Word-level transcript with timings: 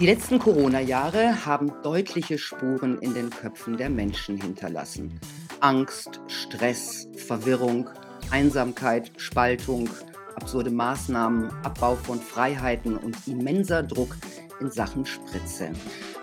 Die 0.00 0.06
letzten 0.06 0.38
Corona-Jahre 0.38 1.44
haben 1.44 1.72
deutliche 1.82 2.38
Spuren 2.38 2.98
in 3.00 3.12
den 3.12 3.28
Köpfen 3.28 3.76
der 3.76 3.90
Menschen 3.90 4.40
hinterlassen. 4.40 5.20
Angst, 5.60 6.22
Stress, 6.26 7.06
Verwirrung, 7.18 7.90
Einsamkeit, 8.30 9.12
Spaltung, 9.18 9.90
absurde 10.36 10.70
Maßnahmen, 10.70 11.50
Abbau 11.64 11.96
von 11.96 12.18
Freiheiten 12.18 12.96
und 12.96 13.14
immenser 13.28 13.82
Druck 13.82 14.16
in 14.58 14.70
Sachen 14.70 15.04
Spritze. 15.04 15.70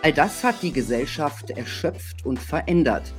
All 0.02 0.12
das 0.12 0.44
hat 0.44 0.64
die 0.64 0.74
Gesellschaft 0.74 1.52
erschöpft 1.52 2.26
und 2.26 2.40
verändert. 2.40 3.14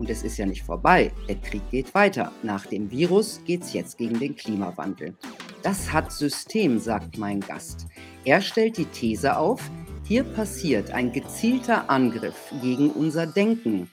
Und 0.00 0.10
es 0.10 0.24
ist 0.24 0.38
ja 0.38 0.46
nicht 0.46 0.64
vorbei. 0.64 1.12
Der 1.28 1.36
Krieg 1.36 1.62
geht 1.70 1.94
weiter. 1.94 2.32
Nach 2.42 2.66
dem 2.66 2.90
Virus 2.90 3.40
geht 3.44 3.62
es 3.62 3.74
jetzt 3.74 3.96
gegen 3.96 4.18
den 4.18 4.34
Klimawandel. 4.34 5.14
Das 5.62 5.92
hat 5.92 6.10
System, 6.10 6.80
sagt 6.80 7.16
mein 7.16 7.38
Gast. 7.38 7.86
Er 8.24 8.40
stellt 8.40 8.76
die 8.76 8.86
These 8.86 9.36
auf, 9.36 9.70
hier 10.10 10.24
passiert 10.24 10.90
ein 10.90 11.12
gezielter 11.12 11.88
Angriff 11.88 12.52
gegen 12.60 12.90
unser 12.90 13.28
Denken, 13.28 13.88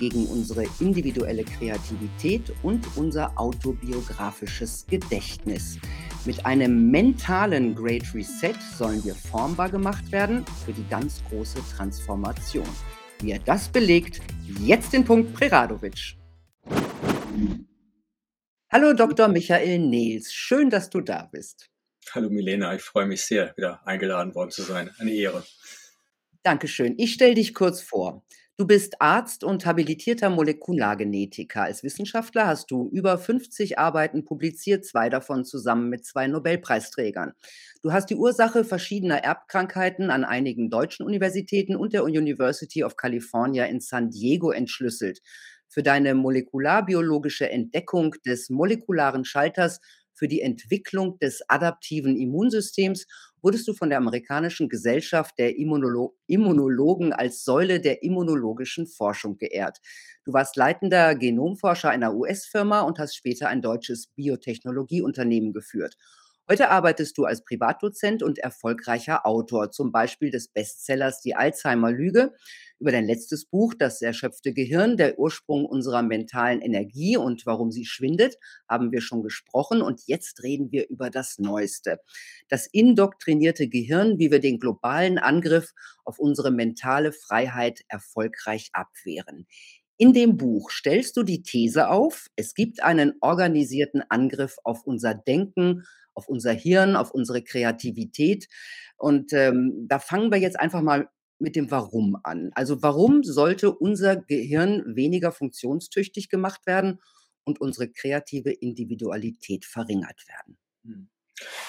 gegen 0.00 0.26
unsere 0.26 0.64
individuelle 0.80 1.44
Kreativität 1.44 2.52
und 2.64 2.84
unser 2.96 3.38
autobiografisches 3.38 4.84
Gedächtnis. 4.88 5.78
Mit 6.24 6.44
einem 6.44 6.90
mentalen 6.90 7.76
Great 7.76 8.12
Reset 8.12 8.56
sollen 8.76 9.04
wir 9.04 9.14
formbar 9.14 9.70
gemacht 9.70 10.10
werden 10.10 10.44
für 10.64 10.72
die 10.72 10.88
ganz 10.90 11.22
große 11.28 11.60
Transformation. 11.76 12.66
Wie 13.20 13.30
er 13.30 13.38
das 13.38 13.68
belegt, 13.68 14.20
jetzt 14.58 14.92
den 14.92 15.04
Punkt 15.04 15.34
Preradovic. 15.34 16.16
Hallo 18.72 18.92
Dr. 18.92 19.28
Michael 19.28 19.78
Nehls, 19.78 20.32
schön, 20.32 20.68
dass 20.68 20.90
du 20.90 21.00
da 21.00 21.28
bist. 21.30 21.70
Hallo 22.12 22.28
Milena, 22.28 22.74
ich 22.74 22.82
freue 22.82 23.06
mich 23.06 23.22
sehr, 23.22 23.56
wieder 23.56 23.86
eingeladen 23.86 24.34
worden 24.34 24.50
zu 24.50 24.62
sein. 24.62 24.90
Eine 24.98 25.12
Ehre. 25.12 25.44
Dankeschön. 26.42 26.94
Ich 26.96 27.12
stelle 27.12 27.34
dich 27.34 27.52
kurz 27.52 27.82
vor. 27.82 28.24
Du 28.56 28.66
bist 28.66 29.00
Arzt 29.00 29.44
und 29.44 29.66
habilitierter 29.66 30.30
Molekulargenetiker. 30.30 31.62
Als 31.62 31.82
Wissenschaftler 31.82 32.46
hast 32.46 32.70
du 32.70 32.88
über 32.92 33.18
50 33.18 33.78
Arbeiten 33.78 34.24
publiziert, 34.24 34.86
zwei 34.86 35.10
davon 35.10 35.44
zusammen 35.44 35.90
mit 35.90 36.04
zwei 36.06 36.26
Nobelpreisträgern. 36.28 37.32
Du 37.82 37.92
hast 37.92 38.08
die 38.08 38.16
Ursache 38.16 38.64
verschiedener 38.64 39.18
Erbkrankheiten 39.18 40.10
an 40.10 40.24
einigen 40.24 40.70
deutschen 40.70 41.04
Universitäten 41.04 41.76
und 41.76 41.92
der 41.92 42.04
University 42.04 42.84
of 42.84 42.96
California 42.96 43.66
in 43.66 43.80
San 43.80 44.10
Diego 44.10 44.50
entschlüsselt. 44.50 45.20
Für 45.68 45.82
deine 45.82 46.14
molekularbiologische 46.14 47.50
Entdeckung 47.50 48.14
des 48.24 48.48
molekularen 48.48 49.24
Schalters 49.24 49.80
für 50.14 50.28
die 50.28 50.42
Entwicklung 50.42 51.18
des 51.18 51.40
adaptiven 51.48 52.14
Immunsystems 52.14 53.06
wurdest 53.42 53.66
du 53.68 53.74
von 53.74 53.88
der 53.90 53.98
amerikanischen 53.98 54.68
Gesellschaft 54.68 55.38
der 55.38 55.56
Immunolo 55.56 56.16
Immunologen 56.26 57.12
als 57.12 57.44
Säule 57.44 57.80
der 57.80 58.02
immunologischen 58.02 58.86
Forschung 58.86 59.36
geehrt. 59.38 59.80
Du 60.24 60.32
warst 60.32 60.56
leitender 60.56 61.14
Genomforscher 61.14 61.90
einer 61.90 62.14
US-Firma 62.14 62.80
und 62.82 62.98
hast 62.98 63.16
später 63.16 63.48
ein 63.48 63.62
deutsches 63.62 64.08
Biotechnologieunternehmen 64.08 65.52
geführt. 65.52 65.96
Heute 66.48 66.70
arbeitest 66.70 67.16
du 67.16 67.26
als 67.26 67.44
Privatdozent 67.44 68.24
und 68.24 68.38
erfolgreicher 68.38 69.24
Autor, 69.24 69.70
zum 69.70 69.92
Beispiel 69.92 70.30
des 70.32 70.48
Bestsellers 70.48 71.20
Die 71.20 71.36
Alzheimer-Lüge, 71.36 72.32
über 72.80 72.92
dein 72.92 73.04
letztes 73.04 73.44
Buch 73.44 73.74
Das 73.78 74.02
erschöpfte 74.02 74.52
Gehirn, 74.52 74.96
der 74.96 75.18
Ursprung 75.18 75.66
unserer 75.66 76.02
mentalen 76.02 76.60
Energie 76.60 77.16
und 77.16 77.46
warum 77.46 77.70
sie 77.70 77.84
schwindet, 77.84 78.36
haben 78.68 78.90
wir 78.90 79.02
schon 79.02 79.22
gesprochen. 79.22 79.82
Und 79.82 80.02
jetzt 80.06 80.42
reden 80.42 80.72
wir 80.72 80.88
über 80.88 81.10
das 81.10 81.38
Neueste. 81.38 82.00
Das 82.48 82.66
indoktrinierte 82.66 83.68
Gehirn, 83.68 84.18
wie 84.18 84.30
wir 84.30 84.40
den 84.40 84.58
globalen 84.58 85.18
Angriff 85.18 85.72
auf 86.04 86.18
unsere 86.18 86.50
mentale 86.50 87.12
Freiheit 87.12 87.82
erfolgreich 87.88 88.70
abwehren. 88.72 89.46
In 89.98 90.14
dem 90.14 90.38
Buch 90.38 90.70
stellst 90.70 91.18
du 91.18 91.22
die 91.22 91.42
These 91.42 91.90
auf, 91.90 92.28
es 92.34 92.54
gibt 92.54 92.82
einen 92.82 93.12
organisierten 93.20 94.02
Angriff 94.08 94.56
auf 94.64 94.86
unser 94.86 95.14
Denken, 95.14 95.84
auf 96.14 96.26
unser 96.26 96.52
Hirn, 96.52 96.96
auf 96.96 97.10
unsere 97.10 97.42
Kreativität. 97.42 98.48
Und 98.96 99.34
ähm, 99.34 99.86
da 99.88 99.98
fangen 99.98 100.32
wir 100.32 100.38
jetzt 100.38 100.58
einfach 100.58 100.80
mal 100.80 101.08
mit 101.40 101.56
dem 101.56 101.70
Warum 101.70 102.16
an. 102.22 102.50
Also 102.54 102.82
warum 102.82 103.22
sollte 103.22 103.72
unser 103.72 104.16
Gehirn 104.16 104.96
weniger 104.96 105.32
funktionstüchtig 105.32 106.28
gemacht 106.28 106.66
werden 106.66 107.00
und 107.44 107.60
unsere 107.60 107.90
kreative 107.90 108.50
Individualität 108.50 109.64
verringert 109.64 110.26
werden? 110.28 110.58
Hm. 110.84 111.08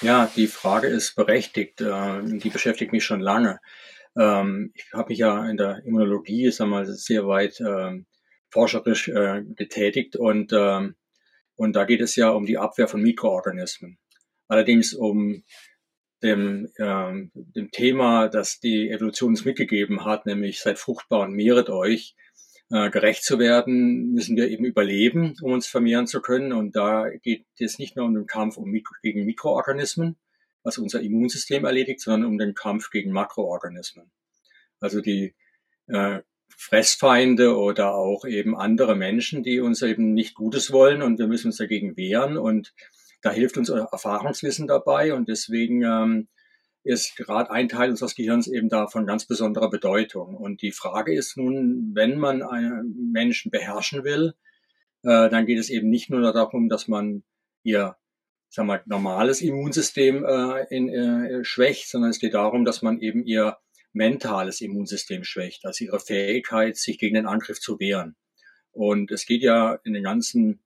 Ja, 0.02 0.30
die 0.36 0.48
Frage 0.48 0.88
ist 0.88 1.16
berechtigt. 1.16 1.82
Äh, 1.82 2.22
die 2.24 2.50
beschäftigt 2.50 2.92
mich 2.92 3.06
schon 3.06 3.22
lange. 3.22 3.60
Ähm, 4.18 4.72
ich 4.76 4.92
habe 4.94 5.10
mich 5.10 5.20
ja 5.20 5.50
in 5.50 5.58
der 5.58 5.84
Immunologie, 5.86 6.52
sag 6.52 6.68
mal, 6.68 6.86
sehr 6.86 7.28
weit 7.28 7.62
ähm, 7.62 8.06
forscherisch 8.50 9.08
äh, 9.08 9.44
getätigt 9.56 10.18
und, 10.18 10.52
ähm, 10.54 10.96
und 11.56 11.76
da 11.76 11.86
geht 11.86 12.02
es 12.02 12.16
ja 12.16 12.30
um 12.30 12.46
die 12.46 12.58
Abwehr 12.58 12.88
von 12.88 13.02
Mikroorganismen. 13.02 13.98
Allerdings 14.48 14.94
um 14.94 15.44
dem, 16.24 16.70
äh, 16.76 17.30
dem 17.34 17.72
Thema, 17.72 18.28
das 18.28 18.60
die 18.60 18.90
Evolution 18.90 19.30
uns 19.30 19.46
mitgegeben 19.46 20.06
hat, 20.06 20.26
nämlich 20.26 20.60
seid 20.60 20.80
fruchtbar 20.80 21.22
und 21.22 21.34
mehret 21.34 21.70
euch, 21.70 22.16
äh, 22.72 22.90
gerecht 22.90 23.24
zu 23.24 23.40
werden, 23.40 24.14
müssen 24.14 24.38
wir 24.38 24.50
eben 24.50 24.66
überleben, 24.66 25.36
um 25.42 25.52
uns 25.52 25.68
vermehren 25.68 26.08
zu 26.08 26.22
können. 26.22 26.54
Und 26.54 26.76
da 26.76 27.10
geht 27.10 27.46
es 27.60 27.80
nicht 27.80 27.96
nur 27.96 28.06
um 28.06 28.14
den 28.14 28.28
Kampf 28.28 28.58
um 28.58 28.70
Mikro 28.70 28.96
gegen 29.02 29.26
Mikroorganismen, 29.26 30.16
was 30.64 30.78
unser 30.78 31.02
Immunsystem 31.02 31.66
erledigt, 31.66 32.00
sondern 32.00 32.30
um 32.30 32.38
den 32.38 32.54
Kampf 32.54 32.90
gegen 32.90 33.12
Makroorganismen. 33.12 34.12
Also 34.80 35.02
die 35.02 35.36
äh, 35.88 36.22
Fressfeinde 36.58 37.58
oder 37.58 37.94
auch 37.96 38.26
eben 38.26 38.56
andere 38.56 38.96
Menschen, 38.96 39.44
die 39.44 39.60
uns 39.60 39.82
eben 39.82 40.14
nicht 40.14 40.36
Gutes 40.36 40.72
wollen 40.72 41.02
und 41.02 41.20
wir 41.20 41.28
müssen 41.28 41.48
uns 41.48 41.58
dagegen 41.58 41.98
wehren 41.98 42.38
und 42.38 42.74
da 43.22 43.32
hilft 43.32 43.58
uns 43.58 43.70
Erfahrungswissen 43.70 44.68
dabei 44.68 45.14
und 45.14 45.28
deswegen 45.28 45.84
ähm, 45.84 46.28
ist 46.84 47.16
gerade 47.16 47.52
ein 47.52 47.70
Teil 47.70 47.92
unseres 47.92 48.16
Gehirns 48.16 48.48
eben 48.48 48.70
da 48.70 48.88
von 48.88 49.06
ganz 49.06 49.26
besonderer 49.26 49.70
Bedeutung. 49.70 50.36
Und 50.36 50.62
die 50.62 50.72
Frage 50.72 51.14
ist 51.14 51.38
nun, 51.38 51.92
wenn 51.94 52.18
man 52.18 52.42
einen 52.42 53.12
Menschen 53.12 53.52
beherrschen 53.52 54.04
will, 54.04 54.34
äh, 55.04 55.30
dann 55.30 55.46
geht 55.46 55.60
es 55.60 55.70
eben 55.70 55.90
nicht 55.90 56.10
nur 56.10 56.22
darum, 56.34 56.70
dass 56.70 56.88
man 56.88 57.24
ihr 57.64 57.96
sagen 58.52 58.68
wir, 58.68 58.82
normales 58.86 59.42
Immunsystem 59.42 60.26
äh, 60.26 60.66
in, 60.70 60.90
äh, 60.90 61.44
schwächt, 61.44 61.90
sondern 61.90 62.12
es 62.12 62.20
geht 62.20 62.34
darum, 62.34 62.66
dass 62.66 62.82
man 62.82 63.00
eben 63.00 63.24
ihr 63.24 63.58
mentales 63.94 64.62
Immunsystem 64.62 65.24
schwächt, 65.24 65.66
also 65.66 65.86
ihre 65.86 66.00
Fähigkeit, 66.00 66.78
sich 66.78 66.98
gegen 66.98 67.16
den 67.16 67.28
Angriff 67.28 67.60
zu 67.60 67.80
wehren. 67.80 68.16
Und 68.72 69.12
es 69.12 69.26
geht 69.26 69.42
ja 69.42 69.80
in 69.84 69.94
den 69.94 70.04
ganzen 70.04 70.62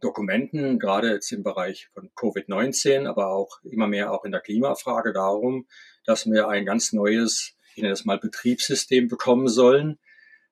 Dokumenten, 0.00 0.78
gerade 0.78 1.10
jetzt 1.10 1.32
im 1.32 1.42
Bereich 1.42 1.88
von 1.94 2.10
Covid-19, 2.14 3.06
aber 3.06 3.28
auch 3.28 3.60
immer 3.64 3.86
mehr 3.86 4.12
auch 4.12 4.24
in 4.24 4.32
der 4.32 4.40
Klimafrage 4.40 5.12
darum, 5.12 5.66
dass 6.04 6.26
wir 6.26 6.48
ein 6.48 6.66
ganz 6.66 6.92
neues, 6.92 7.56
ich 7.74 7.82
nenne 7.82 7.90
das 7.90 8.04
mal 8.04 8.18
Betriebssystem 8.18 9.08
bekommen 9.08 9.48
sollen, 9.48 9.98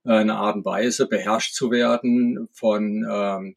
eine 0.05 0.35
Art 0.35 0.57
und 0.57 0.65
Weise 0.65 1.07
beherrscht 1.09 1.55
zu 1.55 1.71
werden 1.71 2.49
von, 2.53 3.07
ähm, 3.11 3.55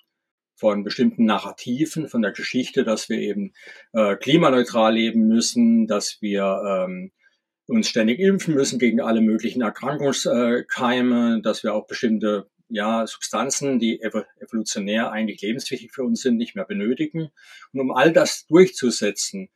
von 0.56 0.84
bestimmten 0.84 1.26
Narrativen, 1.26 2.08
von 2.08 2.22
der 2.22 2.32
Geschichte, 2.32 2.84
dass 2.84 3.10
wir 3.10 3.18
eben 3.18 3.54
äh, 3.94 4.16
klimaneutral 4.16 4.94
leben 4.94 5.28
müssen, 5.28 5.88
dass 5.88 6.18
wir 6.22 6.86
ähm, 6.86 7.12
uns 7.68 7.90
ständig 7.90 8.20
impfen 8.20 8.54
müssen 8.54 8.80
gegen 8.80 9.02
alle 9.02 9.22
möglichen 9.22 9.62
Erkrankungskeime, 9.62 11.42
dass 11.42 11.64
wir 11.64 11.74
auch 11.74 11.86
bestimmte 11.86 12.50
ja, 12.70 13.08
Substanzen, 13.08 13.80
die 13.80 14.02
evolutionär 14.02 15.12
eigentlich 15.12 15.42
lebenswichtig 15.42 15.92
für 15.92 16.04
uns 16.04 16.22
sind, 16.22 16.38
nicht 16.38 16.56
mehr 16.56 16.66
benötigen. 16.66 17.30
Und 17.72 17.80
um 17.80 17.92
all 17.92 18.12
das 18.12 18.46
durchzusetzen, 18.48 19.50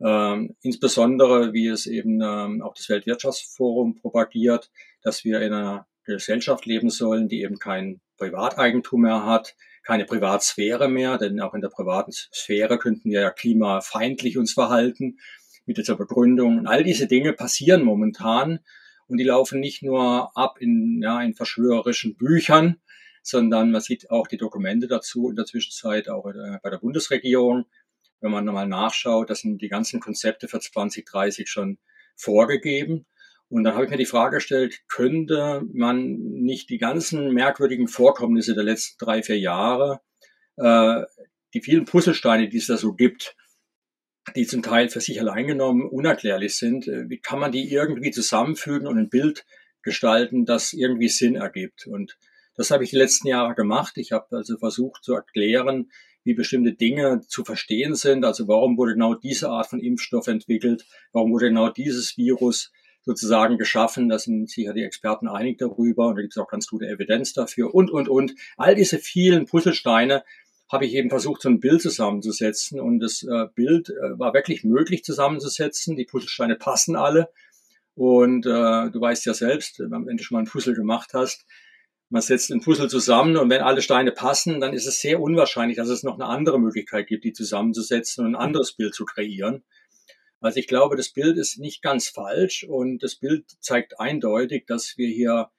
ähm, 0.00 0.56
insbesondere 0.62 1.52
wie 1.52 1.68
es 1.68 1.86
eben 1.86 2.20
ähm, 2.20 2.62
auch 2.62 2.74
das 2.74 2.88
Weltwirtschaftsforum 2.88 3.96
propagiert, 3.96 4.70
dass 5.02 5.24
wir 5.24 5.40
in 5.40 5.52
einer 5.52 5.86
Gesellschaft 6.04 6.66
leben 6.66 6.90
sollen, 6.90 7.28
die 7.28 7.42
eben 7.42 7.58
kein 7.58 8.00
Privateigentum 8.18 9.02
mehr 9.02 9.24
hat, 9.24 9.56
keine 9.82 10.04
Privatsphäre 10.04 10.88
mehr, 10.88 11.16
denn 11.18 11.40
auch 11.40 11.54
in 11.54 11.60
der 11.60 11.68
privaten 11.68 12.12
Sphäre 12.12 12.78
könnten 12.78 13.10
wir 13.10 13.20
ja 13.20 13.30
klimafeindlich 13.30 14.36
uns 14.36 14.52
verhalten 14.52 15.18
mit 15.64 15.78
dieser 15.78 15.96
Begründung. 15.96 16.58
Und 16.58 16.66
all 16.66 16.84
diese 16.84 17.06
Dinge 17.06 17.32
passieren 17.32 17.82
momentan 17.82 18.60
und 19.08 19.18
die 19.18 19.24
laufen 19.24 19.60
nicht 19.60 19.82
nur 19.82 20.36
ab 20.36 20.58
in, 20.60 21.00
ja, 21.02 21.22
in 21.22 21.34
verschwörerischen 21.34 22.16
Büchern, 22.16 22.76
sondern 23.22 23.70
man 23.70 23.80
sieht 23.80 24.10
auch 24.10 24.26
die 24.26 24.36
Dokumente 24.36 24.86
dazu 24.86 25.30
in 25.30 25.36
der 25.36 25.46
Zwischenzeit 25.46 26.08
auch 26.08 26.26
äh, 26.26 26.58
bei 26.62 26.70
der 26.70 26.78
Bundesregierung. 26.78 27.66
Wenn 28.20 28.30
man 28.30 28.44
nochmal 28.44 28.68
nachschaut, 28.68 29.30
das 29.30 29.40
sind 29.40 29.60
die 29.60 29.68
ganzen 29.68 30.00
Konzepte 30.00 30.48
für 30.48 30.60
2030 30.60 31.48
schon 31.48 31.78
vorgegeben. 32.16 33.06
Und 33.48 33.64
dann 33.64 33.74
habe 33.74 33.84
ich 33.84 33.90
mir 33.90 33.96
die 33.96 34.06
Frage 34.06 34.36
gestellt, 34.36 34.80
könnte 34.88 35.62
man 35.72 36.16
nicht 36.16 36.68
die 36.70 36.78
ganzen 36.78 37.32
merkwürdigen 37.32 37.86
Vorkommnisse 37.88 38.54
der 38.54 38.64
letzten 38.64 39.04
drei, 39.04 39.22
vier 39.22 39.38
Jahre, 39.38 40.00
äh, 40.56 41.02
die 41.54 41.60
vielen 41.60 41.84
Puzzlesteine, 41.84 42.48
die 42.48 42.58
es 42.58 42.66
da 42.66 42.76
so 42.76 42.94
gibt, 42.94 43.36
die 44.34 44.46
zum 44.46 44.62
Teil 44.62 44.88
für 44.88 45.00
sich 45.00 45.20
allein 45.20 45.46
genommen 45.46 45.88
unerklärlich 45.88 46.56
sind, 46.56 46.88
äh, 46.88 47.08
wie 47.08 47.18
kann 47.18 47.38
man 47.38 47.52
die 47.52 47.70
irgendwie 47.70 48.10
zusammenfügen 48.10 48.86
und 48.86 48.98
ein 48.98 49.08
Bild 49.08 49.44
gestalten, 49.82 50.44
das 50.44 50.72
irgendwie 50.72 51.08
Sinn 51.08 51.36
ergibt? 51.36 51.86
Und 51.86 52.18
das 52.56 52.70
habe 52.70 52.84
ich 52.84 52.90
die 52.90 52.96
letzten 52.96 53.28
Jahre 53.28 53.54
gemacht. 53.54 53.98
Ich 53.98 54.12
habe 54.12 54.36
also 54.36 54.56
versucht 54.58 55.04
zu 55.04 55.14
erklären, 55.14 55.90
wie 56.24 56.34
bestimmte 56.34 56.72
Dinge 56.72 57.20
zu 57.28 57.44
verstehen 57.44 57.94
sind. 57.94 58.24
Also 58.24 58.48
warum 58.48 58.76
wurde 58.76 58.94
genau 58.94 59.14
diese 59.14 59.48
Art 59.48 59.68
von 59.68 59.78
Impfstoff 59.78 60.26
entwickelt? 60.26 60.84
Warum 61.12 61.32
wurde 61.32 61.48
genau 61.48 61.68
dieses 61.68 62.16
Virus 62.16 62.72
sozusagen 63.02 63.58
geschaffen? 63.58 64.08
Da 64.08 64.18
sind 64.18 64.50
sicher 64.50 64.72
die 64.72 64.82
Experten 64.82 65.28
einig 65.28 65.58
darüber 65.58 66.08
und 66.08 66.16
da 66.16 66.22
gibt 66.22 66.32
es 66.32 66.38
auch 66.38 66.48
ganz 66.48 66.66
gute 66.66 66.88
Evidenz 66.88 67.32
dafür 67.32 67.72
und, 67.72 67.90
und, 67.90 68.08
und. 68.08 68.34
All 68.56 68.74
diese 68.74 68.98
vielen 68.98 69.46
Puzzlesteine 69.46 70.24
habe 70.70 70.84
ich 70.86 70.94
eben 70.94 71.10
versucht, 71.10 71.42
so 71.42 71.48
ein 71.48 71.60
Bild 71.60 71.80
zusammenzusetzen 71.80 72.80
und 72.80 73.00
das 73.00 73.22
äh, 73.22 73.46
Bild 73.54 73.90
äh, 73.90 74.18
war 74.18 74.34
wirklich 74.34 74.64
möglich 74.64 75.04
zusammenzusetzen. 75.04 75.96
Die 75.96 76.04
Puzzlesteine 76.04 76.56
passen 76.56 76.96
alle 76.96 77.30
und 77.94 78.46
äh, 78.46 78.90
du 78.90 79.00
weißt 79.00 79.26
ja 79.26 79.34
selbst, 79.34 79.78
wenn 79.78 80.16
du 80.16 80.22
schon 80.22 80.36
mal 80.36 80.42
ein 80.42 80.50
Puzzle 80.50 80.74
gemacht 80.74 81.10
hast, 81.14 81.46
man 82.08 82.22
setzt 82.22 82.52
ein 82.52 82.60
Puzzle 82.60 82.88
zusammen 82.88 83.36
und 83.36 83.50
wenn 83.50 83.62
alle 83.62 83.82
Steine 83.82 84.12
passen, 84.12 84.60
dann 84.60 84.72
ist 84.72 84.86
es 84.86 85.00
sehr 85.00 85.20
unwahrscheinlich, 85.20 85.76
dass 85.76 85.88
es 85.88 86.04
noch 86.04 86.14
eine 86.14 86.26
andere 86.26 86.60
Möglichkeit 86.60 87.08
gibt, 87.08 87.24
die 87.24 87.32
zusammenzusetzen 87.32 88.24
und 88.24 88.34
ein 88.34 88.40
anderes 88.40 88.74
Bild 88.74 88.94
zu 88.94 89.04
kreieren. 89.04 89.64
Also 90.40 90.60
ich 90.60 90.68
glaube, 90.68 90.96
das 90.96 91.08
Bild 91.08 91.36
ist 91.36 91.58
nicht 91.58 91.82
ganz 91.82 92.08
falsch 92.08 92.64
und 92.64 93.02
das 93.02 93.16
Bild 93.16 93.50
zeigt 93.60 93.98
eindeutig, 93.98 94.66
dass 94.66 94.96
wir 94.96 95.08
hier 95.08 95.50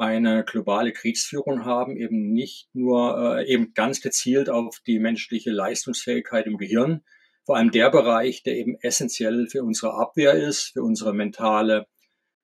eine 0.00 0.44
globale 0.44 0.92
Kriegsführung 0.92 1.64
haben, 1.64 1.96
eben 1.96 2.32
nicht 2.32 2.68
nur 2.72 3.38
äh, 3.38 3.46
eben 3.46 3.74
ganz 3.74 4.00
gezielt 4.00 4.48
auf 4.48 4.80
die 4.86 4.98
menschliche 4.98 5.50
Leistungsfähigkeit 5.50 6.46
im 6.46 6.56
Gehirn, 6.56 7.02
vor 7.44 7.56
allem 7.56 7.70
der 7.70 7.90
Bereich, 7.90 8.42
der 8.42 8.56
eben 8.56 8.76
essentiell 8.80 9.46
für 9.48 9.62
unsere 9.62 9.94
Abwehr 9.94 10.34
ist, 10.34 10.72
für 10.72 10.82
unsere 10.82 11.12
mentale 11.12 11.86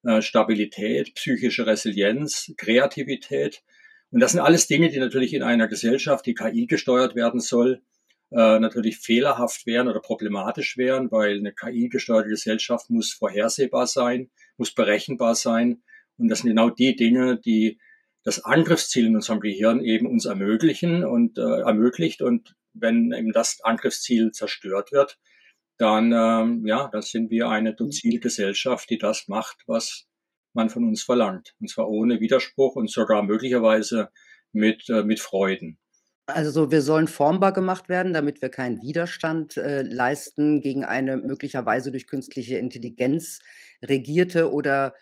äh, 0.04 0.22
Stabilität, 0.22 1.14
psychische 1.14 1.66
Resilienz, 1.66 2.52
Kreativität. 2.56 3.62
Und 4.10 4.20
das 4.20 4.32
sind 4.32 4.40
alles 4.40 4.66
Dinge, 4.66 4.88
die 4.90 4.98
natürlich 4.98 5.34
in 5.34 5.42
einer 5.42 5.68
Gesellschaft, 5.68 6.26
die 6.26 6.34
KI 6.34 6.66
gesteuert 6.66 7.14
werden 7.14 7.40
soll, 7.40 7.82
äh, 8.30 8.58
natürlich 8.58 8.98
fehlerhaft 8.98 9.66
wären 9.66 9.88
oder 9.88 10.00
problematisch 10.00 10.76
wären, 10.76 11.10
weil 11.10 11.38
eine 11.38 11.52
KI-gesteuerte 11.52 12.28
Gesellschaft 12.28 12.90
muss 12.90 13.12
vorhersehbar 13.12 13.86
sein, 13.86 14.30
muss 14.56 14.74
berechenbar 14.74 15.34
sein. 15.34 15.82
Und 16.18 16.28
das 16.28 16.40
sind 16.40 16.50
genau 16.50 16.70
die 16.70 16.96
Dinge, 16.96 17.38
die 17.38 17.78
das 18.24 18.44
Angriffsziel 18.44 19.06
in 19.06 19.14
unserem 19.14 19.40
Gehirn 19.40 19.80
eben 19.80 20.06
uns 20.06 20.24
ermöglichen 20.24 21.04
und 21.04 21.38
äh, 21.38 21.60
ermöglicht. 21.60 22.22
Und 22.22 22.56
wenn 22.72 23.12
eben 23.12 23.32
das 23.32 23.60
Angriffsziel 23.62 24.32
zerstört 24.32 24.92
wird, 24.92 25.18
dann, 25.78 26.12
ähm, 26.12 26.66
ja, 26.66 26.88
dann 26.88 27.02
sind 27.02 27.30
wir 27.30 27.48
eine 27.48 27.72
mhm. 27.72 27.76
Dozilgesellschaft, 27.76 28.90
die 28.90 28.98
das 28.98 29.28
macht, 29.28 29.62
was 29.66 30.06
man 30.54 30.70
von 30.70 30.84
uns 30.84 31.02
verlangt. 31.02 31.54
Und 31.60 31.70
zwar 31.70 31.88
ohne 31.88 32.20
Widerspruch 32.20 32.76
und 32.76 32.90
sogar 32.90 33.22
möglicherweise 33.22 34.08
mit, 34.52 34.88
äh, 34.88 35.04
mit 35.04 35.20
Freuden. 35.20 35.78
Also 36.26 36.72
wir 36.72 36.82
sollen 36.82 37.06
formbar 37.06 37.52
gemacht 37.52 37.88
werden, 37.88 38.12
damit 38.12 38.42
wir 38.42 38.48
keinen 38.48 38.82
Widerstand 38.82 39.56
äh, 39.56 39.82
leisten 39.82 40.60
gegen 40.60 40.84
eine 40.84 41.16
möglicherweise 41.16 41.92
durch 41.92 42.08
künstliche 42.08 42.58
Intelligenz 42.58 43.38
regierte 43.84 44.50
oder 44.50 44.94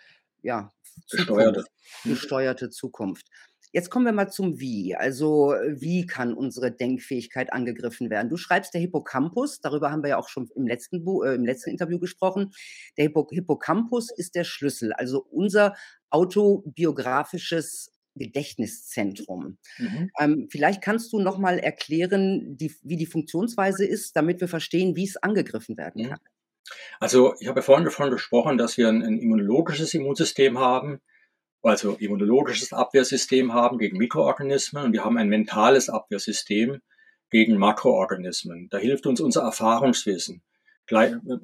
ja, 0.42 0.70
Zukunft, 1.06 1.70
gesteuerte 2.04 2.70
Zukunft. 2.70 3.26
Jetzt 3.74 3.90
kommen 3.90 4.06
wir 4.06 4.12
mal 4.12 4.30
zum 4.30 4.60
Wie. 4.60 4.94
Also, 4.94 5.52
wie 5.66 6.06
kann 6.06 6.32
unsere 6.32 6.70
Denkfähigkeit 6.70 7.52
angegriffen 7.52 8.08
werden? 8.08 8.28
Du 8.28 8.36
schreibst 8.36 8.72
der 8.72 8.80
Hippocampus, 8.80 9.60
darüber 9.60 9.90
haben 9.90 10.04
wir 10.04 10.10
ja 10.10 10.16
auch 10.16 10.28
schon 10.28 10.48
im 10.54 10.64
letzten, 10.64 11.02
Bu 11.02 11.24
äh, 11.24 11.34
im 11.34 11.44
letzten 11.44 11.70
Interview 11.70 11.98
gesprochen. 11.98 12.52
Der 12.96 13.06
Hippo 13.06 13.26
Hippocampus 13.32 14.12
ist 14.16 14.36
der 14.36 14.44
Schlüssel, 14.44 14.92
also 14.92 15.26
unser 15.28 15.74
autobiografisches 16.10 17.90
Gedächtniszentrum. 18.14 19.58
Mhm. 19.78 20.10
Ähm, 20.20 20.48
vielleicht 20.50 20.80
kannst 20.80 21.12
du 21.12 21.18
noch 21.18 21.38
mal 21.38 21.58
erklären, 21.58 22.56
die, 22.56 22.72
wie 22.82 22.96
die 22.96 23.06
Funktionsweise 23.06 23.84
ist, 23.84 24.14
damit 24.14 24.40
wir 24.40 24.46
verstehen, 24.46 24.94
wie 24.94 25.04
es 25.04 25.16
angegriffen 25.16 25.76
werden 25.76 26.04
mhm. 26.04 26.08
kann. 26.10 26.20
Also 27.00 27.34
ich 27.40 27.48
habe 27.48 27.60
ja 27.60 27.62
vorhin 27.62 27.84
davon 27.84 28.10
gesprochen, 28.10 28.58
dass 28.58 28.76
wir 28.76 28.88
ein, 28.88 29.02
ein 29.02 29.18
immunologisches 29.18 29.94
Immunsystem 29.94 30.58
haben, 30.58 31.00
also 31.62 31.96
immunologisches 31.98 32.72
Abwehrsystem 32.72 33.52
haben 33.52 33.78
gegen 33.78 33.96
Mikroorganismen 33.96 34.84
und 34.84 34.92
wir 34.92 35.04
haben 35.04 35.18
ein 35.18 35.28
mentales 35.28 35.88
Abwehrsystem 35.88 36.80
gegen 37.30 37.58
Makroorganismen. 37.58 38.68
Da 38.70 38.78
hilft 38.78 39.06
uns 39.06 39.20
unser 39.20 39.42
Erfahrungswissen. 39.42 40.42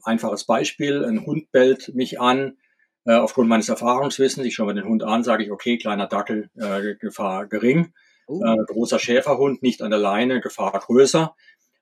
Einfaches 0.03 0.45
Beispiel, 0.45 1.05
ein 1.05 1.25
Hund 1.25 1.51
bellt 1.53 1.95
mich 1.95 2.21
an, 2.21 2.59
äh, 3.07 3.15
aufgrund 3.15 3.49
meines 3.49 3.69
Erfahrungswissens, 3.69 4.47
ich 4.47 4.55
schaue 4.55 4.67
mir 4.67 4.75
den 4.75 4.89
Hund 4.89 5.03
an, 5.03 5.25
sage 5.25 5.45
ich, 5.45 5.51
okay, 5.51 5.79
kleiner 5.79 6.07
Dackel, 6.07 6.51
äh, 6.57 6.95
Gefahr 6.97 7.47
gering, 7.47 7.95
oh. 8.27 8.45
äh, 8.45 8.57
großer 8.67 8.99
Schäferhund, 8.99 9.63
nicht 9.63 9.81
an 9.81 9.91
der 9.91 9.99
Leine, 9.99 10.41
Gefahr 10.41 10.79
größer. 10.79 11.35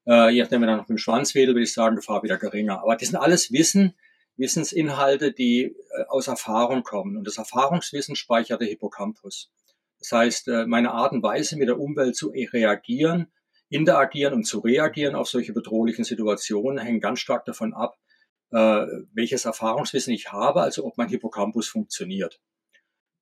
Äh, 0.08 0.31
je 0.31 0.43
nachdem, 0.43 0.62
wenn 0.62 0.70
er 0.70 0.76
noch 0.76 0.88
mit 0.88 0.96
dem 0.96 0.99
Schwanz 0.99 1.34
wedelt, 1.34 1.55
würde 1.55 1.64
ich 1.64 1.72
sagen, 1.72 1.96
Gefahr 1.96 2.22
wieder 2.22 2.38
geringer. 2.38 2.81
Aber 2.81 2.96
das 2.96 3.08
sind 3.08 3.19
alles 3.19 3.52
Wissen, 3.52 3.94
Wissensinhalte, 4.37 5.32
die 5.32 5.64
äh, 5.64 6.05
aus 6.08 6.28
Erfahrung 6.28 6.82
kommen. 6.82 7.16
Und 7.16 7.26
das 7.26 7.37
Erfahrungswissen 7.37 8.16
speichert 8.16 8.60
der 8.60 8.69
Hippocampus. 8.69 9.50
Das 10.00 10.12
heißt, 10.12 10.49
äh, 10.49 10.66
meine 10.66 10.93
Art 10.93 11.12
und 11.12 11.22
Weise, 11.22 11.56
mit 11.56 11.69
der 11.69 11.78
Umwelt 11.78 12.16
zu 12.16 12.28
reagieren, 12.28 13.26
interagieren 13.69 14.32
und 14.32 14.44
zu 14.44 14.60
reagieren 14.60 15.14
auf 15.14 15.28
solche 15.28 15.52
bedrohlichen 15.52 16.05
Situationen 16.05 16.78
hängt 16.78 17.02
ganz 17.02 17.20
stark 17.20 17.44
davon 17.44 17.75
ab, 17.75 17.99
äh, 18.50 18.87
welches 19.12 19.44
Erfahrungswissen 19.44 20.14
ich 20.14 20.32
habe, 20.32 20.62
also 20.62 20.87
ob 20.87 20.96
mein 20.96 21.08
Hippocampus 21.08 21.69
funktioniert. 21.69 22.40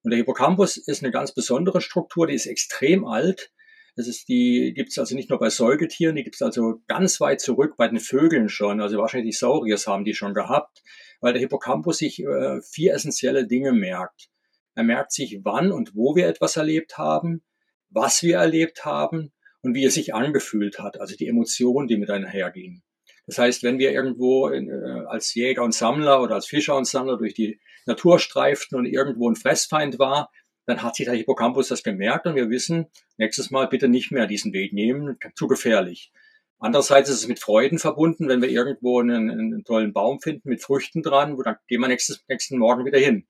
Und 0.03 0.11
der 0.11 0.19
Hippocampus 0.19 0.77
ist 0.77 1.03
eine 1.03 1.11
ganz 1.11 1.33
besondere 1.33 1.81
Struktur, 1.81 2.29
die 2.29 2.35
ist 2.35 2.47
extrem 2.47 3.05
alt. 3.05 3.51
Das 3.97 4.09
ist 4.09 4.29
die 4.29 4.75
gibt 4.75 4.91
es 4.91 4.99
also 4.99 5.15
nicht 5.15 5.31
nur 5.31 5.39
bei 5.39 5.49
Säugetieren, 5.49 6.17
die 6.17 6.23
gibt 6.23 6.37
es 6.37 6.43
also 6.43 6.83
ganz 6.87 7.19
weit 7.19 7.41
zurück 7.41 7.77
bei 7.79 7.89
den 7.89 7.99
Vögeln 7.99 8.51
schon. 8.51 8.81
Also 8.83 8.99
wahrscheinlich 8.99 9.35
die 9.35 9.39
Sauriers 9.39 9.87
haben 9.87 10.05
die 10.05 10.15
schon 10.15 10.35
gehabt, 10.35 10.83
weil 11.21 11.33
der 11.33 11.41
Hippocampus 11.41 11.99
sich 11.99 12.23
äh, 12.23 12.61
vier 12.61 12.95
essentielle 12.95 13.47
Dinge 13.47 13.73
merkt. 13.73 14.29
Er 14.75 14.85
merkt 14.85 15.13
sich, 15.13 15.41
wann 15.43 15.73
und 15.73 15.95
wo 15.95 16.15
wir 16.15 16.29
etwas 16.29 16.57
erlebt 16.57 16.99
haben, 16.99 17.43
was 17.89 18.23
wir 18.23 18.37
erlebt 18.37 18.85
haben 18.85 19.33
und 19.63 19.75
wie 19.75 19.87
es 19.87 19.95
sich 19.95 20.15
angefühlt 20.15 20.79
hat, 20.79 21.01
also 21.01 21.17
die 21.17 21.29
Emotionen, 21.29 21.89
die 21.89 21.97
mit 21.97 22.11
einhergehen. 22.11 22.83
Das 23.27 23.39
heißt, 23.39 23.63
wenn 23.63 23.79
wir 23.79 23.93
irgendwo 23.93 24.49
in, 24.49 24.69
äh, 24.69 25.07
als 25.09 25.35
Jäger 25.35 25.65
und 25.65 25.75
Sammler 25.75 26.23
oder 26.23 26.35
als 26.35 26.47
Fischer 26.47 26.77
und 26.77 26.87
Sammler 26.87 27.17
durch 27.17 27.33
die 27.33 27.59
Natur 27.87 28.19
streiften 28.19 28.77
und 28.77 28.85
irgendwo 28.85 29.29
ein 29.29 29.37
Fressfeind 29.37 29.99
war, 29.99 30.31
dann 30.67 30.83
hat 30.83 30.97
sich 30.97 31.07
der 31.07 31.15
Hippocampus 31.15 31.69
das 31.69 31.83
gemerkt 31.83 32.27
und 32.27 32.35
wir 32.35 32.51
wissen, 32.51 32.87
nächstes 33.17 33.51
Mal 33.51 33.69
bitte 33.69 33.89
nicht 33.89 34.11
mehr 34.11 34.27
diesen 34.27 34.53
Weg 34.53 34.73
nehmen, 34.73 35.17
zu 35.35 35.47
gefährlich. 35.47 36.13
Andererseits 36.59 37.09
ist 37.11 37.17
es 37.17 37.29
mit 37.29 37.39
Freuden 37.39 37.79
verbunden, 37.79 38.29
wenn 38.29 38.43
wir 38.43 38.49
irgendwo 38.49 39.01
einen, 39.01 39.31
einen 39.31 39.65
tollen 39.65 39.93
Baum 39.93 40.21
finden 40.21 40.49
mit 40.49 40.63
Früchten 40.63 41.03
dran, 41.03 41.37
wo 41.37 41.43
dann 41.43 41.57
gehen 41.69 41.81
wir 41.81 41.89
nächstes, 41.89 42.25
nächsten 42.29 42.59
Morgen 42.59 42.85
wieder 42.85 42.99
hin. 42.99 43.27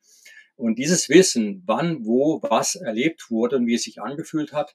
Und 0.55 0.79
dieses 0.79 1.09
Wissen, 1.09 1.63
wann, 1.67 2.07
wo, 2.07 2.41
was 2.43 2.77
erlebt 2.77 3.31
wurde 3.31 3.57
und 3.57 3.67
wie 3.67 3.75
es 3.75 3.83
sich 3.83 4.01
angefühlt 4.01 4.53
hat, 4.53 4.75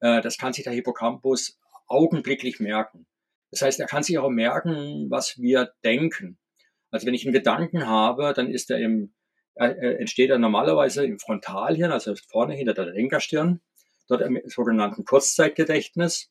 äh, 0.00 0.20
das 0.20 0.38
kann 0.38 0.52
sich 0.52 0.64
der 0.64 0.72
Hippocampus 0.74 1.58
augenblicklich 1.86 2.60
merken. 2.60 3.06
Das 3.50 3.62
heißt, 3.62 3.80
er 3.80 3.86
kann 3.86 4.02
sich 4.02 4.18
auch 4.18 4.28
merken, 4.28 5.06
was 5.08 5.38
wir 5.38 5.72
denken. 5.82 6.38
Also 6.90 7.06
wenn 7.06 7.14
ich 7.14 7.24
einen 7.24 7.32
Gedanken 7.32 7.86
habe, 7.86 8.32
dann 8.34 8.50
ist 8.50 8.70
er 8.70 8.78
im 8.78 9.12
entsteht 9.58 10.30
er 10.30 10.38
normalerweise 10.38 11.04
im 11.04 11.18
Frontalhirn, 11.18 11.92
also 11.92 12.14
vorne 12.30 12.54
hinter 12.54 12.74
der 12.74 12.86
Lenkerstirn, 12.86 13.60
dort 14.08 14.22
im 14.22 14.40
sogenannten 14.46 15.04
Kurzzeitgedächtnis. 15.04 16.30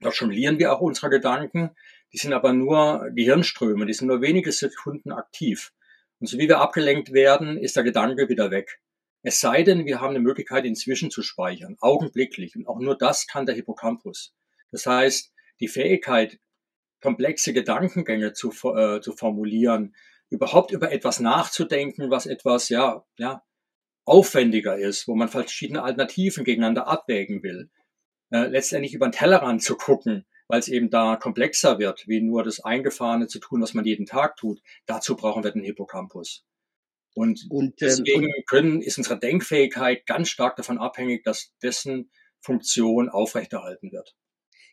Dort 0.00 0.16
jonglieren 0.16 0.58
wir 0.58 0.72
auch 0.72 0.80
unsere 0.80 1.10
Gedanken. 1.10 1.70
Die 2.12 2.18
sind 2.18 2.32
aber 2.32 2.52
nur 2.52 3.10
Gehirnströme, 3.14 3.86
die 3.86 3.92
sind 3.92 4.08
nur 4.08 4.22
wenige 4.22 4.52
Sekunden 4.52 5.12
aktiv. 5.12 5.72
Und 6.20 6.28
so 6.28 6.38
wie 6.38 6.48
wir 6.48 6.60
abgelenkt 6.60 7.12
werden, 7.12 7.58
ist 7.58 7.76
der 7.76 7.84
Gedanke 7.84 8.28
wieder 8.28 8.50
weg. 8.50 8.80
Es 9.22 9.40
sei 9.40 9.62
denn, 9.62 9.84
wir 9.84 10.00
haben 10.00 10.10
eine 10.10 10.20
Möglichkeit, 10.20 10.64
inzwischen 10.64 11.10
zu 11.10 11.22
speichern, 11.22 11.76
augenblicklich. 11.80 12.56
Und 12.56 12.66
auch 12.66 12.78
nur 12.78 12.96
das 12.96 13.26
kann 13.26 13.46
der 13.46 13.54
Hippocampus. 13.54 14.34
Das 14.70 14.86
heißt, 14.86 15.32
die 15.60 15.68
Fähigkeit, 15.68 16.38
komplexe 17.00 17.52
Gedankengänge 17.52 18.32
zu, 18.32 18.50
äh, 18.74 19.00
zu 19.00 19.12
formulieren, 19.12 19.94
überhaupt 20.30 20.70
über 20.72 20.92
etwas 20.92 21.20
nachzudenken, 21.20 22.10
was 22.10 22.26
etwas, 22.26 22.68
ja, 22.68 23.04
ja, 23.18 23.42
aufwendiger 24.04 24.78
ist, 24.78 25.06
wo 25.06 25.14
man 25.14 25.28
verschiedene 25.28 25.82
Alternativen 25.82 26.44
gegeneinander 26.44 26.88
abwägen 26.88 27.42
will. 27.42 27.70
Äh, 28.30 28.46
letztendlich 28.48 28.94
über 28.94 29.08
den 29.08 29.12
Tellerrand 29.12 29.62
zu 29.62 29.76
gucken, 29.76 30.26
weil 30.48 30.60
es 30.60 30.68
eben 30.68 30.90
da 30.90 31.16
komplexer 31.16 31.78
wird, 31.78 32.06
wie 32.08 32.20
nur 32.20 32.42
das 32.42 32.60
Eingefahrene 32.60 33.26
zu 33.26 33.38
tun, 33.38 33.62
was 33.62 33.74
man 33.74 33.84
jeden 33.84 34.06
Tag 34.06 34.36
tut. 34.36 34.60
Dazu 34.86 35.16
brauchen 35.16 35.44
wir 35.44 35.50
den 35.50 35.62
Hippocampus. 35.62 36.44
Und, 37.14 37.46
und 37.50 37.64
ähm, 37.64 37.74
deswegen 37.80 38.26
und, 38.26 38.46
können, 38.46 38.82
ist 38.82 38.98
unsere 38.98 39.18
Denkfähigkeit 39.18 40.06
ganz 40.06 40.28
stark 40.28 40.56
davon 40.56 40.78
abhängig, 40.78 41.24
dass 41.24 41.54
dessen 41.62 42.10
Funktion 42.40 43.08
aufrechterhalten 43.08 43.92
wird. 43.92 44.14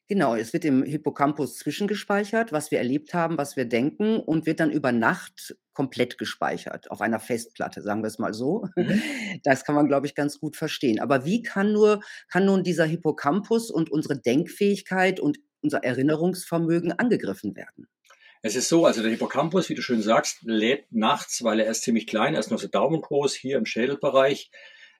Genau, 0.07 0.35
es 0.35 0.53
wird 0.53 0.65
im 0.65 0.83
Hippocampus 0.83 1.57
zwischengespeichert, 1.57 2.51
was 2.51 2.69
wir 2.69 2.77
erlebt 2.77 3.15
haben, 3.15 3.39
was 3.39 3.55
wir 3.55 3.65
denken 3.65 4.19
und 4.19 4.45
wird 4.45 4.59
dann 4.59 4.69
über 4.69 4.91
Nacht 4.91 5.55
komplett 5.73 6.19
gespeichert 6.19 6.91
auf 6.91 7.01
einer 7.01 7.19
Festplatte, 7.19 7.81
sagen 7.81 8.03
wir 8.03 8.07
es 8.07 8.19
mal 8.19 8.33
so. 8.33 8.67
Mhm. 8.75 9.01
Das 9.43 9.65
kann 9.65 9.75
man, 9.75 9.87
glaube 9.87 10.05
ich, 10.05 10.15
ganz 10.15 10.39
gut 10.39 10.55
verstehen. 10.55 10.99
Aber 10.99 11.25
wie 11.25 11.41
kann 11.41 11.73
nur 11.73 12.01
kann 12.29 12.45
nun 12.45 12.63
dieser 12.63 12.85
Hippocampus 12.85 13.71
und 13.71 13.91
unsere 13.91 14.19
Denkfähigkeit 14.19 15.19
und 15.19 15.39
unser 15.61 15.83
Erinnerungsvermögen 15.83 16.91
angegriffen 16.93 17.55
werden? 17.55 17.87
Es 18.43 18.55
ist 18.55 18.69
so, 18.69 18.85
also 18.85 19.01
der 19.01 19.09
Hippocampus, 19.09 19.69
wie 19.69 19.75
du 19.75 19.81
schön 19.81 20.03
sagst, 20.03 20.43
lädt 20.43 20.91
nachts, 20.91 21.43
weil 21.43 21.59
er 21.59 21.71
ist 21.71 21.81
ziemlich 21.81 22.05
klein, 22.05 22.35
er 22.35 22.41
ist 22.41 22.51
nur 22.51 22.59
so 22.59 22.67
daumengroß 22.67 23.33
hier 23.33 23.57
im 23.57 23.65
Schädelbereich, 23.65 24.51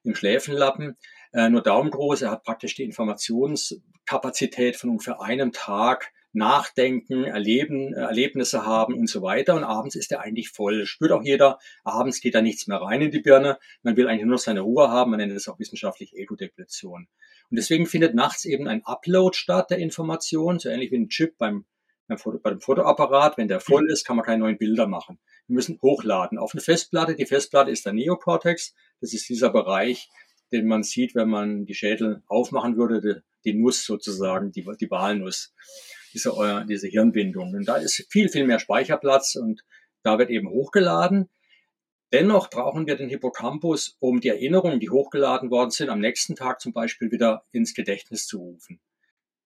im 0.02 0.16
Schläfenlappen, 0.16 0.96
äh, 1.36 1.50
nur 1.50 1.62
daumengroß. 1.62 2.22
Er 2.22 2.30
hat 2.30 2.44
praktisch 2.44 2.74
die 2.74 2.82
Informationskapazität 2.82 4.76
von 4.76 4.90
ungefähr 4.90 5.20
einem 5.20 5.52
Tag, 5.52 6.12
nachdenken, 6.32 7.24
erleben, 7.24 7.92
äh, 7.92 8.00
Erlebnisse 8.00 8.64
haben 8.64 8.94
und 8.94 9.08
so 9.08 9.20
weiter. 9.20 9.54
Und 9.54 9.62
abends 9.62 9.96
ist 9.96 10.12
er 10.12 10.22
eigentlich 10.22 10.48
voll. 10.48 10.80
Das 10.80 10.88
spürt 10.88 11.12
auch 11.12 11.22
jeder. 11.22 11.58
Abends 11.84 12.20
geht 12.20 12.34
da 12.34 12.40
nichts 12.40 12.66
mehr 12.66 12.78
rein 12.78 13.02
in 13.02 13.10
die 13.10 13.20
Birne. 13.20 13.58
Man 13.82 13.96
will 13.96 14.08
eigentlich 14.08 14.24
nur 14.24 14.38
seine 14.38 14.62
Ruhe 14.62 14.88
haben. 14.88 15.10
Man 15.10 15.18
nennt 15.18 15.32
es 15.32 15.46
auch 15.46 15.58
wissenschaftlich 15.58 16.14
Ego-Depletion. 16.14 17.06
Und 17.50 17.56
deswegen 17.56 17.86
findet 17.86 18.14
nachts 18.14 18.46
eben 18.46 18.66
ein 18.66 18.82
Upload 18.84 19.36
statt 19.36 19.70
der 19.70 19.78
Information, 19.78 20.58
so 20.58 20.70
ähnlich 20.70 20.90
wie 20.90 20.96
ein 20.96 21.08
Chip 21.08 21.36
beim 21.38 21.66
bei 22.08 22.50
dem 22.50 22.60
Fotoapparat, 22.60 23.36
wenn 23.36 23.48
der 23.48 23.58
voll 23.58 23.90
ist, 23.90 24.04
kann 24.04 24.14
man 24.14 24.24
keine 24.24 24.38
neuen 24.38 24.58
Bilder 24.58 24.86
machen. 24.86 25.18
Wir 25.48 25.54
müssen 25.54 25.80
hochladen 25.82 26.38
auf 26.38 26.52
eine 26.54 26.60
Festplatte. 26.60 27.16
Die 27.16 27.26
Festplatte 27.26 27.72
ist 27.72 27.84
der 27.84 27.94
Neocortex. 27.94 28.74
Das 29.00 29.12
ist 29.12 29.28
dieser 29.28 29.50
Bereich, 29.50 30.08
den 30.52 30.66
man 30.66 30.82
sieht, 30.82 31.14
wenn 31.14 31.28
man 31.28 31.66
die 31.66 31.74
Schädel 31.74 32.22
aufmachen 32.26 32.76
würde, 32.76 33.22
die, 33.44 33.54
Nuss 33.54 33.84
sozusagen, 33.84 34.52
die, 34.52 34.66
die 34.80 34.90
Walnuss, 34.90 35.54
diese, 36.12 36.64
diese 36.68 36.88
Hirnbindung. 36.88 37.54
Und 37.54 37.66
da 37.66 37.76
ist 37.76 38.06
viel, 38.10 38.28
viel 38.28 38.46
mehr 38.46 38.58
Speicherplatz 38.58 39.36
und 39.36 39.64
da 40.02 40.18
wird 40.18 40.30
eben 40.30 40.48
hochgeladen. 40.48 41.28
Dennoch 42.12 42.50
brauchen 42.50 42.86
wir 42.86 42.96
den 42.96 43.08
Hippocampus, 43.08 43.96
um 43.98 44.20
die 44.20 44.28
Erinnerungen, 44.28 44.78
die 44.78 44.90
hochgeladen 44.90 45.50
worden 45.50 45.70
sind, 45.70 45.90
am 45.90 46.00
nächsten 46.00 46.36
Tag 46.36 46.60
zum 46.60 46.72
Beispiel 46.72 47.10
wieder 47.10 47.44
ins 47.50 47.74
Gedächtnis 47.74 48.26
zu 48.26 48.38
rufen. 48.38 48.80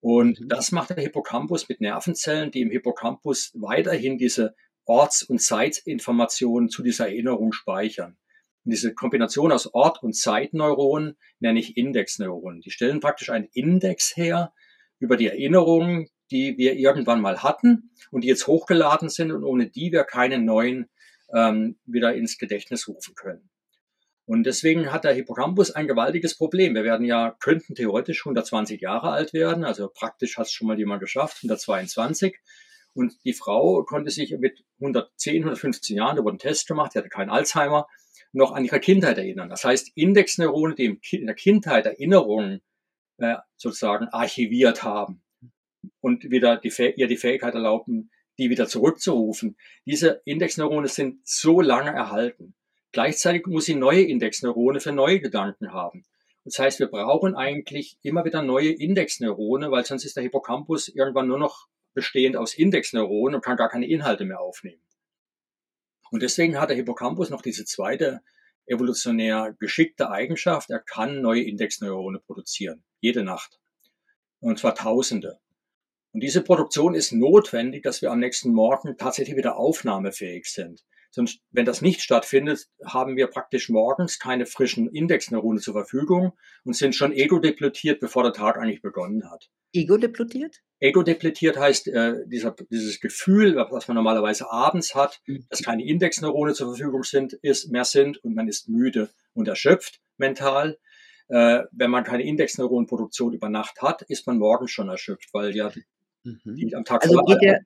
Und 0.00 0.40
mhm. 0.40 0.48
das 0.48 0.72
macht 0.72 0.90
der 0.90 1.02
Hippocampus 1.02 1.68
mit 1.68 1.80
Nervenzellen, 1.80 2.50
die 2.50 2.60
im 2.60 2.70
Hippocampus 2.70 3.52
weiterhin 3.54 4.18
diese 4.18 4.54
Orts- 4.84 5.22
und 5.22 5.40
Zeitinformationen 5.40 6.68
zu 6.68 6.82
dieser 6.82 7.06
Erinnerung 7.06 7.52
speichern. 7.52 8.18
Und 8.64 8.72
diese 8.72 8.94
Kombination 8.94 9.52
aus 9.52 9.72
Ort- 9.72 10.02
und 10.02 10.14
Zeitneuronen 10.14 11.16
nenne 11.38 11.58
ich 11.58 11.76
Indexneuronen. 11.76 12.60
Die 12.60 12.70
stellen 12.70 13.00
praktisch 13.00 13.30
einen 13.30 13.48
Index 13.52 14.16
her 14.16 14.52
über 14.98 15.16
die 15.16 15.28
Erinnerungen, 15.28 16.08
die 16.30 16.58
wir 16.58 16.74
irgendwann 16.74 17.20
mal 17.20 17.42
hatten 17.42 17.90
und 18.10 18.22
die 18.22 18.28
jetzt 18.28 18.46
hochgeladen 18.46 19.08
sind 19.08 19.32
und 19.32 19.44
ohne 19.44 19.68
die 19.68 19.92
wir 19.92 20.04
keine 20.04 20.38
neuen 20.38 20.88
ähm, 21.32 21.78
wieder 21.86 22.14
ins 22.14 22.38
Gedächtnis 22.38 22.86
rufen 22.88 23.14
können. 23.14 23.50
Und 24.26 24.44
deswegen 24.44 24.92
hat 24.92 25.02
der 25.02 25.12
Hippocampus 25.12 25.72
ein 25.72 25.88
gewaltiges 25.88 26.36
Problem. 26.36 26.74
Wir 26.74 26.84
werden 26.84 27.04
ja, 27.04 27.36
könnten 27.40 27.74
theoretisch 27.74 28.20
120 28.20 28.80
Jahre 28.80 29.10
alt 29.10 29.32
werden, 29.32 29.64
also 29.64 29.88
praktisch 29.88 30.38
hat 30.38 30.46
es 30.46 30.52
schon 30.52 30.68
mal 30.68 30.78
jemand 30.78 31.00
geschafft, 31.00 31.38
122. 31.38 32.38
Und 32.92 33.12
die 33.24 33.32
Frau 33.32 33.82
konnte 33.82 34.10
sich 34.10 34.36
mit 34.38 34.64
110, 34.78 35.42
115 35.42 35.96
Jahren, 35.96 36.16
da 36.16 36.22
wurde 36.22 36.36
ein 36.36 36.40
Test 36.40 36.68
gemacht, 36.68 36.94
die 36.94 36.98
hatte 36.98 37.08
keinen 37.08 37.30
Alzheimer, 37.30 37.88
noch 38.32 38.52
an 38.52 38.64
ihre 38.64 38.80
Kindheit 38.80 39.18
erinnern. 39.18 39.48
Das 39.48 39.64
heißt, 39.64 39.92
Indexneurone, 39.94 40.74
die 40.74 40.98
in 41.12 41.26
der 41.26 41.34
Kindheit 41.34 41.86
Erinnerungen 41.86 42.60
äh, 43.18 43.36
sozusagen 43.56 44.08
archiviert 44.08 44.82
haben 44.82 45.22
und 46.00 46.30
wieder 46.30 46.56
die, 46.56 46.72
ihr 46.96 47.06
die 47.06 47.16
Fähigkeit 47.16 47.54
erlauben, 47.54 48.10
die 48.38 48.50
wieder 48.50 48.66
zurückzurufen. 48.66 49.56
Diese 49.84 50.22
Indexneurone 50.24 50.88
sind 50.88 51.20
so 51.26 51.60
lange 51.60 51.90
erhalten. 51.90 52.54
Gleichzeitig 52.92 53.46
muss 53.46 53.66
sie 53.66 53.74
neue 53.74 54.02
Indexneurone 54.02 54.80
für 54.80 54.92
neue 54.92 55.20
Gedanken 55.20 55.72
haben. 55.72 56.04
Das 56.44 56.58
heißt, 56.58 56.80
wir 56.80 56.86
brauchen 56.86 57.34
eigentlich 57.34 57.98
immer 58.02 58.24
wieder 58.24 58.42
neue 58.42 58.70
Indexneurone, 58.70 59.70
weil 59.70 59.84
sonst 59.84 60.04
ist 60.04 60.16
der 60.16 60.22
Hippocampus 60.22 60.88
irgendwann 60.88 61.28
nur 61.28 61.38
noch 61.38 61.68
bestehend 61.92 62.36
aus 62.36 62.54
Indexneuronen 62.54 63.36
und 63.36 63.44
kann 63.44 63.56
gar 63.56 63.68
keine 63.68 63.86
Inhalte 63.86 64.24
mehr 64.24 64.40
aufnehmen. 64.40 64.80
Und 66.10 66.22
deswegen 66.22 66.60
hat 66.60 66.70
der 66.70 66.76
Hippocampus 66.76 67.30
noch 67.30 67.42
diese 67.42 67.64
zweite 67.64 68.20
evolutionär 68.66 69.54
geschickte 69.58 70.10
Eigenschaft. 70.10 70.70
Er 70.70 70.80
kann 70.80 71.20
neue 71.20 71.42
Indexneurone 71.42 72.20
produzieren. 72.20 72.82
Jede 73.00 73.24
Nacht. 73.24 73.60
Und 74.40 74.58
zwar 74.58 74.74
Tausende. 74.74 75.38
Und 76.12 76.20
diese 76.20 76.42
Produktion 76.42 76.94
ist 76.94 77.12
notwendig, 77.12 77.82
dass 77.82 78.02
wir 78.02 78.10
am 78.10 78.18
nächsten 78.18 78.52
Morgen 78.52 78.96
tatsächlich 78.96 79.36
wieder 79.36 79.56
aufnahmefähig 79.56 80.46
sind. 80.46 80.84
Sonst, 81.12 81.40
wenn 81.50 81.64
das 81.64 81.82
nicht 81.82 82.02
stattfindet, 82.02 82.68
haben 82.84 83.16
wir 83.16 83.26
praktisch 83.26 83.68
morgens 83.68 84.20
keine 84.20 84.46
frischen 84.46 84.88
Indexneurone 84.88 85.60
zur 85.60 85.74
Verfügung 85.74 86.32
und 86.64 86.76
sind 86.76 86.94
schon 86.94 87.12
ego-depletiert, 87.12 87.98
bevor 87.98 88.22
der 88.22 88.32
Tag 88.32 88.56
eigentlich 88.56 88.80
begonnen 88.80 89.28
hat. 89.28 89.50
Ego-depletiert? 89.72 90.62
Ego-depletiert 90.78 91.58
heißt 91.58 91.88
äh, 91.88 92.26
dieser, 92.26 92.54
dieses 92.70 93.00
Gefühl, 93.00 93.56
was 93.56 93.88
man 93.88 93.96
normalerweise 93.96 94.50
abends 94.50 94.94
hat, 94.94 95.20
mhm. 95.26 95.46
dass 95.50 95.62
keine 95.62 95.84
Indexneurone 95.84 96.54
zur 96.54 96.68
Verfügung 96.68 97.02
sind, 97.02 97.32
ist, 97.34 97.70
mehr 97.70 97.84
sind 97.84 98.22
und 98.24 98.34
man 98.34 98.46
ist 98.46 98.68
müde 98.68 99.10
und 99.34 99.48
erschöpft 99.48 100.00
mental. 100.16 100.78
Äh, 101.28 101.64
wenn 101.72 101.90
man 101.90 102.04
keine 102.04 102.22
Indexneuronenproduktion 102.24 103.32
über 103.32 103.48
Nacht 103.48 103.82
hat, 103.82 104.02
ist 104.02 104.26
man 104.26 104.38
morgens 104.38 104.70
schon 104.70 104.88
erschöpft, 104.88 105.28
weil 105.32 105.54
ja 105.56 105.70
die, 105.70 105.84
mhm. 106.22 106.54
die 106.56 106.74
am 106.74 106.84
Tag 106.84 107.02
also 107.02 107.18
vorher 107.18 107.60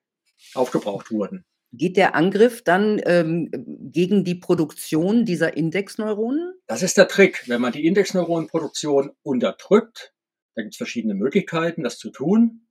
aufgebraucht 0.55 1.11
wurden. 1.11 1.45
Geht 1.77 1.97
der 1.97 2.15
Angriff 2.15 2.63
dann 2.63 3.01
ähm, 3.05 3.51
gegen 3.91 4.25
die 4.25 4.37
Produktion 4.37 5.25
dieser 5.25 5.57
Indexneuronen? 5.57 6.55
Das 6.67 6.83
ist 6.83 6.97
der 6.97 7.09
Trick. 7.09 7.49
Wenn 7.49 7.61
man 7.61 7.73
die 7.73 7.87
Indexneuronenproduktion 7.87 9.11
unterdrückt, 9.23 10.15
da 10.55 10.63
gibt 10.63 10.75
es 10.75 10.79
verschiedene 10.79 11.15
Möglichkeiten, 11.15 11.83
das 11.83 11.99
zu 11.99 12.11
tun. 12.11 12.69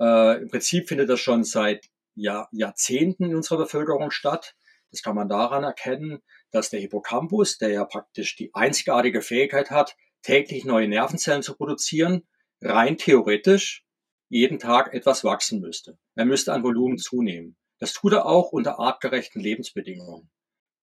Äh, 0.00 0.42
Im 0.42 0.48
Prinzip 0.48 0.88
findet 0.88 1.10
das 1.10 1.20
schon 1.20 1.44
seit 1.44 1.90
Jahr, 2.14 2.48
Jahrzehnten 2.52 3.24
in 3.24 3.36
unserer 3.36 3.58
Bevölkerung 3.58 4.10
statt. 4.10 4.56
Das 4.90 5.02
kann 5.02 5.14
man 5.14 5.28
daran 5.28 5.64
erkennen, 5.64 6.20
dass 6.50 6.70
der 6.70 6.80
Hippocampus, 6.80 7.58
der 7.58 7.70
ja 7.70 7.84
praktisch 7.84 8.36
die 8.36 8.54
einzigartige 8.54 9.20
Fähigkeit 9.20 9.70
hat, 9.70 9.96
täglich 10.22 10.64
neue 10.64 10.88
Nervenzellen 10.88 11.42
zu 11.42 11.54
produzieren, 11.54 12.26
rein 12.62 12.96
theoretisch 12.96 13.84
jeden 14.28 14.58
Tag 14.58 14.94
etwas 14.94 15.24
wachsen 15.24 15.60
müsste. 15.60 15.98
Er 16.14 16.24
müsste 16.24 16.52
an 16.52 16.62
Volumen 16.62 16.98
zunehmen. 16.98 17.56
Das 17.78 17.92
tut 17.92 18.12
er 18.12 18.26
auch 18.26 18.52
unter 18.52 18.78
artgerechten 18.78 19.40
Lebensbedingungen. 19.40 20.30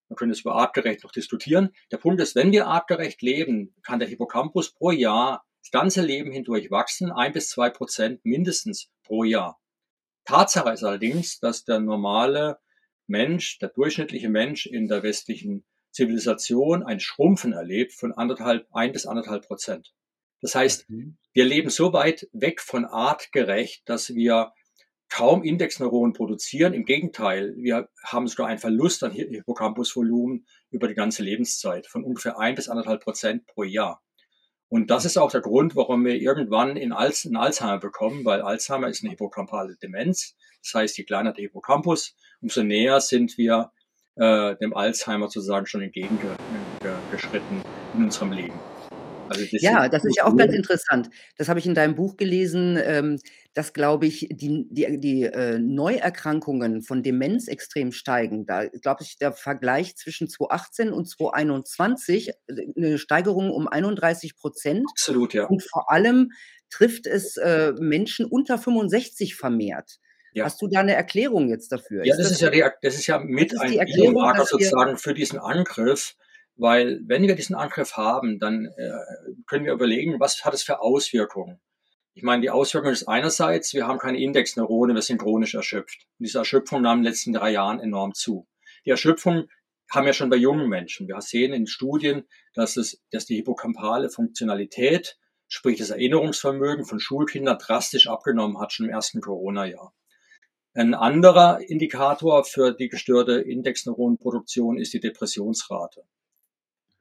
Man 0.08 0.16
könnte 0.16 0.34
es 0.34 0.42
über 0.42 0.56
artgerecht 0.56 1.04
noch 1.04 1.12
diskutieren. 1.12 1.72
Der 1.92 1.98
Punkt 1.98 2.22
ist, 2.22 2.36
wenn 2.36 2.52
wir 2.52 2.68
artgerecht 2.68 3.22
leben, 3.22 3.76
kann 3.84 4.00
der 4.00 4.08
Hippocampus 4.08 4.72
pro 4.72 4.92
Jahr 4.92 5.46
das 5.62 5.72
ganze 5.72 6.02
Leben 6.02 6.32
hindurch 6.32 6.70
wachsen, 6.70 7.12
ein 7.12 7.34
bis 7.34 7.50
zwei 7.50 7.72
Prozent 7.72 8.24
mindestens 8.24 8.92
pro 9.04 9.24
Jahr. 9.24 9.60
Tatsache 10.26 10.72
ist 10.72 10.84
allerdings, 10.84 11.40
dass 11.40 11.66
der 11.66 11.80
normale 11.80 12.60
Mensch, 13.08 13.58
der 13.60 13.70
durchschnittliche 13.70 14.30
Mensch 14.30 14.66
in 14.66 14.88
der 14.88 15.04
westlichen 15.04 15.66
Zivilisation 15.92 16.84
ein 16.84 17.00
Schrumpfen 17.00 17.54
erlebt 17.54 17.94
von 17.94 18.12
anderthalb, 18.12 18.68
ein 18.74 18.92
bis 18.92 19.06
anderthalb 19.06 19.48
Prozent. 19.48 19.94
Das 20.42 20.54
heißt, 20.54 20.90
mhm. 20.90 21.18
wir 21.34 21.46
leben 21.46 21.70
so 21.70 21.94
weit 21.94 22.28
weg 22.32 22.62
von 22.62 22.86
artgerecht, 22.86 23.88
dass 23.90 24.14
wir 24.14 24.54
kaum 25.16 25.44
Indexneuronen 25.44 26.12
produzieren. 26.12 26.74
Im 26.74 26.84
Gegenteil, 26.84 27.56
wir 27.56 27.88
haben 28.04 28.28
sogar 28.28 28.48
einen 28.48 28.60
Verlust 28.60 29.02
an 29.02 29.12
Hippocampusvolumen 29.12 30.46
über 30.72 30.90
die 30.90 30.94
ganze 30.94 31.24
Lebenszeit 31.24 31.88
von 31.88 32.04
ungefähr 32.04 32.38
ein 32.38 32.54
bis 32.54 32.68
anderthalb 32.68 33.02
Prozent 33.02 33.46
pro 33.46 33.64
Jahr. 33.64 34.04
Und 34.68 34.92
das 34.92 35.06
ist 35.06 35.16
auch 35.16 35.32
der 35.32 35.40
Grund, 35.40 35.78
warum 35.78 36.04
wir 36.04 36.16
irgendwann 36.16 36.76
in 36.76 36.92
Alz 36.92 37.26
einen 37.26 37.38
Alzheimer 37.38 37.80
bekommen, 37.80 38.26
weil 38.26 38.42
Alzheimer 38.42 38.90
ist 38.90 39.04
eine 39.04 39.12
hippocampale 39.12 39.78
Demenz. 39.82 40.36
Das 40.62 40.74
heißt, 40.74 40.98
je 40.98 41.06
kleiner 41.06 41.32
der 41.32 41.44
Hippocampus, 41.44 42.18
umso 42.42 42.64
näher 42.64 43.00
sind 43.00 43.38
wir 43.38 43.72
äh, 44.16 44.58
dem 44.58 44.76
Alzheimer 44.76 45.30
sozusagen 45.30 45.66
schon 45.66 45.82
entgegengeschritten 45.82 47.62
in 47.94 48.04
unserem 48.04 48.34
Leben. 48.34 48.75
Also 49.30 49.46
das 49.52 49.62
ja, 49.62 49.90
das 49.90 50.06
ist 50.06 50.18
ja 50.18 50.26
auch 50.26 50.36
ganz 50.36 50.54
interessant. 50.54 51.10
Das 51.38 51.50
habe 51.50 51.60
ich 51.60 51.66
in 51.66 51.76
deinem 51.76 51.96
Buch 51.96 52.18
gelesen, 52.18 52.80
ähm, 52.82 53.20
dass, 53.54 53.74
glaube 53.74 54.06
ich, 54.06 54.28
die, 54.32 54.68
die, 54.70 55.00
die 55.00 55.24
äh, 55.24 55.60
Neuerkrankungen 55.60 56.82
von 56.82 57.04
Demenz 57.04 57.48
extrem 57.48 57.92
steigen. 57.92 58.46
Da 58.46 58.68
glaube 58.68 59.04
ich, 59.04 59.18
der 59.18 59.32
Vergleich 59.32 59.96
zwischen 59.96 60.28
2018 60.30 60.92
und 60.92 61.10
2021 61.10 62.30
äh, 62.30 62.34
eine 62.76 62.98
Steigerung 62.98 63.52
um 63.52 63.68
31 63.68 64.36
Prozent. 64.36 64.86
Absolut, 64.92 65.34
ja. 65.34 65.46
Und 65.46 65.64
vor 65.64 65.92
allem 65.92 66.32
trifft 66.70 67.08
es 67.08 67.38
äh, 67.38 67.74
Menschen 67.80 68.26
unter 68.26 68.58
65 68.58 69.36
vermehrt. 69.36 70.00
Ja. 70.34 70.44
Hast 70.44 70.62
du 70.62 70.68
da 70.68 70.82
eine 70.82 70.94
Erklärung 70.94 71.48
jetzt 71.48 71.72
dafür? 71.72 72.06
Ja, 72.06 72.18
das, 72.18 72.26
ist, 72.26 72.26
das 72.26 72.32
ist 72.34 72.42
ja, 72.42 72.50
die, 72.50 72.76
das 72.82 72.96
ist 72.96 73.08
ja 73.08 73.20
mit 73.20 73.58
ein 73.58 73.86
Biomarker 73.86 74.46
sozusagen 74.46 74.98
für 74.98 75.14
diesen 75.14 75.40
Angriff 75.40 76.16
weil 76.58 77.02
wenn 77.06 77.24
wir 77.24 77.36
diesen 77.36 77.56
Angriff 77.56 77.98
haben, 77.98 78.40
dann 78.40 78.66
äh, 78.78 78.92
können 79.46 79.66
wir 79.66 79.74
überlegen, 79.74 80.20
was 80.20 80.46
hat 80.46 80.54
es 80.54 80.64
für 80.64 80.80
Auswirkungen. 80.82 81.60
Ich 82.14 82.24
meine, 82.24 82.42
die 82.42 82.50
Auswirkung 82.50 82.92
ist 82.92 83.08
einerseits, 83.10 83.74
wir 83.74 83.88
haben 83.88 84.00
keine 84.00 84.22
Indexneurone, 84.22 84.94
wir 84.94 85.02
sind 85.02 85.22
chronisch 85.22 85.54
erschöpft. 85.54 86.08
Und 86.18 86.26
diese 86.26 86.38
Erschöpfung 86.38 86.82
nahm 86.82 87.00
in 87.00 87.04
den 87.04 87.12
letzten 87.12 87.34
drei 87.34 87.52
Jahren 87.52 87.82
enorm 87.82 88.14
zu. 88.14 88.48
Die 88.86 88.92
Erschöpfung 88.92 89.50
haben 89.92 90.06
wir 90.06 90.14
schon 90.14 90.30
bei 90.30 90.38
jungen 90.38 90.70
Menschen. 90.70 91.08
Wir 91.08 91.20
sehen 91.22 91.52
in 91.52 91.68
Studien, 91.68 92.24
dass 92.54 92.78
es, 92.78 93.04
dass 93.12 93.26
die 93.26 93.36
hippocampale 93.36 94.10
Funktionalität, 94.10 95.18
sprich 95.48 95.78
das 95.78 95.90
Erinnerungsvermögen 95.90 96.86
von 96.86 97.00
Schulkindern 97.00 97.58
drastisch 97.58 98.08
abgenommen 98.08 98.60
hat, 98.60 98.72
schon 98.72 98.88
im 98.88 98.94
ersten 98.94 99.20
Corona-Jahr. 99.20 99.94
Ein 100.74 100.94
anderer 100.94 101.60
Indikator 101.62 102.44
für 102.44 102.74
die 102.74 102.90
gestörte 102.90 103.34
Indexneuronenproduktion 103.34 104.78
ist 104.78 104.94
die 104.94 105.00
Depressionsrate. 105.00 106.04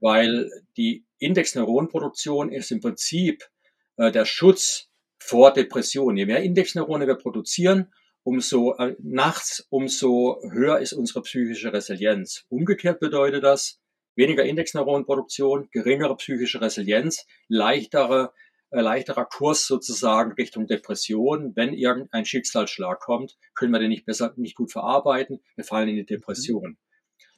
Weil 0.01 0.51
die 0.77 1.07
Indexneuronenproduktion 1.19 2.53
ist 2.53 2.71
im 2.71 2.81
Prinzip 2.81 3.45
äh, 3.97 4.11
der 4.11 4.25
Schutz 4.25 4.91
vor 5.19 5.53
Depression. 5.53 6.17
Je 6.17 6.27
mehr 6.27 6.43
Indexneurone 6.43 7.07
wir 7.07 7.15
produzieren, 7.15 7.93
umso 8.25 8.75
äh, 8.77 8.97
nachts, 9.01 9.67
umso 9.71 10.39
höher 10.51 10.79
ist 10.81 10.93
unsere 10.93 11.23
psychische 11.23 11.73
Resilienz. 11.73 12.45
Umgekehrt 12.49 13.01
bedeutet 13.01 13.45
das 13.45 13.81
weniger 14.17 14.45
Indexneuronenproduktion, 14.45 15.69
geringere 15.71 16.17
psychische 16.17 16.61
Resilienz, 16.61 17.27
leichtere, 17.49 18.33
äh, 18.71 18.81
leichterer 18.81 19.25
Kurs 19.25 19.67
sozusagen 19.67 20.33
Richtung 20.33 20.67
Depression. 20.67 21.53
Wenn 21.55 21.73
irgendein 21.73 22.25
Schicksalsschlag 22.25 23.01
kommt, 23.01 23.37
können 23.55 23.73
wir 23.73 23.79
den 23.79 23.91
nicht 23.91 24.07
besser, 24.07 24.33
nicht 24.37 24.57
gut 24.57 24.73
verarbeiten. 24.73 25.41
Wir 25.57 25.65
fallen 25.65 25.89
in 25.89 25.97
die 25.97 26.07
Depression. 26.07 26.77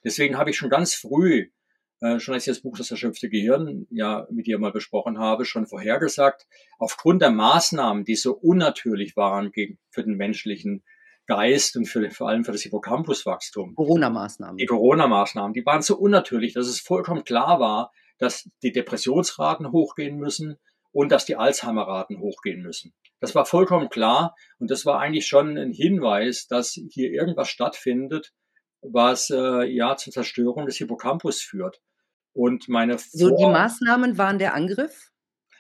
Deswegen 0.04 0.38
habe 0.38 0.50
ich 0.50 0.56
schon 0.56 0.70
ganz 0.70 0.94
früh 0.94 1.50
äh, 2.00 2.18
schon 2.18 2.34
als 2.34 2.46
ich 2.46 2.52
das 2.52 2.62
Buch 2.62 2.76
Das 2.76 2.90
erschöpfte 2.90 3.28
Gehirn 3.28 3.86
ja 3.90 4.26
mit 4.30 4.46
dir 4.46 4.58
mal 4.58 4.72
besprochen 4.72 5.18
habe, 5.18 5.44
schon 5.44 5.66
vorhergesagt, 5.66 6.46
aufgrund 6.78 7.22
der 7.22 7.30
Maßnahmen, 7.30 8.04
die 8.04 8.16
so 8.16 8.34
unnatürlich 8.34 9.16
waren 9.16 9.52
gegen, 9.52 9.78
für 9.90 10.04
den 10.04 10.16
menschlichen 10.16 10.82
Geist 11.26 11.76
und 11.76 11.86
für, 11.86 12.08
vor 12.10 12.28
allem 12.28 12.44
für 12.44 12.52
das 12.52 12.62
Hippocampuswachstum. 12.62 13.74
Corona-Maßnahmen. 13.74 14.58
Die 14.58 14.66
Corona-Maßnahmen, 14.66 15.52
die 15.52 15.66
waren 15.66 15.82
so 15.82 15.96
unnatürlich, 15.96 16.54
dass 16.54 16.68
es 16.68 16.80
vollkommen 16.80 17.24
klar 17.24 17.58
war, 17.58 17.92
dass 18.18 18.48
die 18.62 18.72
Depressionsraten 18.72 19.72
hochgehen 19.72 20.18
müssen 20.18 20.56
und 20.92 21.10
dass 21.12 21.26
die 21.26 21.36
Alzheimer-Raten 21.36 22.20
hochgehen 22.20 22.62
müssen. 22.62 22.94
Das 23.20 23.34
war 23.34 23.44
vollkommen 23.44 23.88
klar 23.88 24.36
und 24.58 24.70
das 24.70 24.86
war 24.86 25.00
eigentlich 25.00 25.26
schon 25.26 25.56
ein 25.56 25.72
Hinweis, 25.72 26.46
dass 26.46 26.72
hier 26.90 27.10
irgendwas 27.10 27.48
stattfindet, 27.48 28.32
was 28.90 29.30
äh, 29.30 29.64
ja 29.64 29.96
zur 29.96 30.12
Zerstörung 30.12 30.66
des 30.66 30.76
Hippocampus 30.76 31.40
führt. 31.40 31.80
Und 32.32 32.68
meine 32.68 32.98
So, 32.98 33.34
die 33.36 33.46
Maßnahmen 33.46 34.18
waren 34.18 34.38
der 34.38 34.54
Angriff? 34.54 35.10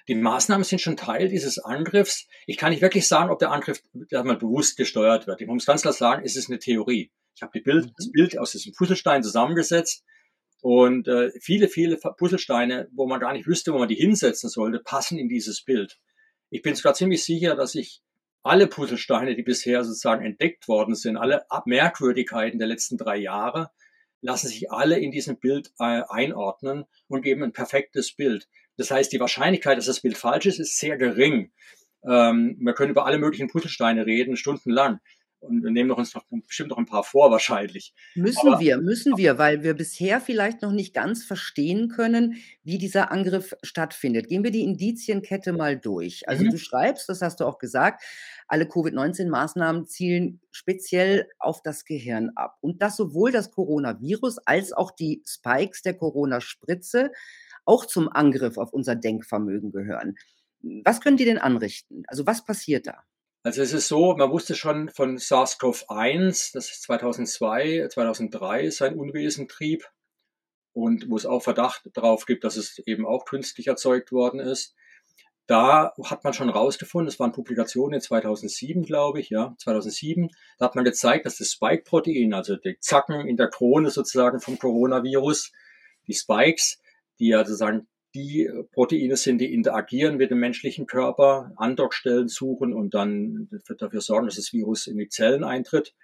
Die 0.08 0.14
Maßnahmen 0.14 0.62
sind 0.62 0.80
schon 0.80 0.96
Teil 0.96 1.28
dieses 1.28 1.58
Angriffs. 1.58 2.28
Ich 2.46 2.58
kann 2.58 2.70
nicht 2.70 2.82
wirklich 2.82 3.08
sagen, 3.08 3.30
ob 3.30 3.38
der 3.38 3.50
Angriff 3.50 3.82
mal 4.10 4.36
bewusst 4.36 4.76
gesteuert 4.76 5.26
wird. 5.26 5.40
Ich 5.40 5.48
muss 5.48 5.66
ganz 5.66 5.82
klar 5.82 5.94
sagen, 5.94 6.22
es 6.24 6.36
ist 6.36 6.48
eine 6.48 6.58
Theorie. 6.58 7.10
Ich 7.34 7.42
habe 7.42 7.60
Bild, 7.60 7.86
mhm. 7.86 7.92
das 7.96 8.10
Bild 8.10 8.38
aus 8.38 8.52
diesem 8.52 8.72
Puzzlestein 8.72 9.22
zusammengesetzt 9.22 10.04
und 10.60 11.08
äh, 11.08 11.30
viele, 11.40 11.68
viele 11.68 11.96
Puzzlesteine, 11.96 12.88
wo 12.92 13.06
man 13.06 13.20
gar 13.20 13.32
nicht 13.32 13.46
wüsste, 13.46 13.72
wo 13.72 13.78
man 13.78 13.88
die 13.88 13.94
hinsetzen 13.94 14.48
sollte, 14.48 14.80
passen 14.80 15.18
in 15.18 15.28
dieses 15.28 15.62
Bild. 15.62 15.98
Ich 16.50 16.62
bin 16.62 16.74
sogar 16.74 16.94
ziemlich 16.94 17.24
sicher, 17.24 17.56
dass 17.56 17.74
ich 17.74 18.02
alle 18.46 18.66
Puzzlesteine, 18.66 19.34
die 19.34 19.42
bisher 19.42 19.84
sozusagen 19.84 20.24
entdeckt 20.24 20.68
worden 20.68 20.94
sind, 20.94 21.16
alle 21.16 21.44
Merkwürdigkeiten 21.64 22.58
der 22.58 22.68
letzten 22.68 22.96
drei 22.96 23.16
Jahre, 23.16 23.70
lassen 24.20 24.48
sich 24.48 24.70
alle 24.70 24.98
in 24.98 25.10
diesem 25.10 25.38
Bild 25.38 25.72
äh, 25.78 26.02
einordnen 26.08 26.84
und 27.08 27.22
geben 27.22 27.42
ein 27.42 27.52
perfektes 27.52 28.14
Bild. 28.14 28.48
Das 28.76 28.90
heißt, 28.90 29.12
die 29.12 29.20
Wahrscheinlichkeit, 29.20 29.78
dass 29.78 29.86
das 29.86 30.00
Bild 30.00 30.16
falsch 30.16 30.46
ist, 30.46 30.58
ist 30.58 30.78
sehr 30.78 30.96
gering. 30.96 31.52
Ähm, 32.06 32.56
wir 32.60 32.74
können 32.74 32.90
über 32.90 33.06
alle 33.06 33.18
möglichen 33.18 33.48
Puzzlesteine 33.48 34.06
reden, 34.06 34.36
stundenlang 34.36 35.00
und 35.40 35.62
wir 35.62 35.70
nehmen 35.70 35.90
uns 35.90 36.14
noch 36.14 36.24
bestimmt 36.46 36.70
noch 36.70 36.78
ein 36.78 36.86
paar 36.86 37.04
vor 37.04 37.30
wahrscheinlich. 37.30 37.94
Müssen 38.14 38.48
Aber, 38.48 38.60
wir, 38.60 38.78
müssen 38.78 39.16
wir, 39.16 39.38
weil 39.38 39.62
wir 39.62 39.74
bisher 39.74 40.20
vielleicht 40.20 40.62
noch 40.62 40.72
nicht 40.72 40.94
ganz 40.94 41.24
verstehen 41.24 41.88
können, 41.88 42.36
wie 42.62 42.78
dieser 42.78 43.10
Angriff 43.12 43.54
stattfindet. 43.62 44.28
Gehen 44.28 44.44
wir 44.44 44.50
die 44.50 44.64
Indizienkette 44.64 45.52
mal 45.52 45.78
durch. 45.78 46.28
Also 46.28 46.44
mhm. 46.44 46.50
du 46.50 46.58
schreibst, 46.58 47.08
das 47.08 47.22
hast 47.22 47.40
du 47.40 47.44
auch 47.44 47.58
gesagt, 47.58 48.02
alle 48.48 48.66
Covid-19-Maßnahmen 48.66 49.86
zielen 49.86 50.40
speziell 50.50 51.28
auf 51.38 51.62
das 51.62 51.84
Gehirn 51.84 52.30
ab. 52.34 52.56
Und 52.60 52.82
dass 52.82 52.96
sowohl 52.96 53.32
das 53.32 53.50
Coronavirus 53.50 54.38
als 54.38 54.72
auch 54.72 54.90
die 54.90 55.22
Spikes 55.26 55.82
der 55.82 55.94
Corona-Spritze 55.94 57.12
auch 57.64 57.84
zum 57.84 58.08
Angriff 58.08 58.58
auf 58.58 58.72
unser 58.72 58.94
Denkvermögen 58.94 59.72
gehören. 59.72 60.16
Was 60.84 61.00
können 61.00 61.16
die 61.16 61.24
denn 61.24 61.38
anrichten? 61.38 62.04
Also 62.06 62.26
was 62.26 62.44
passiert 62.44 62.86
da? 62.86 63.02
Also 63.46 63.62
es 63.62 63.72
ist 63.72 63.86
so, 63.86 64.16
man 64.16 64.32
wusste 64.32 64.56
schon 64.56 64.88
von 64.88 65.18
SARS-CoV-1, 65.18 66.52
das 66.52 66.68
ist 66.68 66.82
2002, 66.82 67.86
2003 67.92 68.70
sein 68.70 68.98
Unwesen 68.98 69.46
trieb 69.46 69.88
und 70.72 71.08
wo 71.08 71.16
es 71.16 71.26
auch 71.26 71.44
Verdacht 71.44 71.88
darauf 71.94 72.26
gibt, 72.26 72.42
dass 72.42 72.56
es 72.56 72.80
eben 72.86 73.06
auch 73.06 73.24
künstlich 73.24 73.68
erzeugt 73.68 74.10
worden 74.10 74.40
ist. 74.40 74.74
Da 75.46 75.94
hat 76.02 76.24
man 76.24 76.32
schon 76.32 76.50
rausgefunden, 76.50 77.06
das 77.06 77.20
waren 77.20 77.30
Publikationen 77.30 77.94
in 77.94 78.00
2007, 78.00 78.82
glaube 78.82 79.20
ich, 79.20 79.30
ja, 79.30 79.54
2007, 79.58 80.28
da 80.58 80.64
hat 80.64 80.74
man 80.74 80.84
gezeigt, 80.84 81.24
dass 81.24 81.36
das 81.36 81.52
Spike-Protein, 81.52 82.34
also 82.34 82.56
die 82.56 82.80
Zacken 82.80 83.28
in 83.28 83.36
der 83.36 83.46
Krone 83.46 83.90
sozusagen 83.90 84.40
vom 84.40 84.58
Coronavirus, 84.58 85.52
die 86.08 86.14
Spikes, 86.14 86.80
die 87.20 87.28
ja 87.28 87.44
sozusagen 87.44 87.86
die 88.14 88.48
Proteine 88.72 89.16
sind, 89.16 89.38
die 89.38 89.52
interagieren 89.52 90.16
mit 90.16 90.30
dem 90.30 90.40
menschlichen 90.40 90.86
Körper, 90.86 91.52
Andockstellen 91.56 92.28
suchen 92.28 92.72
und 92.72 92.94
dann 92.94 93.48
dafür 93.78 94.00
sorgen, 94.00 94.26
dass 94.26 94.36
das 94.36 94.52
Virus 94.52 94.86
in 94.86 94.96
die 94.96 95.08
Zellen 95.08 95.44
eintritt. 95.44 95.94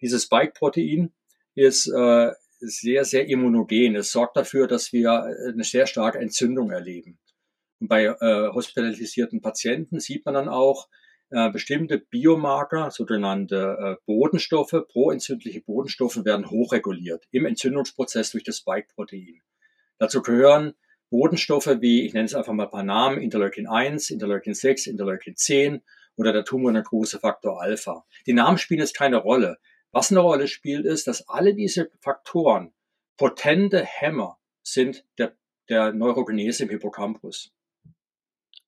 Dieses 0.00 0.24
Spike-Protein 0.24 1.12
ist 1.54 1.88
äh, 1.88 2.32
sehr, 2.60 3.04
sehr 3.04 3.28
immunogen. 3.28 3.96
Es 3.96 4.12
sorgt 4.12 4.36
dafür, 4.36 4.66
dass 4.66 4.92
wir 4.92 5.22
eine 5.22 5.64
sehr 5.64 5.86
starke 5.86 6.18
Entzündung 6.18 6.70
erleben. 6.70 7.18
Und 7.80 7.88
bei 7.88 8.04
äh, 8.04 8.48
hospitalisierten 8.52 9.40
Patienten 9.40 10.00
sieht 10.00 10.24
man 10.24 10.34
dann 10.34 10.48
auch 10.48 10.88
äh, 11.30 11.50
bestimmte 11.50 11.98
Biomarker, 11.98 12.90
sogenannte 12.90 13.76
äh, 13.80 13.96
Bodenstoffe, 14.06 14.84
proentzündliche 14.88 15.60
Bodenstoffe 15.60 16.24
werden 16.24 16.48
hochreguliert 16.48 17.26
im 17.32 17.46
Entzündungsprozess 17.46 18.30
durch 18.30 18.44
das 18.44 18.58
Spike-Protein. 18.58 19.42
Dazu 19.98 20.22
gehören 20.22 20.74
Bodenstoffe 21.10 21.80
wie, 21.80 22.04
ich 22.04 22.14
nenne 22.14 22.26
es 22.26 22.34
einfach 22.34 22.52
mal 22.52 22.64
ein 22.64 22.70
paar 22.70 22.82
Namen, 22.82 23.20
Interleukin 23.20 23.66
1, 23.66 24.10
Interleukin 24.10 24.54
6, 24.54 24.86
Interleukin 24.86 25.36
10 25.36 25.82
oder 26.16 26.32
der 26.32 26.44
tumornekrose 26.44 27.18
Faktor 27.18 27.60
Alpha. 27.60 28.04
Die 28.26 28.32
Namen 28.32 28.58
spielen 28.58 28.80
jetzt 28.80 28.96
keine 28.96 29.18
Rolle. 29.18 29.58
Was 29.92 30.10
eine 30.10 30.20
Rolle 30.20 30.48
spielt, 30.48 30.84
ist, 30.84 31.06
dass 31.06 31.28
alle 31.28 31.54
diese 31.54 31.90
Faktoren 32.00 32.72
potente 33.16 33.84
Hämmer 33.84 34.38
sind 34.62 35.04
der, 35.18 35.36
der 35.68 35.92
Neurogenese 35.92 36.64
im 36.64 36.70
Hippocampus. 36.70 37.52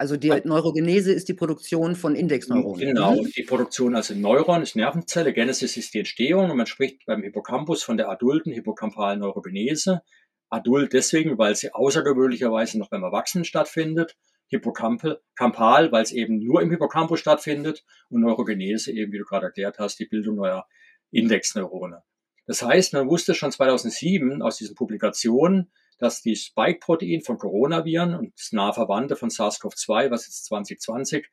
Also 0.00 0.16
die 0.16 0.28
Neurogenese 0.44 1.12
ist 1.12 1.28
die 1.28 1.34
Produktion 1.34 1.96
von 1.96 2.14
Indexneuronen. 2.14 2.78
Genau, 2.78 3.16
mhm. 3.16 3.32
die 3.36 3.42
Produktion 3.42 3.96
also 3.96 4.14
Neuron 4.14 4.62
ist 4.62 4.76
Nervenzelle, 4.76 5.32
Genesis 5.32 5.76
ist 5.76 5.92
die 5.92 5.98
Entstehung 5.98 6.50
und 6.50 6.56
man 6.56 6.66
spricht 6.66 7.04
beim 7.04 7.22
Hippocampus 7.24 7.82
von 7.82 7.96
der 7.96 8.08
adulten 8.08 8.52
hippocampalen 8.52 9.18
Neurogenese. 9.18 10.02
Adult 10.50 10.92
deswegen, 10.92 11.38
weil 11.38 11.54
sie 11.54 11.72
außergewöhnlicherweise 11.72 12.78
noch 12.78 12.90
beim 12.90 13.02
Erwachsenen 13.02 13.44
stattfindet. 13.44 14.16
Hippocampal, 14.48 15.92
weil 15.92 16.02
es 16.02 16.12
eben 16.12 16.38
nur 16.38 16.62
im 16.62 16.70
Hippocampus 16.70 17.20
stattfindet. 17.20 17.84
Und 18.08 18.22
Neurogenese 18.22 18.92
eben, 18.92 19.12
wie 19.12 19.18
du 19.18 19.24
gerade 19.24 19.46
erklärt 19.46 19.78
hast, 19.78 19.98
die 19.98 20.06
Bildung 20.06 20.36
neuer 20.36 20.66
Indexneurone. 21.10 22.02
Das 22.46 22.62
heißt, 22.62 22.94
man 22.94 23.08
wusste 23.08 23.34
schon 23.34 23.52
2007 23.52 24.40
aus 24.40 24.56
diesen 24.56 24.74
Publikationen, 24.74 25.70
dass 25.98 26.22
die 26.22 26.36
Spike-Protein 26.36 27.20
von 27.20 27.36
Coronaviren 27.36 28.14
und 28.14 28.32
das 28.38 28.52
nahe 28.52 28.72
Verwandte 28.72 29.16
von 29.16 29.28
SARS-CoV-2, 29.28 30.10
was 30.10 30.26
jetzt 30.26 30.46
2020 30.46 31.28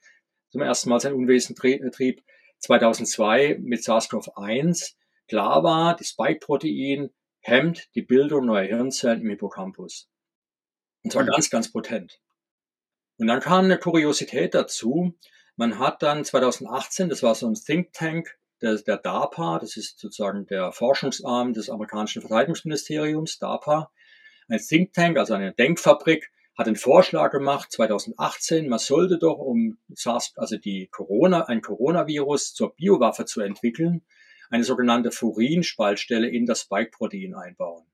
zum 0.50 0.62
ersten 0.62 0.90
Mal 0.90 1.00
sein 1.00 1.14
Unwesen 1.14 1.56
trieb, 1.56 2.24
2002 2.60 3.60
mit 3.62 3.82
SARS-CoV-1 3.82 4.96
klar 5.28 5.64
war, 5.64 5.96
die 5.96 6.04
Spike-Protein 6.04 7.12
hemmt 7.46 7.94
die 7.94 8.02
Bildung 8.02 8.48
neuer 8.48 8.64
Hirnzellen 8.64 9.22
im 9.22 9.30
Hippocampus. 9.30 10.10
Und 11.04 11.12
zwar 11.12 11.24
mhm. 11.24 11.28
ganz, 11.28 11.52
ganz 11.52 11.72
potent. 11.72 12.20
Und 13.18 13.28
dann 13.28 13.40
kam 13.40 13.66
eine 13.66 13.78
Kuriosität 13.78 14.56
dazu. 14.56 15.16
Man 15.56 15.78
hat 15.78 16.02
dann 16.02 16.26
2018, 16.26 17.08
das 17.08 17.22
war 17.22 17.36
so 17.36 17.48
ein 17.48 17.54
Think 17.54 17.94
Tank 17.94 18.36
der, 18.62 18.76
der 18.78 18.98
DARPA, 18.98 19.60
das 19.60 19.78
ist 19.78 20.00
sozusagen 20.00 20.48
der 20.48 20.72
Forschungsarm 20.72 21.54
des 21.54 21.70
amerikanischen 21.70 22.22
Verteidigungsministeriums, 22.22 23.38
DARPA, 23.38 23.92
ein 24.48 24.60
Think 24.60 24.94
Tank, 24.94 25.18
also 25.18 25.36
eine 25.36 25.54
Denkfabrik, 25.54 26.32
hat 26.58 26.66
einen 26.66 26.78
Vorschlag 26.78 27.32
gemacht 27.32 27.72
2018, 27.72 28.68
man 28.70 28.80
sollte 28.80 29.20
doch, 29.20 29.38
um 29.38 29.78
SARS, 29.94 30.34
also 30.38 30.58
die 30.58 30.88
Corona, 30.88 31.46
ein 31.46 31.62
Coronavirus 31.62 32.56
zur 32.56 32.74
Biowaffe 32.76 33.26
zu 33.26 33.42
entwickeln, 33.42 34.04
eine 34.50 34.64
sogenannte 34.64 35.12
Furin-Spaltstelle 35.12 36.28
in 36.28 36.46
das 36.46 36.62
Spike-Protein 36.62 37.34
einbauen. 37.36 37.86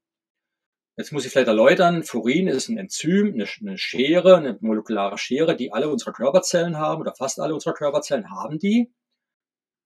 Jetzt 0.98 1.12
muss 1.12 1.26
ich 1.26 1.32
vielleicht 1.32 1.48
erläutern, 1.48 2.04
Furin 2.04 2.48
ist 2.48 2.70
ein 2.70 2.78
Enzym, 2.78 3.34
eine, 3.34 3.78
Schere, 3.78 4.38
eine 4.38 4.58
molekulare 4.60 5.18
Schere, 5.18 5.56
die 5.56 5.72
alle 5.72 5.90
unsere 5.90 6.12
Körperzellen 6.12 6.78
haben 6.78 7.02
oder 7.02 7.16
fast 7.16 7.40
alle 7.40 7.54
unsere 7.54 7.74
Körperzellen 7.74 8.30
haben 8.30 8.60
die. 8.60 8.94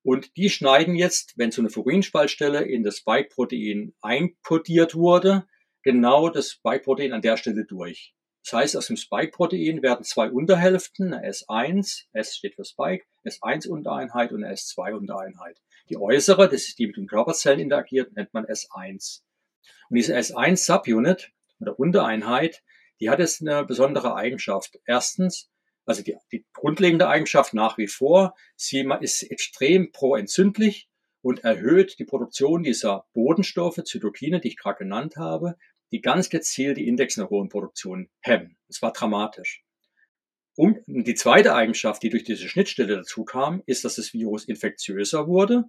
Und 0.04 0.36
die 0.36 0.50
schneiden 0.50 0.96
jetzt, 0.96 1.38
wenn 1.38 1.52
so 1.52 1.62
eine 1.62 1.70
Furinspaltstelle 1.70 2.64
in 2.64 2.84
das 2.84 2.98
Spike-Protein 2.98 3.94
einkodiert 4.02 4.96
wurde, 4.96 5.48
genau 5.84 6.30
das 6.30 6.52
Spike-Protein 6.52 7.14
an 7.14 7.22
der 7.22 7.38
Stelle 7.38 7.66
durch. 7.66 8.16
Das 8.44 8.54
heißt, 8.54 8.78
aus 8.78 8.88
dem 8.88 8.98
Spike-Protein 8.98 9.82
werden 9.82 10.04
zwei 10.04 10.30
Unterhälften, 10.30 11.14
eine 11.14 11.28
S1, 11.28 12.06
S 12.14 12.36
steht 12.36 12.56
für 12.56 12.66
Spike, 12.66 13.06
S1-Untereinheit 13.24 14.32
und 14.32 14.44
eine 14.44 14.54
S2-Untereinheit. 14.54 15.60
Die 15.90 15.98
äußere, 15.98 16.50
das 16.50 16.68
ist 16.68 16.80
die 16.80 16.88
mit 16.88 16.98
den 16.98 17.08
Körperzellen 17.08 17.60
interagiert, 17.60 18.16
nennt 18.16 18.34
man 18.34 18.46
S1. 18.46 19.22
Und 19.90 19.96
diese 19.96 20.16
S1-Subunit 20.16 21.32
oder 21.60 21.80
Untereinheit, 21.80 22.64
die 23.00 23.10
hat 23.10 23.20
jetzt 23.20 23.42
eine 23.42 23.64
besondere 23.66 24.16
Eigenschaft. 24.16 24.80
Erstens, 24.86 25.52
also 25.86 26.02
die, 26.02 26.18
die 26.32 26.46
grundlegende 26.54 27.08
Eigenschaft 27.08 27.54
nach 27.54 27.78
wie 27.78 27.88
vor, 27.88 28.36
sie 28.56 28.88
ist 29.02 29.24
extrem 29.24 29.92
proentzündlich 29.92 30.90
und 31.22 31.44
erhöht 31.44 32.00
die 32.00 32.06
Produktion 32.06 32.64
dieser 32.64 33.08
Bodenstoffe, 33.14 33.84
Zytokine, 33.84 34.40
die 34.40 34.50
ich 34.50 34.58
gerade 34.58 34.80
genannt 34.80 35.18
habe, 35.18 35.56
die 35.92 36.02
ganz 36.02 36.30
gezielt 36.30 36.78
die 36.78 36.88
Indexneuronenproduktion 36.88 38.10
hemmen. 38.22 38.58
Das 38.68 38.82
war 38.82 38.92
dramatisch. 38.92 39.65
Und 40.56 40.80
die 40.88 41.16
zweite 41.16 41.54
Eigenschaft, 41.54 42.02
die 42.04 42.10
durch 42.10 42.24
diese 42.24 42.48
Schnittstelle 42.48 42.96
dazu 42.96 43.26
kam, 43.26 43.62
ist, 43.66 43.84
dass 43.84 43.96
das 43.96 44.14
Virus 44.14 44.46
infektiöser 44.46 45.28
wurde 45.28 45.66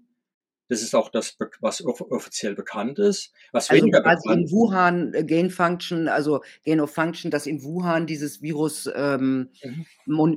das 0.68 0.82
ist 0.82 0.94
auch 0.94 1.10
das, 1.10 1.36
was 1.60 1.84
offiziell 1.84 2.54
bekannt 2.54 2.98
ist. 2.98 3.32
Was 3.52 3.70
also 3.70 3.82
weniger 3.82 4.02
quasi 4.02 4.28
bekannt 4.28 4.42
in 4.42 4.50
Wuhan 4.50 5.14
äh, 5.14 5.24
Gain 5.24 5.50
Function, 5.50 6.08
also 6.08 6.42
Gain 6.64 6.80
of 6.80 6.90
Function, 6.90 7.30
dass 7.30 7.46
in 7.46 7.62
Wuhan 7.62 8.06
dieses 8.06 8.42
Virus 8.42 8.90
ähm, 8.94 9.50
mhm. 9.62 9.86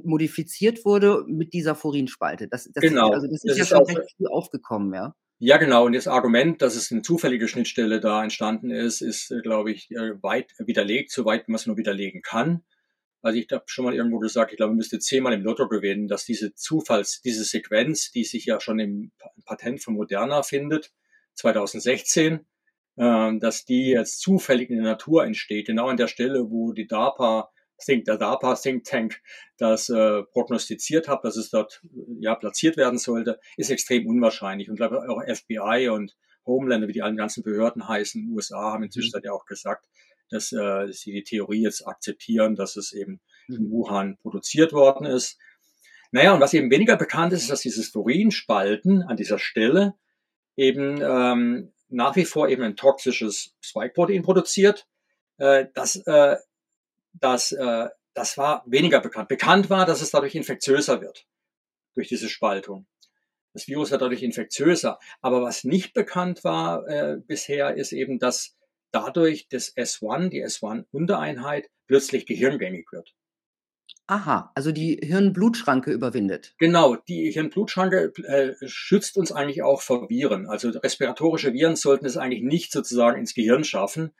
modifiziert 0.03 0.85
wurde 0.85 1.23
mit 1.27 1.53
dieser 1.53 1.75
Furinspalte. 1.75 2.47
Das, 2.47 2.69
das 2.71 2.81
genau. 2.81 3.09
Ist, 3.09 3.15
also 3.15 3.27
das 3.27 3.43
ist 3.43 3.49
das 3.49 3.57
ja 3.57 3.63
ist 3.63 3.69
schon 3.69 3.97
recht 3.97 4.15
früh 4.17 4.27
aufgekommen, 4.27 4.93
ja. 4.93 5.15
Ja, 5.41 5.57
genau. 5.57 5.85
Und 5.85 5.95
das 5.95 6.07
Argument, 6.07 6.61
dass 6.61 6.75
es 6.75 6.91
eine 6.91 7.01
zufällige 7.01 7.47
Schnittstelle 7.47 8.01
da 8.01 8.21
entstanden 8.21 8.71
ist, 8.71 9.01
ist, 9.01 9.31
äh, 9.31 9.39
glaube 9.39 9.71
ich, 9.71 9.89
äh, 9.91 10.21
weit 10.21 10.51
widerlegt, 10.59 11.11
soweit 11.11 11.47
man 11.47 11.55
es 11.55 11.65
nur 11.65 11.77
widerlegen 11.77 12.21
kann. 12.21 12.63
Also 13.21 13.37
ich 13.37 13.47
habe 13.51 13.63
schon 13.67 13.85
mal 13.85 13.93
irgendwo 13.93 14.19
gesagt, 14.19 14.51
ich 14.51 14.57
glaube, 14.57 14.71
man 14.71 14.77
müsste 14.77 14.99
zehnmal 14.99 15.33
im 15.33 15.43
Lotto 15.43 15.67
gewinnen, 15.67 16.07
dass 16.07 16.25
diese 16.25 16.53
Zufalls, 16.53 17.21
diese 17.21 17.43
Sequenz, 17.43 18.11
die 18.11 18.23
sich 18.23 18.45
ja 18.45 18.59
schon 18.59 18.79
im 18.79 19.11
Patent 19.45 19.83
von 19.83 19.95
Moderna 19.95 20.43
findet, 20.43 20.93
2016, 21.35 22.45
äh, 22.95 23.31
dass 23.39 23.65
die 23.65 23.89
jetzt 23.89 24.21
zufällig 24.21 24.69
in 24.69 24.77
der 24.77 24.85
Natur 24.85 25.25
entsteht, 25.25 25.67
genau 25.67 25.87
an 25.87 25.97
der 25.97 26.07
Stelle, 26.07 26.49
wo 26.49 26.71
die 26.71 26.87
DARPA 26.87 27.49
Think, 27.83 28.05
der 28.05 28.17
DARPA 28.17 28.55
Think 28.55 28.83
Tank 28.83 29.21
das 29.57 29.89
äh, 29.89 30.23
prognostiziert 30.23 31.07
hat, 31.07 31.23
dass 31.23 31.37
es 31.37 31.49
dort 31.49 31.81
ja 32.19 32.35
platziert 32.35 32.77
werden 32.77 32.99
sollte, 32.99 33.39
ist 33.57 33.71
extrem 33.71 34.05
unwahrscheinlich. 34.05 34.69
Und 34.69 34.75
glaube 34.75 35.01
auch 35.09 35.21
FBI 35.23 35.89
und 35.89 36.15
Homeland, 36.45 36.87
wie 36.87 36.93
die 36.93 37.01
allen 37.01 37.17
ganzen 37.17 37.43
Behörden 37.43 37.87
heißen, 37.87 38.29
USA 38.31 38.73
haben 38.73 38.83
inzwischen 38.83 39.17
mhm. 39.17 39.23
ja 39.23 39.31
auch 39.31 39.45
gesagt, 39.45 39.87
dass 40.29 40.51
äh, 40.51 40.91
sie 40.91 41.11
die 41.11 41.23
Theorie 41.23 41.63
jetzt 41.63 41.87
akzeptieren, 41.87 42.55
dass 42.55 42.75
es 42.75 42.91
eben 42.93 43.19
in 43.47 43.65
mhm. 43.65 43.71
Wuhan 43.71 44.17
produziert 44.17 44.73
worden 44.73 45.05
ist. 45.05 45.37
Naja, 46.11 46.33
und 46.33 46.39
was 46.39 46.53
eben 46.53 46.71
weniger 46.71 46.97
bekannt 46.97 47.33
ist, 47.33 47.43
ist, 47.43 47.51
dass 47.51 47.61
dieses 47.61 47.89
Furinspalten 47.89 49.03
an 49.03 49.17
dieser 49.17 49.37
Stelle 49.37 49.93
eben 50.55 50.99
ähm, 51.01 51.71
nach 51.89 52.15
wie 52.15 52.25
vor 52.25 52.49
eben 52.49 52.63
ein 52.63 52.75
toxisches 52.75 53.55
Spike-Protein 53.61 54.23
produziert. 54.23 54.87
Äh, 55.37 55.67
das, 55.73 55.95
äh, 56.05 56.37
das, 57.13 57.51
äh, 57.51 57.87
das 58.13 58.37
war 58.37 58.63
weniger 58.65 59.01
bekannt. 59.01 59.29
Bekannt 59.29 59.69
war, 59.69 59.85
dass 59.85 60.01
es 60.01 60.11
dadurch 60.11 60.35
infektiöser 60.35 61.01
wird, 61.01 61.25
durch 61.95 62.07
diese 62.07 62.29
Spaltung. 62.29 62.85
Das 63.53 63.67
Virus 63.67 63.91
wird 63.91 64.01
dadurch 64.01 64.23
infektiöser. 64.23 64.99
Aber 65.21 65.41
was 65.41 65.63
nicht 65.63 65.93
bekannt 65.93 66.43
war 66.43 66.87
äh, 66.87 67.17
bisher, 67.17 67.75
ist 67.75 67.91
eben, 67.91 68.19
dass 68.19 68.55
dadurch 68.91 69.47
das 69.49 69.75
S1, 69.75 70.29
die 70.29 70.43
S1-Untereinheit, 70.45 71.69
plötzlich 71.87 72.25
gehirngängig 72.25 72.91
wird. 72.91 73.15
Aha, 74.07 74.51
also 74.55 74.71
die 74.71 74.99
Hirnblutschranke 75.03 75.91
überwindet. 75.91 76.55
Genau, 76.57 76.95
die 76.95 77.31
Hirnblutschranke 77.31 78.11
äh, 78.23 78.55
schützt 78.65 79.17
uns 79.17 79.31
eigentlich 79.31 79.61
auch 79.61 79.81
vor 79.83 80.09
Viren. 80.09 80.47
Also 80.47 80.69
respiratorische 80.69 81.53
Viren 81.53 81.75
sollten 81.75 82.07
es 82.07 82.17
eigentlich 82.17 82.41
nicht 82.41 82.71
sozusagen 82.71 83.19
ins 83.19 83.35
Gehirn 83.35 83.63
schaffen. 83.63 84.11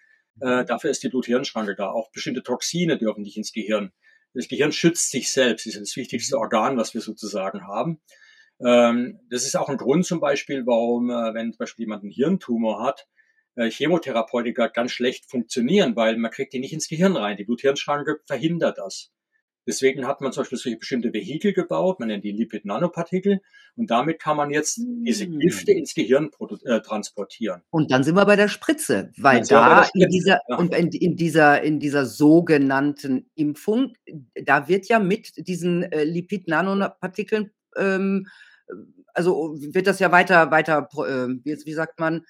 Äh, 0.41 0.63
dafür 0.65 0.91
ist 0.91 1.01
die 1.01 1.09
Blut-Hirn-Schranke 1.09 1.75
da. 1.75 1.89
Auch 1.89 2.11
bestimmte 2.11 2.43
Toxine 2.43 2.99
dürfen 2.99 3.23
nicht 3.23 3.37
ins 3.37 3.51
Gehirn. 3.51 3.91
Das 4.35 4.47
Gehirn 4.47 4.71
schützt 4.71 5.09
sich 5.09 5.31
selbst, 5.31 5.65
das 5.65 5.73
ist 5.73 5.81
das 5.81 5.95
wichtigste 5.95 6.37
Organ, 6.37 6.77
was 6.77 6.93
wir 6.93 7.01
sozusagen 7.01 7.65
haben. 7.65 7.99
Ähm, 8.63 9.19
das 9.29 9.45
ist 9.45 9.55
auch 9.55 9.69
ein 9.69 9.77
Grund 9.77 10.05
zum 10.05 10.19
Beispiel, 10.19 10.65
warum, 10.65 11.09
äh, 11.09 11.33
wenn 11.33 11.51
zum 11.51 11.57
Beispiel 11.57 11.85
jemand 11.85 12.03
einen 12.03 12.11
Hirntumor 12.11 12.83
hat, 12.83 13.07
Chemotherapeutika 13.55 14.67
ganz 14.67 14.91
schlecht 14.91 15.29
funktionieren, 15.29 15.95
weil 15.95 16.17
man 16.17 16.31
kriegt 16.31 16.53
die 16.53 16.59
nicht 16.59 16.73
ins 16.73 16.87
Gehirn 16.87 17.15
rein. 17.15 17.37
Die 17.37 17.43
Blut-Hirn-Schranke 17.43 18.19
verhindert 18.25 18.77
das. 18.77 19.11
Deswegen 19.69 20.07
hat 20.07 20.19
man 20.19 20.31
zum 20.31 20.41
Beispiel 20.41 20.57
solche 20.57 20.77
bestimmte 20.79 21.13
Vehikel 21.13 21.53
gebaut, 21.53 21.99
man 21.99 22.07
nennt 22.07 22.23
die 22.23 22.31
Lipid-Nanopartikel, 22.31 23.39
und 23.75 23.91
damit 23.91 24.19
kann 24.19 24.35
man 24.35 24.49
jetzt 24.49 24.81
diese 24.81 25.25
hm. 25.25 25.37
Gifte 25.37 25.73
ins 25.73 25.93
Gehirn 25.93 26.31
äh, 26.63 26.81
transportieren. 26.81 27.61
Und 27.69 27.91
dann 27.91 28.03
sind 28.03 28.15
wir 28.15 28.25
bei 28.25 28.35
der 28.35 28.47
Spritze, 28.47 29.11
weil 29.17 29.43
da 29.43 29.83
Spritze, 29.83 30.05
in 30.05 30.09
dieser 30.09 30.41
ja. 30.49 30.57
und 30.57 30.73
in, 30.73 30.87
in, 30.87 31.15
dieser 31.15 31.61
in 31.61 31.79
dieser 31.79 32.07
sogenannten 32.07 33.29
Impfung, 33.35 33.93
da 34.33 34.67
wird 34.67 34.87
ja 34.87 34.97
mit 34.97 35.47
diesen 35.47 35.83
äh, 35.83 36.03
Lipid-Nanopartikeln 36.03 37.51
ähm, 37.77 38.25
also 39.13 39.55
wird 39.59 39.87
das 39.87 39.99
ja 39.99 40.11
weiter 40.11 40.49
weiter 40.51 40.87
äh, 40.93 41.27
wie, 41.43 41.57
wie 41.65 41.73
sagt 41.73 41.99
man 41.99 42.25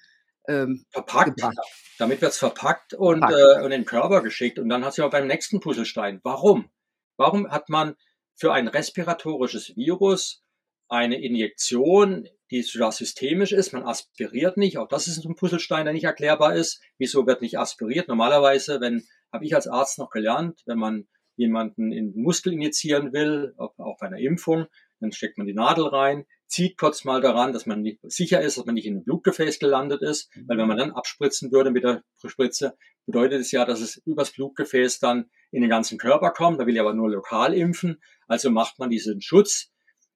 ähm, 0.48 0.84
verpackt. 0.90 1.36
Gebracht. 1.36 1.56
Damit 1.98 2.20
wird 2.20 2.32
es 2.32 2.38
verpackt 2.38 2.94
und, 2.94 3.22
Äh, 3.22 3.64
in 3.64 3.70
den 3.70 3.84
Körper 3.84 4.22
geschickt. 4.22 4.58
Und 4.58 4.68
dann 4.68 4.84
hat 4.84 4.94
sie 4.94 5.02
auch 5.02 5.10
beim 5.10 5.26
nächsten 5.26 5.60
Puzzlestein. 5.60 6.20
Warum? 6.22 6.70
Warum 7.16 7.50
hat 7.50 7.68
man 7.68 7.94
für 8.34 8.52
ein 8.52 8.68
respiratorisches 8.68 9.76
Virus 9.76 10.42
eine 10.88 11.22
Injektion, 11.22 12.26
die 12.50 12.62
sogar 12.62 12.92
systemisch 12.92 13.52
ist? 13.52 13.72
Man 13.72 13.84
aspiriert 13.84 14.56
nicht. 14.56 14.78
Auch 14.78 14.88
das 14.88 15.06
ist 15.06 15.24
ein 15.24 15.36
Puzzlestein, 15.36 15.84
der 15.84 15.92
nicht 15.92 16.04
erklärbar 16.04 16.54
ist. 16.54 16.80
Wieso 16.98 17.26
wird 17.26 17.42
nicht 17.42 17.58
aspiriert? 17.58 18.08
Normalerweise, 18.08 18.80
wenn, 18.80 19.06
habe 19.32 19.44
ich 19.44 19.54
als 19.54 19.68
Arzt 19.68 19.98
noch 19.98 20.10
gelernt, 20.10 20.62
wenn 20.66 20.78
man 20.78 21.08
jemanden 21.36 21.92
in 21.92 22.12
den 22.12 22.22
Muskel 22.22 22.52
injizieren 22.52 23.12
will, 23.12 23.54
auch 23.56 23.98
bei 23.98 24.06
einer 24.06 24.18
Impfung, 24.18 24.66
dann 25.00 25.12
steckt 25.12 25.38
man 25.38 25.46
die 25.46 25.54
Nadel 25.54 25.86
rein, 25.86 26.26
zieht 26.50 26.76
kurz 26.76 27.04
mal 27.04 27.20
daran, 27.20 27.52
dass 27.52 27.64
man 27.64 27.80
nicht 27.80 28.00
sicher 28.02 28.40
ist, 28.40 28.58
dass 28.58 28.66
man 28.66 28.74
nicht 28.74 28.86
in 28.86 28.94
einem 28.94 29.04
Blutgefäß 29.04 29.60
gelandet 29.60 30.02
ist, 30.02 30.30
weil 30.46 30.58
wenn 30.58 30.66
man 30.66 30.76
dann 30.76 30.90
abspritzen 30.90 31.52
würde 31.52 31.70
mit 31.70 31.84
der 31.84 32.02
Spritze, 32.26 32.76
bedeutet 33.06 33.40
es 33.40 33.52
ja, 33.52 33.64
dass 33.64 33.80
es 33.80 33.96
übers 34.04 34.32
Blutgefäß 34.32 34.98
dann 34.98 35.30
in 35.52 35.62
den 35.62 35.70
ganzen 35.70 35.96
Körper 35.96 36.30
kommt. 36.30 36.60
Da 36.60 36.66
will 36.66 36.74
ich 36.74 36.80
aber 36.80 36.92
nur 36.92 37.08
lokal 37.08 37.54
impfen. 37.54 38.02
Also 38.26 38.50
macht 38.50 38.80
man 38.80 38.90
diesen 38.90 39.22
Schutz, 39.22 39.70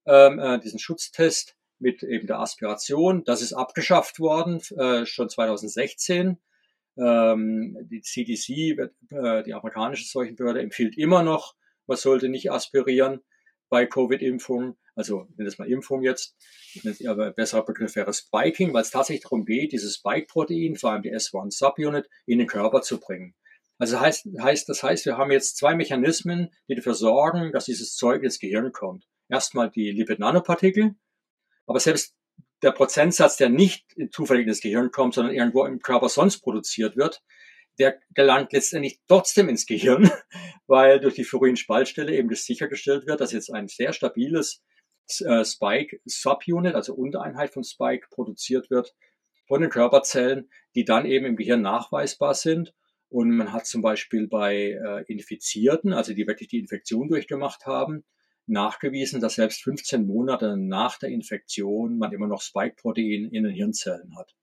ähm, 0.06 0.40
äh, 0.40 0.58
diesen 0.58 0.80
Schutztest 0.80 1.56
mit 1.78 2.02
eben 2.02 2.26
der 2.26 2.40
Aspiration. 2.40 3.22
Das 3.24 3.40
ist 3.40 3.52
abgeschafft 3.52 4.18
worden, 4.18 4.60
äh, 4.76 5.06
schon 5.06 5.28
2016. 5.28 6.38
Ähm, 6.96 7.78
die 7.90 8.00
CDC, 8.00 8.76
äh, 9.10 9.42
die 9.44 9.54
amerikanische 9.54 10.04
Seuchenbehörde, 10.04 10.60
empfiehlt 10.60 10.98
immer 10.98 11.22
noch, 11.22 11.54
man 11.86 11.96
sollte 11.96 12.28
nicht 12.28 12.50
aspirieren 12.50 13.20
bei 13.68 13.86
Covid-Impfungen, 13.86 14.76
also 14.94 15.26
wenn 15.36 15.44
das 15.44 15.58
mal 15.58 15.68
Impfung 15.68 16.02
jetzt, 16.02 16.36
aber 17.06 17.26
ein 17.26 17.34
besserer 17.34 17.64
Begriff 17.64 17.96
wäre 17.96 18.12
Spiking, 18.12 18.72
weil 18.72 18.82
es 18.82 18.90
tatsächlich 18.90 19.24
darum 19.24 19.44
geht, 19.44 19.72
dieses 19.72 19.96
Spike-Protein, 19.96 20.76
vor 20.76 20.92
allem 20.92 21.02
die 21.02 21.14
S1-Subunit, 21.14 22.08
in 22.26 22.38
den 22.38 22.46
Körper 22.46 22.82
zu 22.82 23.00
bringen. 23.00 23.34
Also 23.78 24.00
heißt, 24.00 24.28
heißt, 24.40 24.68
das 24.68 24.82
heißt, 24.82 25.04
wir 25.06 25.18
haben 25.18 25.32
jetzt 25.32 25.56
zwei 25.56 25.74
Mechanismen, 25.74 26.50
die 26.68 26.76
dafür 26.76 26.94
sorgen, 26.94 27.50
dass 27.52 27.64
dieses 27.64 27.96
Zeug 27.96 28.22
ins 28.22 28.38
Gehirn 28.38 28.72
kommt. 28.72 29.04
Erstmal 29.28 29.70
die 29.70 29.90
Lipid-Nanopartikel, 29.90 30.94
aber 31.66 31.80
selbst 31.80 32.14
der 32.62 32.72
Prozentsatz, 32.72 33.36
der 33.36 33.48
nicht 33.48 33.84
zufällig 34.10 34.46
ins 34.46 34.60
Gehirn 34.60 34.90
kommt, 34.90 35.14
sondern 35.14 35.34
irgendwo 35.34 35.64
im 35.64 35.80
Körper 35.80 36.08
sonst 36.08 36.38
produziert 36.38 36.96
wird, 36.96 37.22
der 37.78 37.98
gelangt 38.14 38.52
letztendlich 38.52 39.00
trotzdem 39.08 39.48
ins 39.48 39.66
Gehirn, 39.66 40.10
weil 40.66 41.00
durch 41.00 41.14
die 41.14 41.24
Furin-Spaltstelle 41.24 42.16
eben 42.16 42.30
das 42.30 42.44
sichergestellt 42.44 43.06
wird, 43.06 43.20
dass 43.20 43.32
jetzt 43.32 43.52
ein 43.52 43.68
sehr 43.68 43.92
stabiles 43.92 44.62
äh, 45.20 45.44
Spike-Subunit, 45.44 46.74
also 46.74 46.94
Untereinheit 46.94 47.52
von 47.52 47.64
Spike, 47.64 48.08
produziert 48.10 48.70
wird 48.70 48.94
von 49.46 49.60
den 49.60 49.70
Körperzellen, 49.70 50.48
die 50.74 50.84
dann 50.84 51.06
eben 51.06 51.26
im 51.26 51.36
Gehirn 51.36 51.62
nachweisbar 51.62 52.34
sind. 52.34 52.74
Und 53.08 53.30
man 53.30 53.52
hat 53.52 53.66
zum 53.66 53.82
Beispiel 53.82 54.26
bei 54.26 54.72
äh, 54.72 55.04
Infizierten, 55.06 55.92
also 55.92 56.14
die 56.14 56.26
wirklich 56.26 56.48
die 56.48 56.58
Infektion 56.58 57.08
durchgemacht 57.08 57.66
haben, 57.66 58.04
nachgewiesen, 58.46 59.20
dass 59.20 59.34
selbst 59.34 59.62
15 59.62 60.06
Monate 60.06 60.56
nach 60.56 60.98
der 60.98 61.10
Infektion 61.10 61.98
man 61.98 62.12
immer 62.12 62.26
noch 62.26 62.40
Spike-Protein 62.40 63.28
in 63.30 63.44
den 63.44 63.52
Hirnzellen 63.52 64.16
hat. 64.18 64.34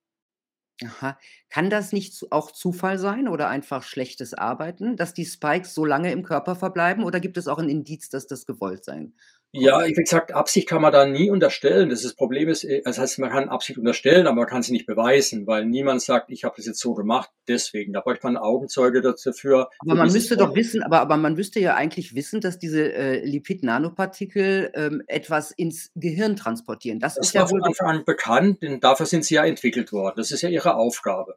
Aha. 0.84 1.17
Kann 1.50 1.70
das 1.70 1.91
nicht 1.94 2.13
zu 2.15 2.32
auch 2.32 2.50
Zufall 2.52 2.98
sein 2.98 3.28
oder 3.28 3.50
einfach 3.50 3.84
schlechtes 3.84 4.34
Arbeiten, 4.34 4.96
dass 4.96 5.13
die 5.13 5.26
Spikes 5.26 5.74
so 5.76 5.86
lange 5.86 6.12
im 6.12 6.24
Körper 6.24 6.56
verbleiben 6.56 7.04
oder 7.04 7.20
gibt 7.20 7.38
es 7.38 7.48
auch 7.48 7.60
'n 7.60 7.70
Indiz, 7.70 8.10
dass 8.10 8.26
das 8.28 8.46
gewollt 8.48 8.84
sein 8.84 9.13
Ja, 9.56 9.84
konnte? 9.84 9.86
wie 9.86 9.91
gesagt, 9.94 10.32
Absicht 10.34 10.65
kann 10.70 10.82
man 10.82 10.94
da 10.94 11.06
nie 11.06 11.30
unterstellen. 11.30 11.89
Das 11.89 12.06
ist 12.06 12.15
Problem 12.15 12.48
ist, 12.48 12.63
äh 12.63 12.82
das 12.86 12.98
heißt, 12.98 13.20
man 13.20 13.30
kann 13.32 13.50
Absicht 13.50 13.78
unterstellen, 13.78 14.26
aber 14.26 14.38
man 14.38 14.46
kann 14.48 14.63
sie 14.63 14.72
nicht 14.72 14.86
beweisen, 14.86 15.46
weil 15.46 15.65
niemand 15.65 16.02
sagt: 16.02 16.32
„Ich 16.32 16.46
habe 16.46 16.54
das 16.56 16.65
jetzt 16.67 16.80
so 16.80 16.94
gemacht, 16.94 17.30
deswegen.“ 17.50 17.91
Da 17.91 18.00
bräuchte 18.00 18.26
man 18.28 18.36
'n 18.38 18.41
Augenzeuge 18.41 19.02
da 19.02 19.13
dafür, 19.22 19.70
Aber 19.80 19.96
man 19.96 20.12
müsste 20.12 20.38
doch 20.38 20.54
wissen 20.56 20.84
aber 20.84 21.00
aber 21.00 21.17
man 21.17 21.34
müsste 21.34 21.60
ja 21.60 21.76
eigentlich 21.76 22.13
wissen, 22.13 22.39
dass 22.39 22.60
diese, 22.60 22.94
äh, 22.94 23.26
Lipid-Nanopartikel, 23.26 24.72
ähm, 24.76 25.02
etwas 25.08 25.52
ins 25.52 25.91
Gehirn 25.96 26.36
transportieren. 26.36 27.00
Das 27.00 27.17
ist 27.17 27.34
Das 27.34 27.36
war 27.36 27.44
ja 27.44 27.48
von 27.48 27.52
wohl 27.52 27.63
Anfang 27.63 27.88
an 27.88 28.06
bekannt, 28.06 28.62
denn 28.62 28.80
dafür 28.80 29.06
sind 29.06 29.26
sie 29.26 29.36
ja 29.36 29.46
entwickelt 29.46 29.91
worden. 29.91 30.13
Das 30.17 30.32
ist 30.32 30.41
ja 30.41 30.50
ihre 30.50 30.71
Aufgabe. 30.76 31.36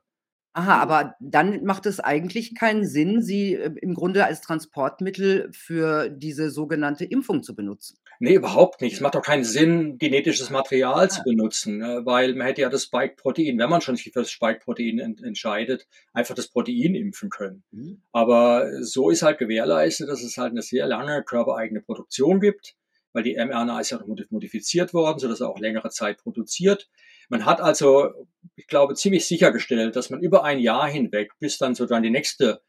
Aha, 0.57 0.81
aber 0.81 1.15
dann 1.19 1.65
macht 1.65 1.85
es 1.87 1.99
eigentlich 1.99 2.55
keinen 2.55 2.87
Sinn, 2.87 3.23
sie, 3.23 3.55
äh, 3.55 3.75
im 3.83 3.95
Grunde 3.95 4.25
als 4.25 4.41
Transportmittel 4.41 5.51
für 5.53 6.09
diese 6.09 6.49
sogenannte 6.51 7.05
Impfung 7.05 7.43
zu 7.43 7.57
benutzen. 7.57 7.99
Ne, 8.21 8.35
überhaupt 8.35 8.81
nicht. 8.81 8.95
Es 8.95 9.01
macht 9.01 9.17
doch 9.17 9.23
keinen 9.23 9.43
Sinn, 9.43 9.99
genetisches 9.99 10.51
Material 10.51 11.11
zu 11.11 11.21
Ah. 11.21 11.25
benutzen, 11.25 11.83
äh, 11.83 12.07
weil 12.07 12.35
man 12.37 12.47
hätte 12.47 12.61
ja 12.63 12.69
das 12.69 12.85
Spike-Protein, 12.85 13.59
wenn 13.59 13.69
man 13.69 13.81
schon 13.81 13.97
sich 13.97 14.13
für 14.13 14.21
das 14.21 14.31
Spike-Protein 14.31 15.01
ent 15.01 15.23
entscheidet, 15.25 15.89
einfach 16.13 16.37
das 16.37 16.47
Protein 16.47 16.95
impfen 16.95 17.31
können. 17.31 17.65
Mhm. 17.73 18.03
Aber 18.13 18.71
so 18.85 19.11
ist 19.11 19.23
halt 19.23 19.39
gewährleistet, 19.39 20.09
dass 20.09 20.23
es 20.23 20.37
halt 20.37 20.55
'ne 20.55 20.63
sehr 20.63 20.87
lange 20.87 21.25
körpereigene 21.25 21.81
Produktion 21.81 22.39
gibt, 22.39 22.77
weil 23.13 23.25
die 23.25 23.35
mRNA 23.37 23.81
ist 23.81 23.91
ja 23.91 24.01
modifiziert 24.31 24.95
worden, 24.95 25.19
sodass 25.19 25.41
er 25.41 25.49
auch 25.49 25.59
längere 25.59 25.91
Zeit 25.91 26.19
produziert. 26.19 26.89
Man 27.31 27.45
hat 27.47 27.61
also, 27.61 28.11
ich 28.57 28.67
glaube, 28.67 28.95
ziemlich 28.95 29.27
sichergestellt, 29.27 29.97
dass 29.97 30.11
man 30.11 30.21
über 30.21 30.45
ein 30.45 30.59
Jahr 30.59 30.89
hinweg, 30.89 31.33
bis 31.41 31.59
dann 31.59 31.75
sozusagen 31.75 32.03
die 32.03 32.11
nächste, 32.11 32.63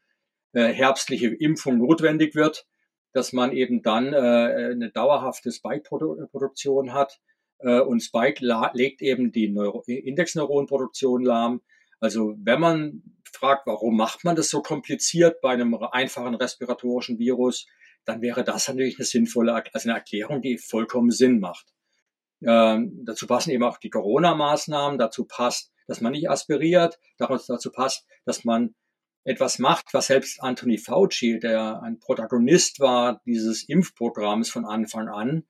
äh, 0.54 0.68
herbstliche 0.72 1.28
Impfung 1.28 1.78
notwendig 1.78 2.34
wird, 2.36 2.66
dass 3.12 3.32
man 3.34 3.52
eben 3.52 3.82
dann, 3.82 4.12
äh, 4.14 4.72
äh, 4.72 4.76
'ne 4.76 4.90
dauerhafte 4.92 5.52
Spike-Produ 5.52 6.16
äh, 6.22 6.90
hat. 6.90 7.20
Äh, 7.60 7.80
und 7.80 8.00
Spike 8.02 8.44
legt 8.74 9.02
eben 9.02 9.32
die 9.32 9.48
Neuro 9.50 9.82
Indexneuronenproduktion 9.86 11.24
lahm. 11.24 11.62
Also, 12.00 12.34
wenn 12.38 12.60
man 12.60 13.02
fragt, 13.32 13.66
warum 13.66 13.96
macht 13.96 14.24
man 14.24 14.36
das 14.36 14.50
so 14.50 14.62
kompliziert 14.62 15.40
bei 15.42 15.56
'nem 15.56 15.74
r 15.74 15.94
einfachen 15.94 16.34
respiratorischen 16.36 17.18
Virus, 17.18 17.66
dann 18.06 18.22
wäre 18.22 18.44
das 18.44 18.68
natürlich 18.68 18.98
'ne 18.98 19.04
sinnvolle 19.06 19.54
also 19.74 19.88
'ne 19.90 19.96
Erklärung, 19.96 20.42
die 20.42 20.58
vollkommen 20.58 21.10
Sinn 21.12 21.40
macht. 21.40 21.66
Ähm, 22.42 23.02
dazu 23.04 23.26
passen 23.26 23.50
eben 23.50 23.64
auch 23.64 23.78
die 23.78 23.90
Corona-Maßnahmen, 23.90 24.98
dazu 24.98 25.24
passt, 25.24 25.72
dass 25.86 26.00
man 26.00 26.12
nicht 26.12 26.28
aspiriert, 26.30 26.98
dazu 27.18 27.70
passt, 27.72 28.06
dass 28.24 28.44
man 28.44 28.74
etwas 29.24 29.58
macht, 29.58 29.92
was 29.94 30.06
selbst 30.08 30.42
Anthony 30.42 30.78
Fauci, 30.78 31.38
der 31.40 31.82
ein 31.82 31.98
Protagonist 31.98 32.80
war 32.80 33.20
dieses 33.26 33.64
Impfprogramms 33.68 34.50
von 34.50 34.64
Anfang 34.64 35.08
an, 35.08 35.44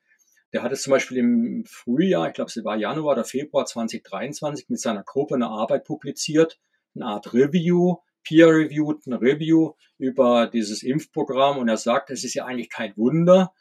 der 0.53 0.63
hat 0.63 0.73
es 0.73 0.83
zum 0.83 0.93
Beispiel 0.93 1.19
im 1.19 1.65
Frühjahr, 1.67 2.29
ich 2.29 2.35
glaube, 2.35 2.51
es 2.55 2.65
war 2.65 2.77
Januar 2.77 3.13
oder 3.15 3.25
Februar 3.25 3.67
2023 3.67 4.69
mit 4.71 4.81
seiner 4.81 5.03
Gruppe 5.05 5.37
'ne 5.39 5.49
Arbeit 5.49 5.85
publiziert, 5.85 6.59
'ne 6.95 7.05
Art 7.07 7.35
Review, 7.35 7.97
peer-reviewed 8.25 9.07
'n 9.07 9.15
Review 9.15 9.75
über 9.99 10.47
dieses 10.47 10.83
Impfprogramm. 10.83 11.59
Und 11.59 11.69
er 11.69 11.77
sagt, 11.77 12.11
es 12.11 12.25
ist 12.25 12.35
ja 12.35 12.47
eigentlich 12.47 12.71
kein 12.71 12.97
Wunder, 12.97 13.53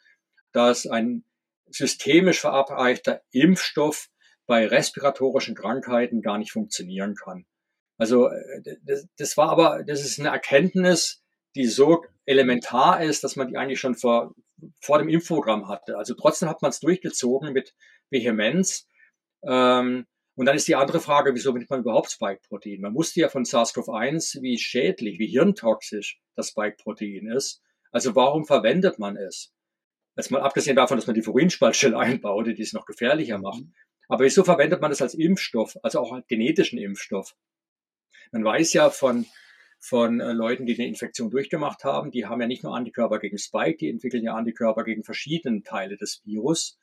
dass 0.52 0.86
ein 0.86 1.24
systemisch 1.70 2.40
verabreichter 2.40 3.22
Impfstoff 3.32 4.08
bei 4.46 4.66
respiratorischen 4.66 5.54
Krankheiten 5.56 6.22
gar 6.22 6.38
nicht 6.38 6.52
funktionieren 6.52 7.14
kann. 7.16 7.46
Also, 7.98 8.28
äh, 8.28 8.76
das 8.84 9.06
das 9.18 9.36
war 9.36 9.50
aber 9.50 9.82
das 9.84 10.00
ist 10.04 10.18
'ne 10.18 10.28
Erkenntnis, 10.28 11.22
die 11.56 11.66
so 11.66 12.04
elementar 12.26 13.02
ist, 13.02 13.24
dass 13.24 13.36
man 13.36 13.48
die 13.48 13.56
eigentlich 13.56 13.80
schon 13.80 13.94
vor 13.96 14.34
vor 14.80 14.98
dem 14.98 15.08
Impfprogramm 15.08 15.68
hatte. 15.68 15.96
Also, 15.98 16.14
trotzdem 16.14 16.48
hat 16.48 16.62
man's 16.62 16.80
durchgezogen 16.80 17.52
mit 17.52 17.74
Vehemenz. 18.10 18.86
Ähm, 19.46 20.06
und 20.36 20.46
dann 20.46 20.56
ist 20.56 20.68
die 20.68 20.76
andere 20.76 21.00
Frage, 21.00 21.34
wieso 21.34 21.52
nimmt 21.52 21.70
man 21.70 21.80
überhaupt 21.80 22.10
Spike-Protein? 22.10 22.80
Man 22.82 22.94
wusste 22.94 23.20
ja 23.20 23.28
von 23.30 23.44
SARS-CoV-1, 23.44 24.42
wie 24.42 24.58
schädlich, 24.58 25.18
wie 25.18 25.28
hirntoxisch 25.28 26.20
das 26.36 26.48
Spike-Protein 26.50 27.28
ist. 27.28 27.62
Also, 27.92 28.14
warum 28.16 28.44
verwendet 28.46 28.98
man 28.98 29.16
es? 29.16 29.52
Jetzt 30.16 30.30
mal 30.30 30.40
abgesehen 30.40 30.76
davon, 30.76 30.96
dass 30.96 31.06
man 31.06 31.14
die 31.14 31.22
Furinspaltstelle 31.22 31.98
einbaute, 31.98 32.54
die 32.54 32.62
es 32.62 32.72
noch 32.72 32.86
gefährlicher 32.86 33.38
macht. 33.38 33.60
Mhm. 33.62 33.74
Aber 34.08 34.24
wieso 34.24 34.44
verwendet 34.44 34.80
man 34.80 34.90
das 34.90 35.02
als 35.02 35.14
Impfstoff, 35.14 35.76
also 35.82 36.00
auch 36.00 36.12
als 36.12 36.26
genetischen 36.28 36.78
Impfstoff? 36.78 37.34
Man 38.32 38.44
weiß 38.44 38.72
ja 38.72 38.90
von 38.90 39.26
von, 39.78 40.20
äh, 40.20 40.32
Leuten, 40.32 40.64
die 40.66 40.74
'ne 40.76 40.86
Infektion 40.86 41.30
durchgemacht 41.30 41.84
haben, 41.84 42.10
die 42.10 42.24
haben 42.26 42.40
ja 42.40 42.46
nicht 42.46 42.64
nur 42.64 42.74
Antikörper 42.74 43.18
gegen 43.18 43.36
Spike, 43.38 43.76
die 43.76 43.90
entwickeln 43.90 44.24
ja 44.24 44.34
Antikörper 44.34 44.84
gegen 44.84 45.04
verschiedene 45.04 45.62
Teile 45.62 45.96
des 45.98 46.22
Virus, 46.24 46.78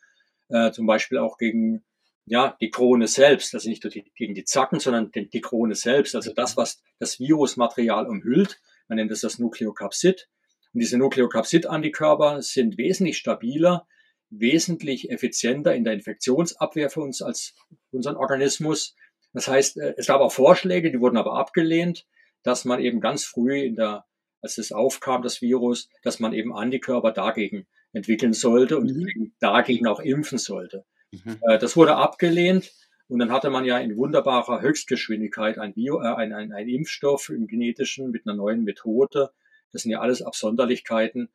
äh, 0.50 0.72
zum 0.72 0.86
Beispiel 0.86 1.18
auch 1.18 1.38
gegen, 1.38 1.84
ja, 2.26 2.56
die 2.62 2.70
Krone 2.70 3.08
selbst, 3.08 3.54
also 3.56 3.68
nicht 3.68 3.84
nur 3.84 3.92
die 3.92 4.06
gegen 4.16 4.36
die 4.36 4.46
Zacken, 4.46 4.80
sondern 4.80 5.12
den 5.12 5.30
die 5.30 5.42
Krone 5.42 5.76
selbst, 5.76 6.16
also 6.16 6.34
das, 6.34 6.56
Mhm. 6.56 6.62
was 6.62 6.84
das 7.00 7.20
Virusmaterial 7.20 8.08
umhüllt. 8.08 8.62
Man 8.88 8.98
nennt 8.98 9.12
es 9.12 9.22
das 9.22 9.40
Nukleokapsid. 9.40 10.30
Und 10.74 10.82
diese 10.82 10.98
Nukleokapsid-Antikörper 10.98 12.42
sind 12.42 12.78
wesentlich 12.78 13.18
stabiler, 13.18 13.88
wesentlich 14.30 15.10
effizienter 15.12 15.76
in 15.76 15.84
der 15.84 15.94
Infektionsabwehr 15.94 16.90
für 16.90 17.02
uns 17.02 17.22
als 17.22 17.54
unseren 17.92 18.16
Organismus. 18.16 18.96
Das 19.34 19.48
heißt, 19.48 19.78
äh, 19.78 19.94
es 19.98 20.08
gab 20.08 20.22
auch 20.22 20.32
Vorschläge, 20.32 20.92
die 20.92 21.00
wurden 21.00 21.18
aber 21.18 21.34
abgelehnt, 21.34 22.06
dass 22.44 22.66
man 22.66 22.80
eben 22.80 23.00
ganz 23.02 23.24
früh 23.24 23.60
in 23.62 23.76
der 23.76 24.06
als 24.42 24.58
es 24.58 24.74
aufkam, 24.74 25.22
das 25.22 25.42
Virus, 25.42 25.88
dass 26.04 26.20
man 26.20 26.34
eben 26.34 26.54
Antikörper 26.54 27.14
dagegen 27.14 27.66
entwickeln 27.94 28.34
sollte 28.34 28.78
und 28.78 28.92
Mhm. 28.92 29.32
dagegen 29.40 29.88
auch 29.88 30.02
impfen 30.02 30.38
sollte. 30.38 30.84
Mhm. 31.12 31.38
Äh, 31.48 31.60
das 31.60 31.78
wurde 31.78 31.96
abgelehnt 31.96 32.72
und 33.08 33.20
dann 33.20 33.32
hatte 33.32 33.50
man 33.50 33.64
ja 33.64 33.78
in 33.80 33.96
wunderbarer 33.96 34.60
Höchstgeschwindigkeit 34.62 35.58
ein 35.60 35.74
Bio 35.74 36.02
äh, 36.02 36.08
ein 36.16 36.34
ein 36.34 36.52
ein 36.52 36.68
Impfstoff 36.68 37.30
im 37.30 37.48
Genetischen 37.48 38.12
mit 38.12 38.26
'ner 38.26 38.34
neuen 38.36 38.64
Methode. 38.66 39.32
Das 39.74 39.84
sind 39.84 39.92
ja 39.92 40.00
alles 40.00 40.22
Absonderlichkeiten. 40.22 41.30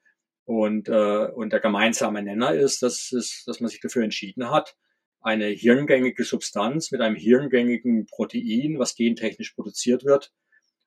Und, 0.45 0.89
äh 0.89 1.27
und 1.27 1.53
der 1.53 1.61
gemeinsame 1.61 2.23
Nenner 2.23 2.55
ist, 2.55 2.83
dass 2.83 3.13
es 3.13 3.45
dass 3.47 3.61
man 3.61 3.69
sich 3.69 3.81
dafür 3.81 4.03
entschieden 4.03 4.51
hat, 4.51 4.77
eine 5.21 5.47
hirngängige 5.47 6.25
Substanz 6.25 6.91
mit 6.91 7.01
einem 7.01 7.17
hirngängigen 7.17 8.07
Protein, 8.07 8.79
was 8.79 8.95
gentechnisch 8.95 9.53
produziert 9.53 10.05
wird 10.05 10.33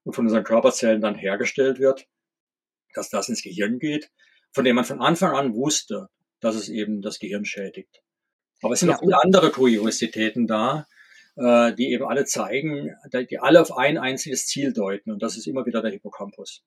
und 0.03 0.13
von 0.13 0.25
unseren 0.25 0.43
Körperzellen 0.43 1.01
dann 1.01 1.15
hergestellt 1.15 1.79
wird, 1.79 2.07
dass 2.95 3.09
das 3.09 3.29
ins 3.29 3.43
Gehirn 3.43 3.77
geht, 3.79 4.09
von 4.51 4.63
dem 4.63 4.75
man 4.75 4.85
von 4.85 5.01
Anfang 5.01 5.35
an 5.35 5.53
wusste, 5.53 6.09
dass 6.39 6.55
es 6.55 6.69
eben 6.69 7.01
das 7.01 7.19
Gehirn 7.19 7.45
schädigt. 7.45 8.01
Aber 8.61 8.73
es 8.73 8.79
sind 8.79 8.89
Ja, 8.89 8.95
noch 8.95 9.01
viele 9.01 9.21
andere 9.21 9.51
Kuriositäten 9.51 10.47
da, 10.47 10.87
äh, 11.35 11.73
die 11.73 11.91
eben 11.91 12.05
alle 12.05 12.25
zeigen 12.25 12.95
die 13.13 13.39
alle 13.39 13.61
auf 13.61 13.77
ein 13.77 13.97
einziges 13.97 14.47
Ziel 14.47 14.73
deuten 14.73 15.11
und 15.11 15.21
das 15.21 15.37
ist 15.37 15.47
immer 15.47 15.65
wieder 15.65 15.81
der 15.81 15.91
Hippocampus. 15.91 16.63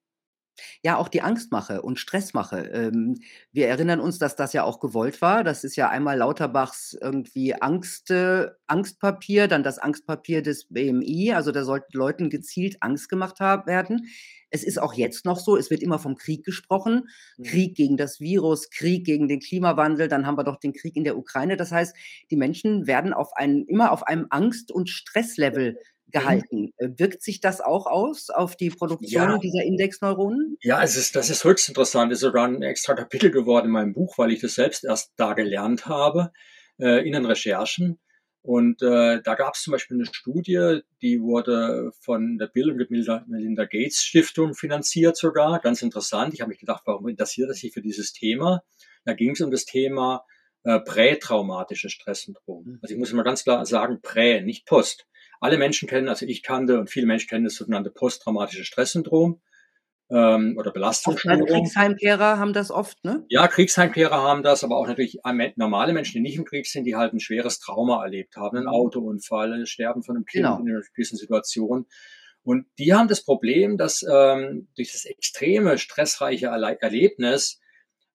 Ja, 0.83 0.97
auch 0.97 1.09
die 1.09 1.23
Angstmache 1.23 1.83
und 1.83 1.99
Stressmache. 1.99 2.59
Ähm, 2.73 3.21
wir 3.53 3.69
erinnern 3.69 4.01
uns, 4.01 4.19
dass 4.19 4.37
das 4.37 4.53
ja 4.53 4.65
auch 4.65 4.81
gewollt 4.81 5.21
war. 5.23 5.45
Das 5.45 5.65
ist 5.65 5.77
ja 5.77 5.89
einmal 5.89 6.19
Lauterbachs 6.19 6.97
irgendwie 7.01 7.55
Angst 7.55 8.11
äh, 8.11 8.49
Angstpapier, 8.67 9.49
dann 9.49 9.63
das 9.63 9.79
Angstpapier 9.79 10.43
des 10.43 10.67
BMI. 10.69 11.33
Also, 11.35 11.53
da 11.53 11.65
sollten 11.65 11.97
Leuten 11.97 12.31
gezielt 12.31 12.77
Angst 12.81 13.09
gemacht 13.09 13.41
ha 13.41 13.67
werden. 13.67 14.09
Es 14.51 14.63
ist 14.63 14.81
auch 14.81 14.95
jetzt 14.95 15.25
noch 15.25 15.41
so, 15.41 15.57
es 15.57 15.71
wird 15.71 15.83
immer 15.83 15.99
vom 15.99 16.15
Krieg 16.15 16.45
gesprochen. 16.45 17.09
Mhm. 17.37 17.43
Krieg 17.43 17.77
gegen 17.77 17.97
das 17.97 18.21
Virus, 18.21 18.71
Krieg 18.71 19.05
gegen 19.05 19.27
den 19.27 19.41
Klimawandel, 19.41 20.07
dann 20.07 20.27
haben 20.27 20.39
wir 20.39 20.45
doch 20.45 20.61
den 20.61 20.73
Krieg 20.73 20.95
in 20.95 21.03
der 21.03 21.19
Ukraine. 21.19 21.57
Das 21.57 21.73
heißt, 21.73 21.97
die 22.31 22.37
Menschen 22.37 22.87
werden 22.87 23.13
auf 23.13 23.33
einen 23.35 23.65
immer 23.67 23.91
auf 23.91 24.07
einem 24.07 24.27
Angst 24.31 24.71
und 24.71 24.89
Stresslevel. 24.89 25.79
Gehalten. 26.11 26.71
Äh, 26.79 26.91
wirkt 26.97 27.23
sich 27.23 27.41
das 27.41 27.61
auch 27.61 27.87
aus 27.87 28.31
auf 28.31 28.57
die 28.57 28.71
Ja. 29.01 29.29
Produktion 29.29 29.41
dieser 29.41 29.63
Indexneuronen? 29.65 30.59
Ja, 30.63 30.83
es 30.83 30.97
ist 30.97 31.15
das 31.17 31.31
ist 31.31 31.45
höchst 31.45 31.69
interessant. 31.69 32.13
Ist 32.13 32.21
sogar 32.21 32.47
'n 32.49 32.63
extra 32.63 32.95
Kapitel 32.95 33.31
geworden 33.31 33.67
in 33.67 33.73
meinem 33.73 33.93
Buch, 33.93 34.17
weil 34.19 34.33
ich 34.33 34.41
das 34.41 34.55
selbst 34.55 34.85
erst 34.85 35.13
da 35.17 35.35
gelernt 35.35 35.87
habe, 35.87 36.33
äh, 36.79 37.07
in 37.07 37.13
den 37.13 37.27
Recherchen. 37.27 37.99
Und, 38.43 38.83
äh, 38.83 39.21
da 39.23 39.35
gab's 39.35 39.63
zum 39.63 39.73
Beispiel 39.73 39.97
'ne 39.97 40.07
Studie, 40.07 40.81
die 41.03 41.21
wurde 41.21 41.91
von 42.01 42.39
der 42.39 42.47
Bill 42.47 42.71
und 42.71 42.77
Melinda 43.29 43.65
Gates 43.65 44.03
Stiftung 44.03 44.55
finanziert 44.55 45.17
sogar. 45.17 45.61
Ganz 45.61 45.83
interessant. 45.83 46.35
Ich 46.35 46.41
habe 46.41 46.51
mich 46.51 46.59
gedacht: 46.61 46.83
„Warum 46.87 47.09
interessiert 47.09 47.49
er 47.51 47.55
sich 47.55 47.73
für 47.73 47.83
dieses 47.83 48.13
Thema?“ 48.13 48.63
Da 49.05 49.13
ging's 49.15 49.41
um 49.41 49.51
das 49.51 49.65
Thema, 49.65 50.25
äh, 50.65 50.81
prätraumatisches 50.81 51.93
Stresssyndrom. 51.93 52.67
Mhm. 52.67 52.81
Also, 52.81 52.95
ich 52.95 52.99
muss 52.99 53.13
mal 53.13 53.23
ganz 53.23 53.45
klar 53.45 53.65
sagen, 53.67 54.01
Prä, 54.03 54.41
nicht 54.43 54.67
Post. 54.67 55.07
Alle 55.45 55.59
Menschen 55.59 55.87
kennen 55.89 56.09
also, 56.09 56.25
ich 56.25 56.43
kannte 56.43 56.81
und 56.81 56.89
viele 56.89 57.05
Menschen 57.07 57.29
kennen 57.29 57.45
das 57.45 57.55
sogenannte 57.57 57.91
posttraumatische 57.91 58.65
Stresssyndrom. 58.65 59.43
ähm, 60.11 60.57
oder 60.59 60.71
Belastungsstörung. 60.71 61.47
Kriegsheimkehrer 61.47 62.39
haben 62.39 62.53
das 62.53 62.71
oft, 62.71 63.03
ne? 63.05 63.25
Ja, 63.29 63.49
Kriegsheimkehrer 63.49 64.23
haben 64.23 64.43
das, 64.43 64.63
aber 64.65 64.77
auch 64.77 64.87
natürlich 64.87 65.19
normale 65.57 65.93
Menschen, 65.93 66.15
die 66.15 66.21
nicht 66.21 66.37
im 66.37 66.45
Krieg 66.45 66.67
sind, 66.67 66.85
die 66.85 66.95
halt 66.95 67.13
ein 67.15 67.21
schweres 67.21 67.59
Trauma 67.59 68.03
erlebt 68.05 68.37
haben, 68.37 68.57
einen 68.57 68.67
Mhm. 68.67 68.73
Autounfall, 68.73 69.67
sterben 69.67 70.03
von 70.03 70.17
einem 70.17 70.25
Kind 70.27 70.45
Genau. 70.45 70.59
in 70.61 70.69
einer 70.71 70.83
gewissen 70.95 71.17
Situation. 71.17 71.87
Und 72.43 72.67
die 72.79 72.93
haben 72.95 73.09
das 73.09 73.23
Problem, 73.25 73.77
dass 73.79 74.03
ähm, 74.03 74.69
durch 74.77 74.93
das 74.93 75.05
extreme 75.07 75.79
stressreiche 75.79 76.47
Erle 76.47 76.79
Erlebnis 76.81 77.61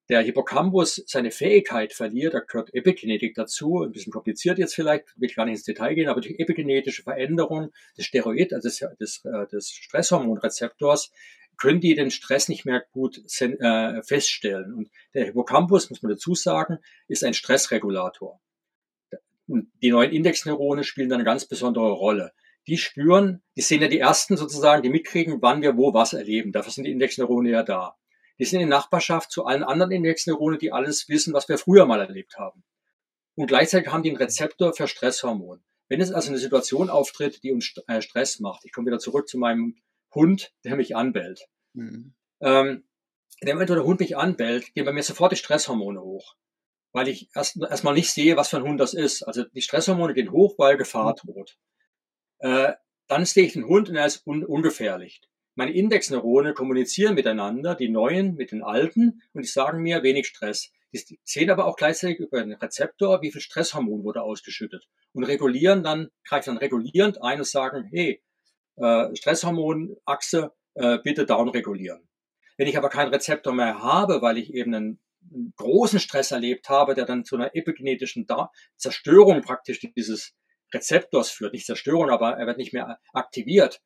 der 0.10 0.22
Hippocampus 0.22 1.04
seine 1.06 1.30
Fähigkeit 1.30 1.93
verliert, 1.93 2.34
da 2.34 2.39
gehört 2.39 2.74
Epigenetik 2.74 3.36
dazu, 3.36 3.84
ein 3.84 3.91
bisschen 3.91 4.12
kompliziert 4.12 4.58
jetzt 4.58 4.74
vielleicht, 4.74 5.06
will 5.17 5.30
ich 5.30 5.36
gar 5.36 5.45
nicht 5.45 5.58
ins 5.58 5.63
Detail 5.63 5.93
gehen, 5.93 6.10
aber 6.10 6.22
durch 6.22 6.39
epigenetische 6.39 7.04
Veränderung 7.04 7.72
des 7.95 8.06
Steroid, 8.06 8.54
also 8.54 8.67
des, 8.67 8.84
des, 9.00 9.26
äh, 9.26 9.48
des 9.48 9.69
Stresshormonrezeptors, 9.69 11.12
können 11.58 11.80
die 11.80 11.93
den 11.93 12.10
Stress 12.10 12.50
nicht 12.50 12.65
mehr 12.65 12.84
gut 12.91 13.22
äh, 13.39 14.02
feststellen. 14.02 14.74
Und 14.74 14.89
der 15.13 15.26
Hippocampus, 15.26 15.89
muss 15.89 16.02
man 16.02 16.12
dazu 16.12 16.34
sagen, 16.34 16.80
ist 17.08 17.24
ein 17.24 17.34
Stressregulator. 17.34 18.39
Und 19.48 19.72
die 19.82 19.91
neuen 19.91 20.12
Indexneurone 20.12 20.84
spielen 20.84 21.10
da 21.10 21.15
eine 21.15 21.26
ganz 21.26 21.45
besondere 21.45 21.91
Rolle. 21.91 22.32
Die 22.67 22.78
spüren, 22.78 23.41
die 23.58 23.62
sind 23.62 23.82
ja 23.82 23.88
die 23.88 24.00
ersten 24.00 24.38
sozusagen, 24.38 24.84
die 24.84 24.89
mitkriegen, 24.89 25.41
wann 25.41 25.62
wir 25.62 25.76
wo 25.76 25.93
was 25.93 26.13
erleben. 26.13 26.52
Dafür 26.52 26.72
sind 26.72 26.86
die 26.86 26.91
Indexneurone 26.91 27.50
ja 27.50 27.63
da. 27.63 27.95
Die 28.39 28.45
sind 28.45 28.62
in 28.62 28.69
Nachbarschaft 28.69 29.32
zu 29.32 29.45
allen 29.45 29.63
anderen 29.63 29.91
Indexneuronen, 29.91 30.60
die 30.60 30.71
alles 30.71 31.10
wissen, 31.10 31.34
was 31.34 31.49
wir 31.49 31.58
früher 31.58 31.86
mal 31.86 31.99
erlebt 31.99 32.38
haben. 32.38 32.63
Und 33.36 33.47
gleichzeitig 33.47 33.91
haben 33.91 34.04
die 34.04 34.10
einen 34.10 34.17
Rezeptor 34.17 34.73
für 34.73 34.88
Stresshormon. 34.88 35.63
Wenn 35.89 36.02
es 36.02 36.12
also 36.12 36.30
eine 36.30 36.38
Situation 36.38 36.89
auftritt, 36.89 37.43
die 37.43 37.52
uns 37.52 37.73
äh, 37.88 38.02
Stress 38.02 38.39
macht, 38.39 38.63
ich 38.63 38.71
komme 38.71 38.88
wieder 38.88 38.99
zurück 38.99 39.28
zu 39.28 39.38
meinem 39.38 39.75
Hund, 40.13 40.54
der 40.63 40.75
mich 40.75 40.95
anbellt. 40.95 41.47
Mhm. 41.73 42.13
Ähm, 42.41 42.84
in 43.39 43.47
dem 43.47 43.56
Moment, 43.56 43.69
wo 43.71 43.75
der 43.75 43.84
Hund 43.84 43.99
mich 43.99 44.17
anbellt, 44.17 44.73
gehen 44.73 44.86
bei 44.86 44.93
mir 44.93 45.04
sofort 45.04 45.32
die 45.32 45.38
Stresshormone 45.38 46.02
hoch. 46.02 46.36
Weil 46.91 47.08
ich 47.08 47.30
erst 47.36 47.58
erstmal 47.58 47.93
nicht 47.93 48.12
sehe, 48.12 48.38
was 48.38 48.49
für 48.49 48.58
ein 48.58 48.63
Hund 48.63 48.80
das 48.80 48.93
ist. 48.93 49.23
Also 49.23 49.43
die 49.43 49.62
Stresshormone 49.62 50.13
gehen 50.13 50.32
hoch, 50.32 50.56
weil 50.58 50.78
Gefahr 50.78 51.15
droht. 51.15 51.58
Äh, 52.39 52.73
dann 53.08 53.25
sehe 53.25 53.45
ich 53.45 53.54
den 53.54 53.65
Hund 53.65 53.89
und 53.89 53.95
er 53.95 54.06
ist 54.06 54.25
un 54.25 54.45
ungefährlich. 54.45 55.21
Meine 55.60 55.74
Indexneurone 55.74 56.54
kommunizieren 56.54 57.15
miteinander, 57.15 57.76
die 57.76 57.89
neuen 57.89 58.36
mit 58.36 58.54
den 58.54 58.63
alten, 58.63 59.22
und 59.34 59.41
die 59.41 59.50
sagen 59.50 59.82
mir 59.82 60.04
wenig 60.04 60.28
Stress. 60.28 60.72
Die 60.93 61.19
sehen 61.26 61.50
aber 61.50 61.65
auch 61.65 61.76
gleichzeitig 61.76 62.19
über 62.19 62.39
den 62.41 62.54
Rezeptor, 62.54 63.22
wie 63.22 63.30
viel 63.30 63.41
Stresshormon 63.41 64.06
wurde 64.06 64.22
ausgeschüttet 64.22 64.88
und 65.12 65.26
regulieren 65.26 65.84
dann, 65.84 66.12
greifen 66.26 66.52
dann 66.52 66.60
regulierend 66.60 67.22
ein 67.22 67.39
und 67.39 67.45
sagen, 67.45 67.89
hey, 67.91 68.24
äh, 68.78 69.13
Stresshormonachse, 69.13 70.54
äh, 70.76 71.00
bitte 71.04 71.26
down 71.26 71.50
regulieren. 71.50 72.08
Wenn 72.56 72.69
ich 72.69 72.78
aber 72.78 72.88
keinen 72.88 73.13
Rezeptor 73.13 73.54
mehr 73.54 73.84
habe, 73.84 74.22
weil 74.22 74.38
ich 74.38 74.54
eben 74.54 74.74
einen, 74.74 75.00
einen 75.30 75.54
großen 75.58 76.00
Stress 76.00 76.32
erlebt 76.32 76.69
habe, 76.69 76.95
der 76.95 77.04
dann 77.04 77.26
zu 77.26 77.36
einer 77.36 77.54
epigenetischen 77.54 78.26
da 78.26 78.50
Zerstörung 78.78 79.41
praktisch 79.41 79.82
dieses 79.82 80.38
Rezeptors 80.74 81.30
führt, 81.32 81.52
nicht 81.52 81.65
Zerstörung, 81.65 82.12
aber 82.12 82.38
er 82.38 82.48
wird 82.48 82.58
nicht 82.58 82.72
mehr 82.72 82.98
aktiviert, 83.12 83.82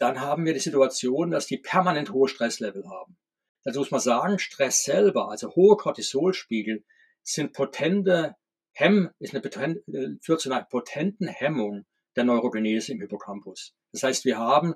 dann 0.00 0.20
haben 0.20 0.46
wir 0.46 0.54
die 0.54 0.60
Situation, 0.60 1.30
dass 1.30 1.46
die 1.46 1.58
permanent 1.58 2.10
hohe 2.10 2.28
Stresslevel 2.28 2.88
haben. 2.88 3.18
Also 3.64 3.80
muss 3.80 3.90
man 3.90 4.00
sagen, 4.00 4.38
Stress 4.38 4.82
selber, 4.82 5.30
also 5.30 5.54
hohe 5.54 5.76
Cortisolspiegel, 5.76 6.84
sind 7.22 7.52
potente 7.52 8.34
Hemm, 8.72 9.10
ist 9.18 9.34
eine 9.34 9.42
potent, 9.42 9.82
führt 10.22 10.40
zu 10.40 10.50
einer 10.50 10.64
potenten 10.64 11.28
Hemmung 11.28 11.84
der 12.16 12.24
Neurogenese 12.24 12.92
im 12.92 13.00
Hippocampus. 13.00 13.74
Das 13.92 14.02
heißt, 14.02 14.24
wir 14.24 14.38
haben 14.38 14.74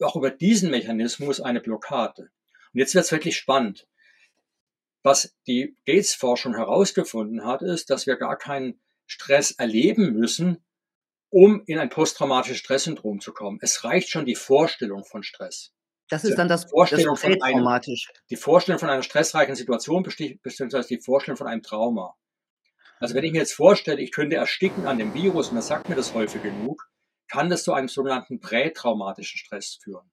auch 0.00 0.16
über 0.16 0.30
diesen 0.30 0.70
Mechanismus 0.70 1.40
eine 1.40 1.60
Blockade. 1.60 2.22
Und 2.22 2.80
jetzt 2.80 2.94
wird 2.94 3.04
es 3.04 3.12
wirklich 3.12 3.36
spannend. 3.36 3.86
Was 5.02 5.36
die 5.46 5.76
Gates-Forschung 5.84 6.54
herausgefunden 6.54 7.44
hat, 7.44 7.60
ist, 7.60 7.90
dass 7.90 8.06
wir 8.06 8.16
gar 8.16 8.38
keinen 8.38 8.80
Stress 9.06 9.50
erleben 9.50 10.14
müssen, 10.14 10.64
um 11.34 11.64
in 11.66 11.80
ein 11.80 11.88
posttraumatisches 11.88 12.58
Stresssyndrom 12.58 13.18
zu 13.18 13.32
kommen. 13.32 13.58
Es 13.60 13.82
reicht 13.82 14.08
schon 14.08 14.24
die 14.24 14.36
Vorstellung 14.36 15.04
von 15.04 15.24
Stress. 15.24 15.72
Das 16.08 16.22
ist 16.22 16.38
dann 16.38 16.46
das, 16.46 16.70
Vorstellung 16.70 17.16
das 17.16 17.22
von 17.22 17.42
einem, 17.42 17.66
die 18.30 18.36
Vorstellung 18.36 18.78
von 18.78 18.88
einer 18.88 19.02
stressreichen 19.02 19.56
Situation, 19.56 20.04
beziehungsweise 20.04 20.86
die 20.86 21.00
Vorstellung 21.00 21.36
von 21.36 21.48
einem 21.48 21.62
Trauma. 21.62 22.14
Also 23.00 23.16
wenn 23.16 23.24
ich 23.24 23.32
mir 23.32 23.38
jetzt 23.38 23.54
vorstelle, 23.54 24.00
ich 24.00 24.12
könnte 24.12 24.36
ersticken 24.36 24.86
an 24.86 24.98
dem 24.98 25.12
Virus, 25.12 25.48
und 25.48 25.54
man 25.54 25.64
sagt 25.64 25.88
mir 25.88 25.96
das 25.96 26.14
häufig 26.14 26.40
genug, 26.40 26.88
kann 27.26 27.50
das 27.50 27.64
zu 27.64 27.72
einem 27.72 27.88
sogenannten 27.88 28.38
prätraumatischen 28.38 29.38
Stress 29.38 29.80
führen. 29.82 30.08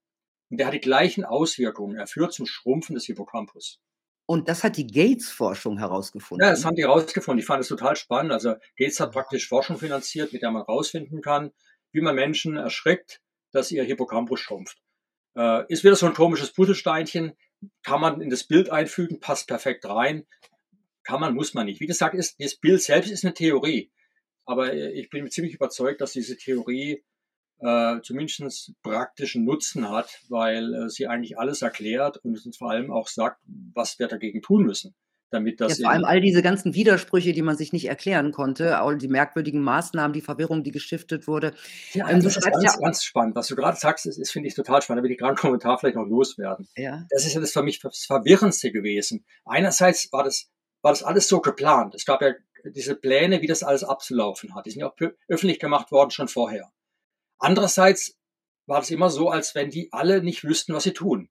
Und 0.50 0.58
der 0.58 0.66
hat 0.66 0.74
die 0.74 0.80
gleichen 0.80 1.24
Auswirkungen. 1.24 1.98
Er 1.98 2.08
führt 2.08 2.34
zum 2.34 2.48
Schrumpfen 2.48 2.96
des 2.96 3.06
Hippocampus. 3.06 3.80
Und 4.32 4.48
das 4.48 4.63
hat 4.63 4.78
die 4.78 4.88
Gates-Forschung 4.88 5.78
herausgefunden. 5.78 6.48
Ja, 6.48 6.52
das 6.52 6.63
haben 6.63 6.78
die 6.78 6.84
herausgefunden. 6.84 7.39
Ich 7.41 7.46
fand 7.46 7.60
es 7.60 7.67
total 7.67 7.98
spannend. 7.98 8.32
Also 8.32 8.56
Gates 8.78 9.02
hat 9.02 9.12
praktisch 9.12 9.50
Forschung 9.50 9.78
finanziert, 9.78 10.32
mit 10.32 10.41
der 10.41 10.52
man 10.52 10.62
herausfinden 10.62 11.20
kann, 11.20 11.52
wie 11.91 12.00
man 12.00 12.15
Menschen 12.15 12.56
erschreckt, 12.56 13.20
dass 13.52 13.72
ihr 13.72 13.84
Hippocampus 13.84 14.39
schrumpft. 14.39 14.78
Äh, 15.36 15.65
ist 15.67 15.84
wieder 15.84 15.98
so 15.98 16.06
ein 16.06 16.13
komisches 16.13 16.54
Puzzlesteinchen, 16.54 17.34
kann 17.84 18.00
man 18.00 18.22
in 18.22 18.30
das 18.30 18.46
Bild 18.46 18.70
einfügen, 18.70 19.20
passt 19.20 19.50
perfekt 19.50 19.84
rein. 19.84 20.26
Kann 21.04 21.20
man, 21.20 21.36
muss 21.36 21.54
man 21.54 21.65
nicht. 21.65 21.82
Wie 21.82 21.86
gesagt, 21.86 22.15
ist, 22.15 22.39
das 22.39 22.56
Bild 22.56 22.82
selbst 22.82 23.12
ist 23.12 23.26
eine 23.26 23.34
Theorie. 23.34 23.91
Aber 24.46 24.72
äh, 24.72 24.94
ich 24.94 25.10
bin 25.10 25.30
ziemlich 25.30 25.56
überzeugt, 25.56 26.00
dass 26.00 26.13
diese 26.13 26.38
Theorie 26.38 27.04
äh, 27.62 28.02
zumindest 28.02 28.74
praktischen 28.82 29.45
Nutzen 29.45 29.89
hat, 29.89 30.19
weil 30.30 30.74
äh, 30.74 30.89
sie 30.89 31.08
eigentlich 31.08 31.38
alles 31.38 31.62
erklärt 31.62 32.17
und 32.17 32.43
uns 32.45 32.58
vor 32.58 32.71
allem 32.71 32.91
auch 32.91 33.08
sagt, 33.08 33.39
was 33.74 34.00
wir 34.00 34.08
dagegen 34.08 34.41
tun 34.41 34.63
müssen, 34.63 34.95
damit 35.30 35.62
das 35.62 35.78
Ja, 35.78 35.86
vor 35.86 35.91
allem 35.91 36.06
all 36.06 36.21
diese 36.21 36.41
ganzen 36.41 36.74
Widersprüche, 36.74 37.34
die 37.34 37.43
man 37.43 37.58
sich 37.58 37.71
nicht 37.71 37.88
erklären 37.88 38.32
konnte, 38.32 38.80
all 38.80 38.97
die 38.97 39.08
merkwürdigen 39.08 39.62
Maßnahmen, 39.62 40.12
die 40.13 40.21
Verwirrung, 40.21 40.63
die 40.63 40.71
gestiftet 40.71 41.28
wurde. 41.28 41.54
Ja, 41.93 42.08
du 42.08 42.21
das 42.21 42.38
ist 42.38 42.43
ganz, 42.43 42.63
ja- 42.63 42.76
ganz 42.82 43.04
spannend. 43.04 43.36
Was 43.36 43.47
du 43.47 43.56
gerade 43.56 43.78
sagst, 43.78 44.08
ist, 44.08 44.17
ist 44.17 44.32
finde 44.32 44.47
ich 44.47 44.56
total 44.56 44.82
spannend. 44.82 45.02
Da 45.02 45.04
will 45.04 45.12
ich 45.12 45.19
gerade 45.19 45.32
einen 45.32 45.38
Kommentar 45.38 45.78
vielleicht 45.78 45.97
noch 45.97 46.08
loswerden. 46.08 46.67
Ja. 46.76 47.06
Das 47.12 47.26
ist 47.26 47.34
ja 47.36 47.41
das 47.41 47.52
für 47.52 47.63
mich 47.63 47.80
das 47.80 48.06
Verwirrendste 48.06 48.71
gewesen. 48.71 49.24
Einerseits 49.45 50.12
war 50.12 50.24
das, 50.24 50.50
war 50.82 50.91
das 50.93 51.04
alles 51.04 51.28
so 51.28 51.41
geplant. 51.41 51.93
Es 51.93 52.06
gab 52.06 52.24
ja 52.24 52.34
diese 52.65 52.95
Pläne, 52.95 53.41
wie 53.41 53.47
das 53.47 53.62
alles 53.62 53.84
abzulaufen 53.84 54.56
hat. 54.56 54.65
Die 54.65 54.71
sind 54.71 54.82
ja 54.82 54.88
auch 54.88 54.95
öffentlich 55.28 55.60
gemacht 55.60 55.91
worden 55.91 56.10
schon 56.10 56.28
vorher. 56.28 56.71
Andererseits 57.41 58.17
war 58.67 58.80
das 58.80 58.91
immer 58.91 59.10
so, 59.10 59.30
als 59.30 59.56
wenn 59.56 59.71
die 59.71 59.91
alle 59.91 60.23
nicht 60.23 60.43
wüssten, 60.43 60.73
was 60.73 60.84
sie 60.84 60.93
tun. 60.93 61.30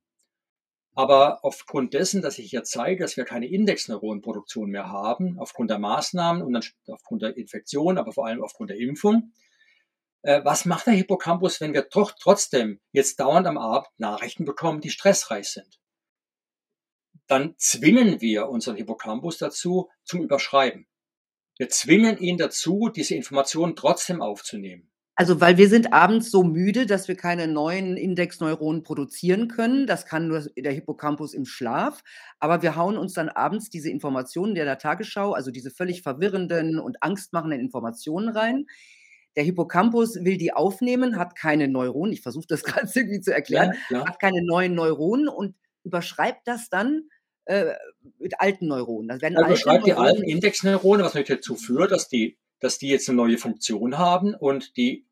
Aber 0.96 1.44
aufgrund 1.44 1.94
dessen, 1.94 2.20
dass 2.20 2.38
ich 2.38 2.50
hier 2.50 2.64
zeige, 2.64 3.04
dass 3.04 3.16
wir 3.16 3.24
keine 3.24 3.48
Indexneuronenproduktion 3.48 4.70
mehr 4.70 4.88
haben, 4.88 5.38
aufgrund 5.38 5.70
der 5.70 5.78
Maßnahmen 5.78 6.42
und 6.42 6.52
dann 6.52 6.64
aufgrund 6.88 7.22
der 7.22 7.36
Infektion, 7.36 7.96
aber 7.96 8.12
vor 8.12 8.26
allem 8.26 8.42
aufgrund 8.42 8.70
der 8.70 8.78
Impfung, 8.78 9.32
äh, 10.22 10.44
was 10.44 10.64
macht 10.64 10.86
der 10.86 10.94
Hippocampus, 10.94 11.60
wenn 11.60 11.74
wir 11.74 11.82
doch 11.82 12.12
trotzdem 12.20 12.80
jetzt 12.90 13.20
dauernd 13.20 13.46
am 13.46 13.56
Abend 13.56 13.88
Nachrichten 13.98 14.44
bekommen, 14.44 14.80
die 14.80 14.90
stressreich 14.90 15.48
sind? 15.48 15.80
Dann 17.28 17.54
zwingen 17.56 18.20
wir 18.20 18.48
unseren 18.48 18.74
Hippocampus 18.74 19.38
dazu 19.38 19.88
zum 20.02 20.22
Überschreiben. 20.22 20.88
Wir 21.56 21.68
zwingen 21.68 22.18
ihn 22.18 22.36
dazu, 22.36 22.88
diese 22.88 23.14
Informationen 23.14 23.76
trotzdem 23.76 24.20
aufzunehmen. 24.20 24.90
Also, 25.20 25.38
weil 25.38 25.58
wir 25.58 25.68
sind 25.68 25.92
abends 25.92 26.30
so 26.30 26.42
müde, 26.42 26.86
dass 26.86 27.06
wir 27.06 27.14
keine 27.14 27.46
neuen 27.46 27.98
Indexneuronen 27.98 28.82
produzieren 28.82 29.48
können. 29.48 29.86
Das 29.86 30.06
kann 30.06 30.28
nur 30.28 30.46
der 30.56 30.72
Hippocampus 30.72 31.34
im 31.34 31.44
Schlaf. 31.44 32.02
Aber 32.38 32.62
wir 32.62 32.74
hauen 32.74 32.96
uns 32.96 33.12
dann 33.12 33.28
abends 33.28 33.68
diese 33.68 33.90
Informationen 33.90 34.54
der, 34.54 34.64
der 34.64 34.78
Tagesschau, 34.78 35.34
also 35.34 35.50
diese 35.50 35.70
völlig 35.70 36.00
verwirrenden 36.00 36.78
und 36.78 37.02
angstmachenden 37.02 37.60
Informationen 37.60 38.30
rein. 38.30 38.64
Der 39.36 39.44
Hippocampus 39.44 40.24
will 40.24 40.38
die 40.38 40.54
aufnehmen, 40.54 41.18
hat 41.18 41.36
keine 41.36 41.68
Neuronen. 41.68 42.14
Ich 42.14 42.22
versuche 42.22 42.46
das 42.48 42.62
gerade 42.64 42.88
irgendwie 42.94 43.20
zu 43.20 43.34
erklären. 43.34 43.74
klar. 43.88 44.06
Hat 44.06 44.20
keine 44.20 44.42
neuen 44.42 44.74
Neuronen 44.74 45.28
und 45.28 45.54
überschreibt 45.84 46.48
das 46.48 46.70
dann 46.70 47.10
äh, 47.44 47.74
mit 48.18 48.40
alten 48.40 48.68
Neuronen. 48.68 49.08
Das 49.08 49.20
werden 49.20 49.36
Also 49.36 49.54
schreibt 49.54 49.86
die 49.86 49.92
alten 49.92 50.22
Indexneurone, 50.22 51.04
was 51.04 51.12
natürlich 51.12 51.42
dazu 51.42 51.56
führt, 51.56 51.90
dass 51.90 52.08
die, 52.08 52.38
dass 52.58 52.78
die 52.78 52.88
jetzt 52.88 53.06
eine 53.10 53.16
neue 53.16 53.36
Funktion 53.36 53.98
haben 53.98 54.34
und 54.34 54.78
die, 54.78 55.04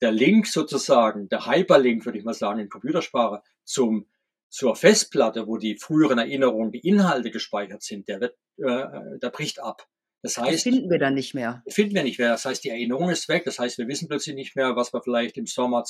der 0.00 0.12
Link 0.12 0.46
sozusagen, 0.46 1.28
der 1.28 1.46
Hyperlink, 1.46 2.04
würde 2.04 2.18
ich 2.18 2.24
mal 2.24 2.34
sagen, 2.34 2.60
in 2.60 2.68
Computersprache, 2.68 3.42
zum, 3.64 4.06
zur 4.48 4.76
Festplatte, 4.76 5.46
wo 5.46 5.56
die 5.56 5.76
früheren 5.78 6.18
Erinnerungen, 6.18 6.70
die 6.72 6.86
Inhalte 6.86 7.30
gespeichert 7.30 7.82
sind, 7.82 8.08
der 8.08 8.20
wird, 8.20 8.36
äh, 8.58 9.18
der 9.20 9.30
bricht 9.30 9.60
ab. 9.60 9.86
Das 10.22 10.34
Das 10.34 10.44
heißt, 10.44 10.62
finden 10.64 10.90
wir 10.90 10.98
dann 10.98 11.14
nicht 11.14 11.34
mehr. 11.34 11.62
finden 11.68 11.94
wir 11.94 12.02
nicht 12.02 12.18
mehr. 12.18 12.30
Das 12.30 12.44
heißt, 12.44 12.64
die 12.64 12.70
Erinnerung 12.70 13.10
ist 13.10 13.28
weg. 13.28 13.44
Das 13.44 13.58
heißt, 13.58 13.78
wir 13.78 13.86
wissen 13.88 14.08
plötzlich 14.08 14.34
nicht 14.34 14.56
mehr, 14.56 14.74
was 14.76 14.92
wir 14.92 15.02
vielleicht 15.02 15.36
im 15.36 15.46
Sommer 15.46 15.84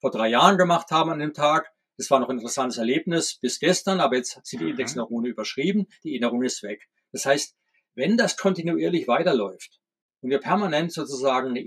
vor 0.00 0.10
drei 0.10 0.28
Jahren 0.28 0.56
gemacht 0.56 0.90
haben 0.90 1.10
an 1.10 1.18
dem 1.18 1.34
Tag. 1.34 1.70
Das 1.98 2.10
war 2.10 2.18
noch 2.18 2.28
ein 2.28 2.36
interessantes 2.38 2.78
Erlebnis 2.78 3.36
bis 3.38 3.60
gestern, 3.60 4.00
aber 4.00 4.16
jetzt 4.16 4.40
sind 4.44 4.60
die 4.60 4.64
Aha. 4.64 4.70
Indexneurone 4.70 5.28
überschrieben. 5.28 5.86
Die 6.04 6.12
Erinnerung 6.12 6.42
ist 6.42 6.62
weg. 6.62 6.88
Das 7.12 7.26
heißt, 7.26 7.54
wenn 7.94 8.16
das 8.16 8.36
kontinuierlich 8.36 9.06
weiterläuft 9.08 9.80
und 10.22 10.30
wir 10.30 10.38
permanent 10.40 10.92
sozusagen 10.92 11.48
eine 11.50 11.60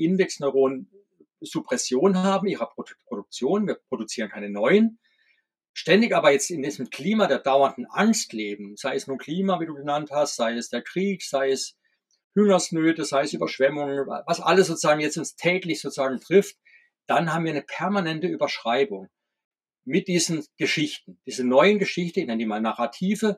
Indexneuron-Suppression 1.45 2.17
haben 2.17 2.47
ihrer 2.47 2.71
Produ- 2.71 2.95
Produktion, 3.05 3.67
wir 3.67 3.75
produzieren 3.87 4.29
keine 4.29 4.49
neuen, 4.49 4.99
ständig 5.73 6.15
aber 6.15 6.31
jetzt 6.31 6.49
in 6.49 6.61
diesem 6.61 6.89
Klima 6.89 7.27
der 7.27 7.39
dauernden 7.39 7.85
Angst 7.85 8.33
leben, 8.33 8.75
sei 8.77 8.95
es 8.95 9.07
nun 9.07 9.17
Klima, 9.17 9.59
wie 9.59 9.65
du 9.65 9.75
genannt 9.75 10.09
hast, 10.11 10.35
sei 10.35 10.53
es 10.53 10.69
der 10.69 10.81
Krieg, 10.81 11.23
sei 11.23 11.51
es 11.51 11.77
Hungersnöte, 12.35 13.05
sei 13.05 13.23
es 13.23 13.33
Überschwemmungen, 13.33 14.07
was 14.25 14.41
alles 14.41 14.67
sozusagen 14.67 14.99
jetzt 14.99 15.17
uns 15.17 15.35
täglich 15.35 15.81
sozusagen 15.81 16.19
trifft, 16.19 16.57
dann 17.07 17.33
haben 17.33 17.45
wir 17.45 17.51
eine 17.51 17.61
permanente 17.61 18.27
Überschreibung 18.27 19.09
mit 19.85 20.07
diesen 20.07 20.45
Geschichten. 20.57 21.19
Diese 21.25 21.45
neuen 21.45 21.79
Geschichten, 21.79 22.19
ich 22.19 22.25
nenne 22.25 22.39
die 22.39 22.45
mal 22.45 22.59
Narrative, 22.59 23.37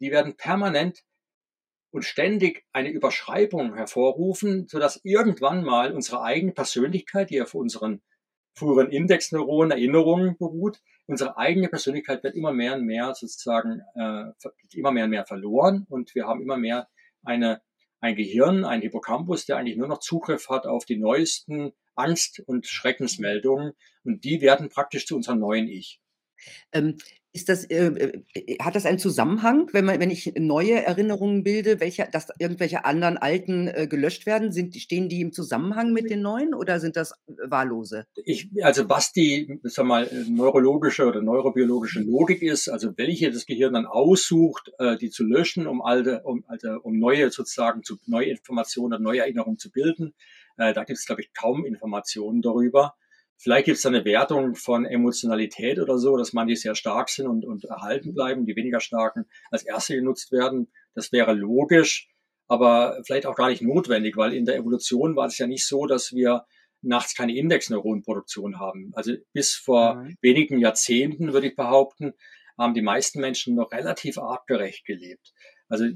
die 0.00 0.10
werden 0.10 0.36
permanent 0.36 1.02
und 1.94 2.04
ständig 2.04 2.64
eine 2.72 2.90
Überschreibung 2.90 3.76
hervorrufen, 3.76 4.66
sodass 4.66 5.00
irgendwann 5.04 5.62
mal 5.62 5.92
unsere 5.92 6.22
eigene 6.22 6.50
Persönlichkeit, 6.50 7.30
die 7.30 7.40
auf 7.40 7.54
unseren 7.54 8.02
früheren 8.52 8.90
Indexneuronen, 8.90 9.70
Erinnerungen 9.70 10.36
beruht, 10.36 10.80
unsere 11.06 11.38
eigene 11.38 11.68
Persönlichkeit 11.68 12.24
wird 12.24 12.34
immer 12.34 12.52
mehr 12.52 12.74
und 12.74 12.84
mehr 12.84 13.14
sozusagen 13.14 13.82
äh, 13.94 14.24
immer 14.72 14.90
mehr 14.90 15.04
und 15.04 15.10
mehr 15.10 15.24
verloren 15.24 15.86
und 15.88 16.16
wir 16.16 16.26
haben 16.26 16.42
immer 16.42 16.56
mehr 16.56 16.88
eine 17.22 17.62
ein 18.00 18.16
Gehirn, 18.16 18.64
ein 18.64 18.82
Hippocampus, 18.82 19.46
der 19.46 19.56
eigentlich 19.56 19.76
nur 19.76 19.88
noch 19.88 20.00
Zugriff 20.00 20.50
hat 20.50 20.66
auf 20.66 20.84
die 20.84 20.98
neuesten 20.98 21.72
Angst- 21.94 22.42
und 22.44 22.66
Schreckensmeldungen 22.66 23.72
und 24.02 24.24
die 24.24 24.40
werden 24.40 24.68
praktisch 24.68 25.06
zu 25.06 25.14
unserem 25.14 25.38
neuen 25.38 25.68
Ich. 25.68 26.00
Ähm, 26.72 26.98
ist 27.34 27.48
das, 27.48 27.64
äh, 27.64 28.22
äh, 28.34 28.58
hat 28.60 28.76
das 28.76 28.86
einen 28.86 29.00
Zusammenhang, 29.00 29.68
wenn 29.72 29.84
man 29.84 29.98
wenn 29.98 30.10
ich 30.10 30.34
neue 30.38 30.84
Erinnerungen 30.84 31.42
bilde, 31.42 31.80
welche 31.80 32.08
dass 32.10 32.28
irgendwelche 32.38 32.84
anderen 32.84 33.16
alten, 33.16 33.66
äh, 33.66 33.88
gelöscht 33.88 34.24
werden? 34.24 34.52
Sind 34.52 34.76
stehen 34.76 35.08
die 35.08 35.20
im 35.20 35.32
Zusammenhang 35.32 35.92
mit 35.92 36.10
den 36.10 36.22
neuen 36.22 36.54
oder 36.54 36.78
sind 36.78 36.96
das 36.96 37.10
äh, 37.26 37.32
wahllose? 37.50 38.06
Ich 38.24 38.50
also, 38.62 38.88
was 38.88 39.12
die, 39.12 39.58
sage 39.64 39.88
mal, 39.88 40.04
äh, 40.06 40.30
neurologische 40.30 41.06
oder 41.06 41.22
neurobiologische 41.22 42.00
Logik 42.00 42.40
ist, 42.40 42.68
also 42.68 42.96
welche 42.96 43.32
das 43.32 43.46
Gehirn 43.46 43.74
dann 43.74 43.86
aussucht, 43.86 44.70
äh, 44.78 44.96
die 44.96 45.10
zu 45.10 45.24
löschen, 45.24 45.66
um 45.66 45.82
alte 45.82 46.22
um 46.22 46.44
alte 46.46 46.78
um 46.80 47.00
neue 47.00 47.30
sozusagen 47.32 47.82
zu 47.82 47.96
neue 48.06 48.26
Informationen 48.26 48.94
oder 48.94 49.02
neue 49.02 49.20
Erinnerungen 49.20 49.58
zu 49.58 49.72
bilden, 49.72 50.14
äh, 50.56 50.72
da 50.72 50.84
gibt 50.84 51.00
es, 51.00 51.04
glaube 51.04 51.22
ich, 51.22 51.32
kaum 51.34 51.64
Informationen 51.64 52.42
darüber. 52.42 52.94
Vielleicht 53.36 53.66
gibt 53.66 53.76
es 53.76 53.82
da 53.82 53.88
eine 53.88 54.04
Wertung 54.04 54.54
von 54.54 54.84
Emotionalität 54.86 55.78
oder 55.78 55.98
so, 55.98 56.16
dass 56.16 56.32
manche 56.32 56.56
sehr 56.56 56.74
stark 56.74 57.08
sind 57.08 57.26
und, 57.26 57.44
und 57.44 57.64
erhalten 57.64 58.14
bleiben, 58.14 58.46
die 58.46 58.56
weniger 58.56 58.80
starken 58.80 59.26
als 59.50 59.64
erste 59.64 59.94
genutzt 59.94 60.32
werden. 60.32 60.72
Das 60.94 61.12
wäre 61.12 61.34
logisch, 61.34 62.08
aber 62.46 63.00
vielleicht 63.04 63.26
auch 63.26 63.34
gar 63.34 63.48
nicht 63.48 63.62
notwendig, 63.62 64.16
weil 64.16 64.32
in 64.32 64.44
der 64.44 64.56
Evolution 64.56 65.16
war 65.16 65.26
es 65.26 65.38
ja 65.38 65.46
nicht 65.46 65.66
so, 65.66 65.86
dass 65.86 66.12
wir 66.12 66.46
nachts 66.84 67.14
keine 67.14 67.36
Indexneuronenproduktion 67.36 68.60
haben. 68.60 68.92
Also 68.94 69.12
bis 69.32 69.54
vor 69.54 69.96
mhm. 69.96 70.16
wenigen 70.20 70.58
Jahrzehnten, 70.58 71.32
würde 71.32 71.48
ich 71.48 71.56
behaupten, 71.56 72.12
haben 72.58 72.74
die 72.74 72.82
meisten 72.82 73.20
Menschen 73.20 73.56
noch 73.56 73.72
relativ 73.72 74.18
artgerecht 74.18 74.84
gelebt. 74.84 75.32
Also 75.68 75.86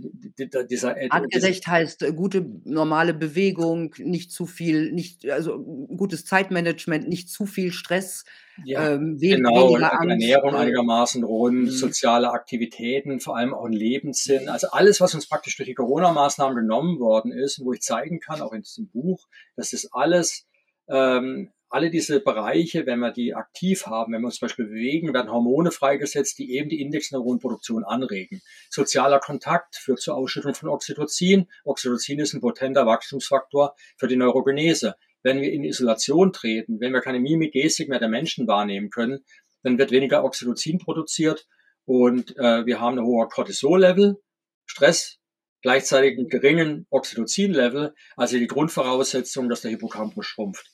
dieser 0.71 0.97
Artgerecht 1.11 1.67
heißt 1.67 2.03
äh, 2.03 2.13
gute 2.13 2.45
normale 2.65 3.13
Bewegung, 3.13 3.95
nicht 3.99 4.33
zu 4.33 4.47
viel, 4.47 4.93
nicht 4.93 5.29
also 5.31 5.59
gutes 5.59 6.25
Zeitmanagement, 6.25 7.07
nicht 7.07 7.29
zu 7.29 7.45
viel 7.45 7.73
Stress. 7.73 8.25
Ja, 8.65 8.95
ähm, 8.95 9.19
genau, 9.19 9.75
Angst. 9.75 9.93
Ernährung 9.93 10.55
äh, 10.55 10.59
einigermaßen 10.59 11.23
rund, 11.23 11.65
mhm. 11.65 11.71
soziale 11.71 12.31
Aktivitäten, 12.31 13.21
vor 13.21 13.37
allem 13.37 13.53
auch 13.53 13.67
ein 13.67 13.73
Lebenssinn. 13.73 14.49
Also 14.49 14.69
alles, 14.71 15.03
was 15.03 15.15
uns 15.15 15.29
praktisch 15.29 15.57
durch 15.57 15.69
die 15.69 15.75
Corona-Maßnahmen 15.75 16.57
genommen 16.57 16.99
worden 16.99 17.31
ist, 17.31 17.61
wo 17.63 17.75
ich 17.75 17.83
zeigen 17.83 18.21
kann, 18.21 18.41
auch 18.41 18.53
in 18.53 18.63
diesem 18.63 18.89
Buch, 18.89 19.29
dass 19.55 19.71
das 19.71 19.93
alles 19.93 20.47
ähm, 20.89 21.51
alle 21.71 21.91
diese 21.91 22.21
Bereiche, 22.21 22.87
wenn 22.87 23.01
wir 23.01 23.11
die 23.11 23.35
aktiv 23.35 23.87
haben, 23.87 24.13
wenn 24.13 24.23
wir 24.23 24.27
uns 24.27 24.37
zum 24.37 24.47
Beispiel 24.47 24.67
bewegen, 24.67 25.13
werden 25.13 25.31
Hormone 25.31 25.71
freigesetzt, 25.71 26.39
die 26.39 26.57
eben 26.57 26.69
die 26.69 26.81
Indexneuronproduktion 26.81 27.85
anregen. 27.85 28.41
Sozialer 28.71 29.21
Kontakt 29.21 29.77
führt 29.77 30.01
zur 30.01 30.17
Ausschüttung 30.17 30.55
von 30.55 30.69
Oxytocin. 30.69 31.49
Oxytocin 31.65 32.21
ist 32.21 32.35
ein 32.35 32.41
potenter 32.41 32.87
Wachstumsfaktor 32.87 33.75
für 33.97 34.09
die 34.09 34.17
Neurogenese. 34.17 34.95
Wenn 35.23 35.41
wir 35.41 35.53
in 35.53 35.65
Isolation 35.65 36.33
treten, 36.33 36.81
wenn 36.81 36.93
wir 36.93 37.01
keine 37.01 37.21
Mimik, 37.21 37.53
Gestik 37.53 37.89
mehr 37.89 37.99
der 37.99 38.09
Menschen 38.09 38.47
wahrnehmen 38.47 38.91
können, 38.91 39.25
dann 39.63 39.79
wird 39.79 39.91
weniger 39.91 40.25
Oxytocin 40.25 40.79
produziert 40.79 41.47
und 41.85 42.37
äh, 42.37 42.65
wir 42.67 42.81
haben 42.81 42.99
ein 42.99 43.05
hoher 43.05 43.29
Cortisol-Level, 43.29 44.17
Stress, 44.67 45.19
gleichzeitig 45.63 46.19
einen 46.19 46.29
geringen 46.29 46.87
Oxytocin-Level, 46.91 47.95
also 48.17 48.39
die 48.39 48.47
Grundvoraussetzung, 48.47 49.49
dass 49.49 49.63
der 49.63 49.71
Hippocampus 49.71 50.27
schrumpft. 50.27 50.71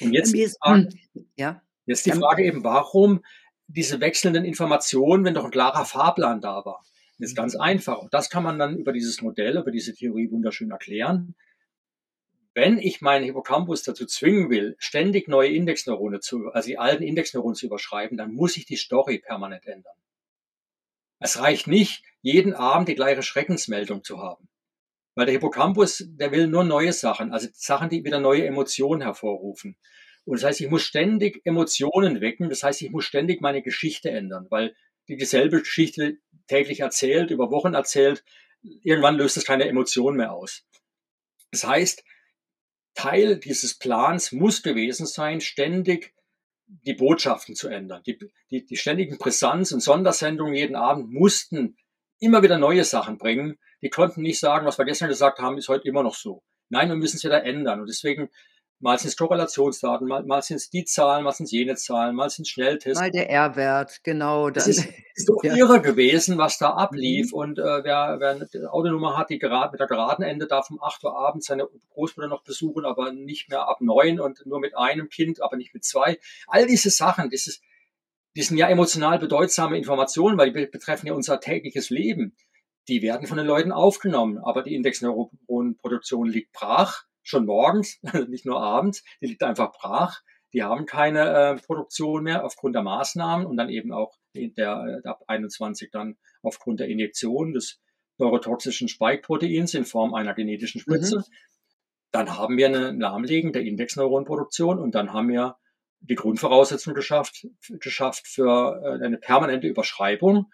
Und 0.00 0.12
jetzt, 0.12 0.34
ist, 0.34 0.58
Frage, 0.62 0.88
hm, 1.12 1.26
ja. 1.36 1.62
jetzt 1.86 2.06
die 2.06 2.12
Frage 2.12 2.44
eben, 2.44 2.64
warum 2.64 3.24
diese 3.68 4.00
wechselnden 4.00 4.44
Informationen, 4.44 5.24
wenn 5.24 5.34
doch 5.34 5.44
ein 5.44 5.50
klarer 5.50 5.84
Fahrplan 5.84 6.40
da 6.40 6.64
war? 6.64 6.84
Das 7.18 7.30
ist 7.30 7.36
ganz 7.36 7.54
mhm. 7.54 7.60
einfach. 7.60 7.98
Und 7.98 8.12
das 8.12 8.30
kann 8.30 8.42
man 8.42 8.58
dann 8.58 8.76
über 8.76 8.92
dieses 8.92 9.22
Modell, 9.22 9.56
über 9.56 9.70
diese 9.70 9.94
Theorie 9.94 10.30
wunderschön 10.30 10.70
erklären. 10.70 11.34
Wenn 12.52 12.78
ich 12.78 13.00
meinen 13.00 13.24
Hippocampus 13.24 13.82
dazu 13.82 14.06
zwingen 14.06 14.50
will, 14.50 14.76
ständig 14.78 15.28
neue 15.28 15.50
Indexneurone 15.50 16.20
zu, 16.20 16.48
also 16.52 16.68
die 16.68 16.78
alten 16.78 17.02
Indexneuronen 17.02 17.54
zu 17.54 17.66
überschreiben, 17.66 18.16
dann 18.16 18.32
muss 18.32 18.56
ich 18.56 18.64
die 18.64 18.76
Story 18.76 19.18
permanent 19.18 19.66
ändern. 19.66 19.94
Es 21.18 21.38
reicht 21.38 21.66
nicht, 21.66 22.02
jeden 22.22 22.54
Abend 22.54 22.88
die 22.88 22.94
gleiche 22.94 23.22
Schreckensmeldung 23.22 24.04
zu 24.04 24.20
haben. 24.20 24.48
Weil 25.16 25.26
der 25.26 25.32
Hippocampus, 25.32 26.04
der 26.06 26.30
will 26.30 26.46
nur 26.46 26.62
neue 26.62 26.92
Sachen, 26.92 27.32
also 27.32 27.48
Sachen, 27.52 27.88
die 27.88 28.04
wieder 28.04 28.20
neue 28.20 28.46
Emotionen 28.46 29.00
hervorrufen. 29.02 29.76
Und 30.24 30.40
das 30.40 30.44
heißt, 30.44 30.60
ich 30.60 30.70
muss 30.70 30.82
ständig 30.82 31.40
Emotionen 31.44 32.20
wecken. 32.20 32.48
Das 32.50 32.62
heißt, 32.62 32.82
ich 32.82 32.90
muss 32.90 33.04
ständig 33.04 33.40
meine 33.40 33.62
Geschichte 33.62 34.10
ändern, 34.10 34.46
weil 34.50 34.76
die 35.08 35.16
dieselbe 35.16 35.60
Geschichte 35.60 36.18
täglich 36.48 36.80
erzählt, 36.80 37.30
über 37.30 37.50
Wochen 37.50 37.74
erzählt. 37.74 38.24
Irgendwann 38.82 39.16
löst 39.16 39.36
es 39.36 39.44
keine 39.44 39.64
Emotion 39.64 40.16
mehr 40.16 40.32
aus. 40.32 40.64
Das 41.50 41.64
heißt, 41.64 42.04
Teil 42.94 43.38
dieses 43.38 43.78
Plans 43.78 44.32
muss 44.32 44.62
gewesen 44.62 45.06
sein, 45.06 45.40
ständig 45.40 46.14
die 46.66 46.94
Botschaften 46.94 47.54
zu 47.54 47.68
ändern. 47.68 48.02
Die, 48.04 48.18
die, 48.50 48.66
die 48.66 48.76
ständigen 48.76 49.18
Brisanz- 49.18 49.72
und 49.72 49.80
Sondersendungen 49.80 50.54
jeden 50.54 50.76
Abend 50.76 51.12
mussten 51.12 51.76
immer 52.18 52.42
wieder 52.42 52.58
neue 52.58 52.84
Sachen 52.84 53.18
bringen. 53.18 53.58
Die 53.82 53.90
konnten 53.90 54.22
nicht 54.22 54.40
sagen, 54.40 54.66
was 54.66 54.78
wir 54.78 54.84
gestern 54.84 55.08
gesagt 55.08 55.38
haben, 55.38 55.58
ist 55.58 55.68
heute 55.68 55.88
immer 55.88 56.02
noch 56.02 56.14
so. 56.14 56.42
Nein, 56.68 56.88
wir 56.88 56.96
müssen 56.96 57.16
es 57.16 57.22
ja 57.22 57.30
da 57.30 57.38
ändern. 57.38 57.80
Und 57.80 57.88
deswegen 57.88 58.30
Mal 58.78 58.98
sind 58.98 59.08
es 59.08 59.16
Korrelationsdaten, 59.16 60.06
mal, 60.06 60.22
mal 60.24 60.42
sind 60.42 60.58
es 60.58 60.68
die 60.68 60.84
Zahlen, 60.84 61.24
mal 61.24 61.32
sind 61.32 61.46
es 61.46 61.52
jene 61.52 61.76
Zahlen, 61.76 62.14
mal 62.14 62.28
sind 62.28 62.42
es 62.42 62.50
Schnelltests. 62.50 63.00
Mal 63.00 63.10
der 63.10 63.30
R-Wert, 63.30 64.00
genau. 64.02 64.50
Das 64.50 64.68
ist, 64.68 64.86
ist 65.14 65.30
doch 65.30 65.38
ja. 65.42 65.56
irre 65.56 65.80
gewesen, 65.80 66.36
was 66.36 66.58
da 66.58 66.70
ablief. 66.74 67.32
Mhm. 67.32 67.38
Und 67.38 67.58
äh, 67.58 67.62
wer, 67.62 68.16
wer 68.18 68.30
eine 68.32 68.70
Autonummer 68.70 69.16
hat, 69.16 69.30
die 69.30 69.38
gerade 69.38 69.72
mit 69.72 69.80
der 69.80 69.86
geraden 69.86 70.24
Ende 70.26 70.46
darf 70.46 70.70
um 70.70 70.82
8 70.82 71.04
Uhr 71.04 71.18
abends 71.18 71.46
seine 71.46 71.66
Großmutter 71.94 72.28
noch 72.28 72.42
besuchen, 72.42 72.84
aber 72.84 73.12
nicht 73.12 73.48
mehr 73.48 73.66
ab 73.66 73.80
9 73.80 74.20
und 74.20 74.44
nur 74.44 74.60
mit 74.60 74.76
einem 74.76 75.08
Kind, 75.08 75.40
aber 75.40 75.56
nicht 75.56 75.72
mit 75.72 75.82
zwei. 75.82 76.18
All 76.46 76.66
diese 76.66 76.90
Sachen, 76.90 77.30
das 77.30 77.46
ist, 77.46 77.62
die 78.36 78.42
sind 78.42 78.58
ja 78.58 78.68
emotional 78.68 79.18
bedeutsame 79.18 79.78
Informationen, 79.78 80.36
weil 80.36 80.52
die 80.52 80.66
betreffen 80.66 81.06
ja 81.06 81.14
unser 81.14 81.40
tägliches 81.40 81.88
Leben. 81.88 82.36
Die 82.88 83.02
werden 83.02 83.26
von 83.26 83.36
den 83.36 83.46
Leuten 83.46 83.72
aufgenommen, 83.72 84.38
aber 84.38 84.62
die 84.62 84.74
Indexneuronenproduktion 84.74 86.28
liegt 86.28 86.52
brach, 86.52 87.04
schon 87.22 87.46
morgens, 87.46 88.00
nicht 88.28 88.46
nur 88.46 88.60
abends, 88.60 89.04
die 89.20 89.26
liegt 89.26 89.42
einfach 89.42 89.72
brach. 89.72 90.20
Die 90.52 90.62
haben 90.62 90.86
keine 90.86 91.28
äh, 91.28 91.56
Produktion 91.56 92.22
mehr 92.22 92.44
aufgrund 92.44 92.74
der 92.74 92.82
Maßnahmen 92.82 93.46
und 93.46 93.56
dann 93.56 93.68
eben 93.68 93.92
auch 93.92 94.16
der, 94.34 95.00
der 95.02 95.10
ab 95.10 95.24
21 95.26 95.90
dann 95.90 96.16
aufgrund 96.42 96.80
der 96.80 96.88
Injektion 96.88 97.52
des 97.52 97.80
neurotoxischen 98.18 98.88
Spike-Proteins 98.88 99.74
in 99.74 99.84
Form 99.84 100.14
einer 100.14 100.34
genetischen 100.34 100.80
Spritze. 100.80 101.18
Mhm. 101.18 101.24
Dann 102.12 102.38
haben 102.38 102.56
wir 102.56 102.66
eine 102.68 102.92
Lahmlegen 102.92 103.52
der 103.52 103.62
Indexneuronproduktion 103.62 104.78
und 104.78 104.94
dann 104.94 105.12
haben 105.12 105.28
wir 105.28 105.56
die 106.00 106.14
Grundvoraussetzung 106.14 106.94
geschafft, 106.94 107.46
geschafft 107.80 108.26
für 108.26 108.80
äh, 108.82 109.04
eine 109.04 109.18
permanente 109.18 109.66
Überschreibung 109.66 110.46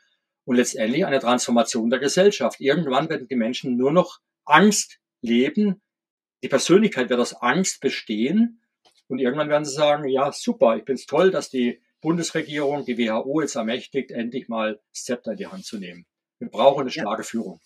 und 0.45 0.57
letztendlich 0.57 1.07
eine 1.07 1.20
Transformation 1.20 1.90
der 1.90 1.99
Gesellschaft. 1.99 2.61
Irgendwann 2.61 3.09
werden 3.09 3.28
die 3.28 3.36
Menschen 3.36 3.76
nur 3.76 3.93
noch 3.93 4.20
Angst 4.45 4.99
leben. 5.20 5.80
Die 6.43 6.49
Persönlichkeit 6.49 7.11
wird 7.11 7.20
aus 7.20 7.34
Angst 7.34 7.80
bestehen. 7.80 8.61
Und 9.09 9.18
irgendwann 9.18 9.49
werden 9.49 9.64
sie 9.64 9.74
sagen, 9.74 10.09
ja, 10.09 10.32
super, 10.32 10.76
ich 10.76 10.84
finde 10.84 11.01
es 11.01 11.07
toll, 11.07 11.30
dass 11.30 11.51
die 11.51 11.80
Bundesregierung, 12.01 12.84
die 12.84 12.99
WHO 12.99 13.43
jetzt 13.43 13.55
ermächtigt, 13.55 14.11
endlich 14.11 14.49
mal 14.49 14.80
das 14.93 15.05
Zepter 15.05 15.32
in 15.32 15.36
die 15.36 15.47
Hand 15.47 15.64
zu 15.64 15.78
nehmen. 15.78 16.07
Wir 16.38 16.49
brauchen 16.49 16.82
eine 16.82 16.90
starke 16.90 17.22
ja. 17.22 17.28
Führung. 17.28 17.61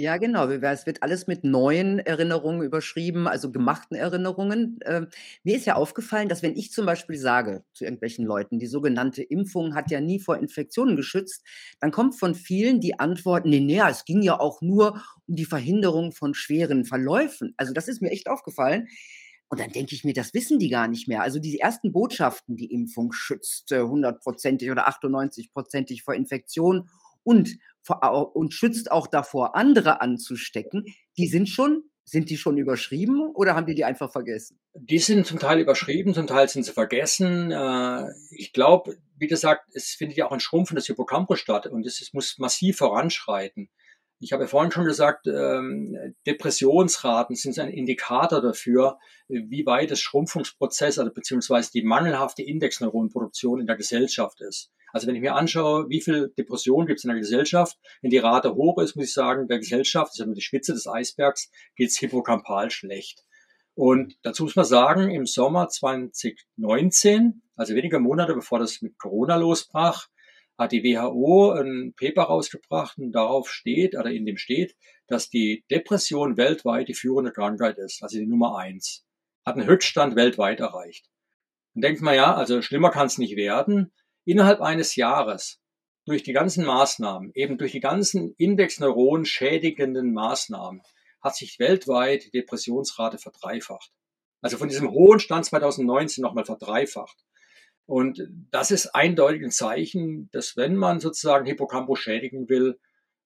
Ja, 0.00 0.16
genau. 0.16 0.46
Es 0.48 0.86
wird 0.86 1.02
alles 1.02 1.26
mit 1.26 1.42
neuen 1.42 1.98
Erinnerungen 1.98 2.62
überschrieben, 2.62 3.26
also 3.26 3.50
gemachten 3.50 3.96
Erinnerungen. 3.96 4.78
Ähm, 4.86 5.08
mir 5.42 5.56
ist 5.56 5.66
ja 5.66 5.74
aufgefallen, 5.74 6.28
dass 6.28 6.40
wenn 6.40 6.54
ich 6.56 6.70
zum 6.70 6.86
Beispiel 6.86 7.16
sage 7.18 7.64
zu 7.74 7.82
irgendwelchen 7.82 8.24
Leuten, 8.24 8.60
die 8.60 8.68
sogenannte 8.68 9.24
Impfung 9.24 9.74
hat 9.74 9.90
ja 9.90 10.00
nie 10.00 10.20
vor 10.20 10.36
Infektionen 10.38 10.94
geschützt, 10.94 11.42
dann 11.80 11.90
kommt 11.90 12.14
von 12.16 12.36
vielen 12.36 12.80
die 12.80 13.00
Antwort, 13.00 13.44
nee, 13.44 13.58
nee, 13.58 13.80
es 13.90 14.04
ging 14.04 14.22
ja 14.22 14.38
auch 14.38 14.60
nur 14.62 15.02
um 15.26 15.34
die 15.34 15.44
Verhinderung 15.46 16.12
von 16.12 16.32
schweren 16.32 16.84
Verläufen. 16.84 17.54
Also 17.56 17.72
das 17.72 17.88
ist 17.88 18.00
mir 18.00 18.10
echt 18.12 18.28
aufgefallen. 18.28 18.86
Und 19.48 19.60
dann 19.60 19.70
denke 19.72 19.94
ich 19.94 20.04
mir, 20.04 20.12
das 20.12 20.34
wissen 20.34 20.58
die 20.58 20.68
gar 20.68 20.88
nicht 20.88 21.08
mehr. 21.08 21.22
Also 21.22 21.38
die 21.38 21.58
ersten 21.58 21.90
Botschaften, 21.90 22.56
die 22.56 22.70
Impfung 22.72 23.12
schützt 23.12 23.70
hundertprozentig 23.70 24.70
oder 24.70 24.88
98-prozentig 24.88 26.02
vor 26.02 26.14
Infektion 26.14 26.88
und, 27.24 27.56
und 27.90 28.54
schützt 28.54 28.90
auch 28.90 29.06
davor, 29.06 29.56
andere 29.56 30.00
anzustecken, 30.00 30.84
die 31.16 31.26
sind 31.26 31.48
schon 31.48 31.84
sind 32.08 32.30
die 32.30 32.38
schon 32.38 32.56
überschrieben 32.56 33.20
oder 33.34 33.54
haben 33.54 33.66
die 33.66 33.74
die 33.74 33.84
einfach 33.84 34.10
vergessen? 34.10 34.58
Die 34.74 34.98
sind 34.98 35.26
zum 35.26 35.38
Teil 35.38 35.60
überschrieben, 35.60 36.14
zum 36.14 36.26
Teil 36.26 36.48
sind 36.48 36.64
sie 36.64 36.72
vergessen. 36.72 37.52
Äh, 37.52 38.06
ich 38.30 38.52
glaube, 38.52 38.96
wie 39.18 39.26
gesagt, 39.26 39.66
es 39.74 39.90
findet 39.90 40.16
ja 40.16 40.26
auch 40.26 40.32
ein 40.32 40.40
Schrumpfen 40.40 40.76
des 40.76 40.86
Hippocampus 40.86 41.38
statt 41.38 41.66
und 41.66 41.84
es 41.86 42.10
muss 42.14 42.38
massiv 42.38 42.78
voranschreiten. 42.78 43.68
Ich 44.20 44.32
habe 44.32 44.44
ja 44.44 44.48
vorhin 44.48 44.72
schon 44.72 44.84
gesagt, 44.84 45.26
ähm, 45.28 46.14
Depressionsraten 46.26 47.36
sind 47.36 47.58
ein 47.58 47.70
Indikator 47.70 48.40
dafür, 48.40 48.98
wie 49.28 49.64
weit 49.64 49.90
das 49.90 50.00
Schrumpfungsprozess 50.00 50.98
also 50.98 51.12
beziehungsweise 51.12 51.70
die 51.72 51.82
mangelhafte 51.82 52.42
Indexneuronenproduktion 52.42 53.60
in 53.60 53.66
der 53.66 53.76
Gesellschaft 53.76 54.40
ist. 54.40 54.72
Also 54.92 55.06
wenn 55.06 55.14
ich 55.14 55.20
mir 55.20 55.34
anschaue, 55.34 55.88
wie 55.88 56.00
viel 56.00 56.32
Depression 56.36 56.86
gibt 56.86 56.98
es 56.98 57.04
in 57.04 57.10
der 57.10 57.18
Gesellschaft, 57.18 57.78
wenn 58.00 58.10
die 58.10 58.18
Rate 58.18 58.54
hoch 58.54 58.78
ist, 58.78 58.96
muss 58.96 59.06
ich 59.06 59.12
sagen, 59.12 59.46
der 59.46 59.58
Gesellschaft, 59.58 60.08
das 60.08 60.14
ist 60.14 60.20
ja 60.20 60.26
nur 60.26 60.34
die 60.34 60.40
Spitze 60.40 60.72
des 60.72 60.88
Eisbergs, 60.88 61.50
geht 61.76 61.90
es 61.90 61.98
hippocampal 61.98 62.70
schlecht. 62.70 63.24
Und 63.74 64.16
dazu 64.22 64.42
muss 64.44 64.56
man 64.56 64.64
sagen, 64.64 65.10
im 65.10 65.26
Sommer 65.26 65.68
2019, 65.68 67.42
also 67.54 67.74
wenige 67.74 68.00
Monate 68.00 68.34
bevor 68.34 68.58
das 68.58 68.82
mit 68.82 68.98
Corona 68.98 69.36
losbrach, 69.36 70.08
hat 70.58 70.72
die 70.72 70.82
WHO 70.82 71.52
ein 71.52 71.94
Paper 71.96 72.24
rausgebracht 72.24 72.98
und 72.98 73.12
darauf 73.12 73.48
steht, 73.48 73.96
oder 73.96 74.10
in 74.10 74.26
dem 74.26 74.36
steht, 74.36 74.74
dass 75.06 75.30
die 75.30 75.64
Depression 75.70 76.36
weltweit 76.36 76.88
die 76.88 76.94
führende 76.94 77.32
Krankheit 77.32 77.78
ist, 77.78 78.02
also 78.02 78.18
die 78.18 78.26
Nummer 78.26 78.58
eins. 78.58 79.06
Hat 79.46 79.56
einen 79.56 79.68
Höchststand 79.68 80.16
weltweit 80.16 80.60
erreicht. 80.60 81.08
Dann 81.74 81.82
denkt 81.82 82.02
man 82.02 82.16
ja, 82.16 82.34
also 82.34 82.60
schlimmer 82.60 82.90
kann 82.90 83.06
es 83.06 83.18
nicht 83.18 83.36
werden. 83.36 83.92
Innerhalb 84.24 84.60
eines 84.60 84.96
Jahres, 84.96 85.60
durch 86.04 86.22
die 86.22 86.32
ganzen 86.32 86.64
Maßnahmen, 86.64 87.30
eben 87.34 87.56
durch 87.56 87.72
die 87.72 87.80
ganzen 87.80 88.34
Indexneuronen 88.36 89.24
schädigenden 89.24 90.12
Maßnahmen, 90.12 90.82
hat 91.20 91.36
sich 91.36 91.58
weltweit 91.58 92.24
die 92.24 92.30
Depressionsrate 92.30 93.18
verdreifacht. 93.18 93.92
Also 94.40 94.56
von 94.56 94.68
diesem 94.68 94.90
hohen 94.90 95.20
Stand 95.20 95.44
2019 95.44 96.22
nochmal 96.22 96.44
verdreifacht. 96.44 97.16
Und 97.88 98.28
das 98.50 98.70
ist 98.70 98.94
eindeutig 98.94 99.42
ein 99.42 99.50
Zeichen, 99.50 100.28
dass 100.30 100.58
wenn 100.58 100.76
man 100.76 101.00
sozusagen 101.00 101.46
Hippocampus 101.46 101.98
schädigen 102.00 102.50
will, 102.50 102.78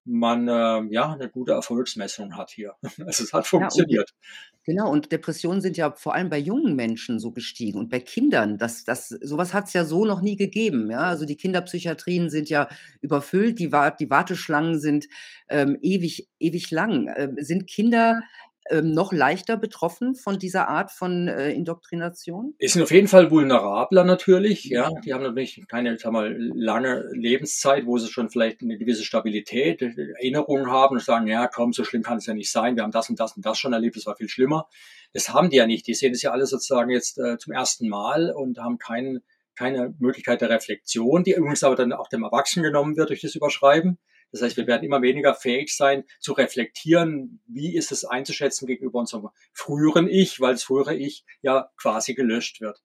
man 0.04 0.46
äh, 0.46 0.82
ja 0.92 1.12
eine 1.12 1.28
gute 1.28 1.50
Erfolgsmessung 1.50 2.36
hat 2.36 2.50
hier. 2.50 2.76
Also 3.04 3.24
es 3.24 3.32
hat 3.32 3.48
funktioniert. 3.48 4.10
Ja, 4.10 4.52
und, 4.52 4.64
genau, 4.64 4.92
und 4.92 5.10
Depressionen 5.10 5.60
sind 5.60 5.76
ja 5.76 5.90
vor 5.90 6.14
allem 6.14 6.30
bei 6.30 6.38
jungen 6.38 6.76
Menschen 6.76 7.18
so 7.18 7.32
gestiegen 7.32 7.76
und 7.76 7.88
bei 7.88 7.98
Kindern. 7.98 8.56
Das, 8.56 8.84
das, 8.84 9.08
sowas 9.08 9.52
hat 9.52 9.66
es 9.66 9.72
ja 9.72 9.84
so 9.84 10.04
noch 10.04 10.22
nie 10.22 10.36
gegeben. 10.36 10.88
Ja? 10.92 11.00
Also 11.00 11.24
die 11.24 11.36
Kinderpsychiatrien 11.36 12.30
sind 12.30 12.48
ja 12.48 12.68
überfüllt, 13.00 13.58
die, 13.58 13.68
die 13.98 14.10
Warteschlangen 14.10 14.78
sind 14.78 15.08
ähm, 15.48 15.76
ewig, 15.82 16.28
ewig 16.38 16.70
lang. 16.70 17.12
Ähm, 17.16 17.34
sind 17.40 17.66
Kinder 17.66 18.22
ähm, 18.70 18.92
noch 18.92 19.12
leichter 19.12 19.56
betroffen 19.56 20.14
von 20.14 20.38
dieser 20.38 20.68
Art 20.68 20.90
von 20.90 21.28
äh, 21.28 21.50
Indoktrination? 21.50 22.54
Die 22.60 22.68
sind 22.68 22.82
auf 22.82 22.90
jeden 22.90 23.08
Fall 23.08 23.30
vulnerabler 23.30 24.04
natürlich. 24.04 24.64
Ja, 24.64 24.90
die 25.04 25.12
haben 25.12 25.22
natürlich 25.22 25.66
keine 25.68 25.98
sag 25.98 26.12
mal, 26.12 26.36
lange 26.54 27.08
Lebenszeit, 27.12 27.86
wo 27.86 27.98
sie 27.98 28.08
schon 28.08 28.30
vielleicht 28.30 28.62
eine 28.62 28.78
gewisse 28.78 29.04
Stabilität, 29.04 29.82
äh, 29.82 29.94
Erinnerungen 30.16 30.70
haben 30.70 30.96
und 30.96 31.02
sagen, 31.02 31.26
ja, 31.26 31.48
komm, 31.48 31.72
so 31.72 31.84
schlimm 31.84 32.02
kann 32.02 32.18
es 32.18 32.26
ja 32.26 32.34
nicht 32.34 32.50
sein. 32.50 32.76
Wir 32.76 32.82
haben 32.82 32.92
das 32.92 33.10
und 33.10 33.18
das 33.18 33.36
und 33.36 33.44
das 33.44 33.58
schon 33.58 33.72
erlebt, 33.72 33.96
das 33.96 34.06
war 34.06 34.16
viel 34.16 34.28
schlimmer. 34.28 34.68
Das 35.12 35.28
haben 35.30 35.50
die 35.50 35.56
ja 35.56 35.66
nicht. 35.66 35.86
Die 35.86 35.94
sehen 35.94 36.12
das 36.12 36.22
ja 36.22 36.30
alle 36.30 36.46
sozusagen 36.46 36.90
jetzt 36.90 37.18
äh, 37.18 37.38
zum 37.38 37.52
ersten 37.52 37.88
Mal 37.88 38.30
und 38.30 38.58
haben 38.58 38.78
keinen 38.78 39.22
keine 39.54 39.94
Möglichkeit 39.98 40.40
der 40.40 40.50
Reflexion, 40.50 41.24
die 41.24 41.34
übrigens 41.34 41.62
aber 41.62 41.76
dann 41.76 41.92
auch 41.92 42.08
dem 42.08 42.22
Erwachsenen 42.22 42.64
genommen 42.64 42.96
wird 42.96 43.10
durch 43.10 43.20
das 43.20 43.34
Überschreiben. 43.34 43.98
Das 44.32 44.42
heißt, 44.42 44.56
wir 44.56 44.66
werden 44.66 44.82
immer 44.82 45.02
weniger 45.02 45.34
fähig 45.34 45.76
sein 45.76 46.04
zu 46.18 46.32
reflektieren, 46.32 47.42
wie 47.46 47.76
ist 47.76 47.92
es 47.92 48.04
einzuschätzen 48.04 48.66
gegenüber 48.66 48.98
unserem 48.98 49.28
früheren 49.52 50.08
Ich, 50.08 50.40
weil 50.40 50.54
das 50.54 50.62
frühere 50.64 50.96
Ich 50.96 51.24
ja 51.42 51.70
quasi 51.76 52.14
gelöscht 52.14 52.60
wird. 52.60 52.82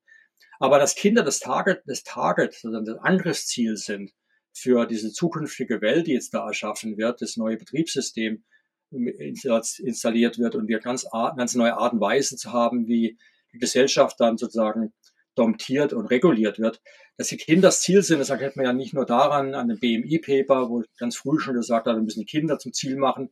Aber 0.60 0.78
dass 0.78 0.96
Kinder 0.96 1.24
das 1.24 1.40
Target, 1.40 1.84
das 1.86 2.04
Target, 2.04 2.60
also 2.64 2.82
das 2.82 2.98
Angriffsziel 2.98 3.78
sind 3.78 4.12
für 4.54 4.86
diese 4.86 5.12
zukünftige 5.12 5.82
Welt, 5.82 6.08
die 6.08 6.14
jetzt 6.14 6.34
da 6.34 6.46
erschaffen 6.46 6.98
wird, 6.98 7.22
das 7.22 7.38
neue 7.38 7.58
Betriebssystem 7.58 8.44
installiert 8.90 10.40
wird 10.40 10.56
und 10.56 10.68
wir 10.68 10.80
ganz, 10.80 11.06
ganz 11.12 11.56
neue 11.56 11.78
Art 11.78 11.94
und 11.94 12.02
Weise 12.02 12.38
zu 12.38 12.52
haben, 12.52 12.88
wie 12.88 13.18
die 13.54 13.60
Gesellschaft 13.60 14.20
dann 14.20 14.38
sozusagen 14.38 14.94
domptiert 15.38 15.94
und 15.94 16.08
reguliert 16.08 16.60
wird. 16.60 16.82
Dass 17.18 17.28
die 17.28 17.38
Kinder 17.38 17.70
das 17.70 17.82
Ziel 17.82 18.04
sind, 18.04 18.20
das 18.20 18.30
erkennt 18.30 18.56
man 18.56 18.66
ja 18.66 18.74
nicht 18.74 18.94
nur 18.94 19.06
daran, 19.06 19.56
an 19.56 19.68
dem 19.68 19.80
BMI-Paper, 19.80 20.70
wo 20.70 20.82
ich 20.82 20.88
ganz 20.98 21.18
früh 21.18 21.40
schon 21.40 21.56
gesagt 21.56 21.88
habe, 21.88 22.00
wir 22.00 22.04
müssen 22.04 22.22
die 22.22 22.26
Kinder 22.26 22.60
zum 22.60 22.74
Ziel 22.74 22.96
machen 22.98 23.32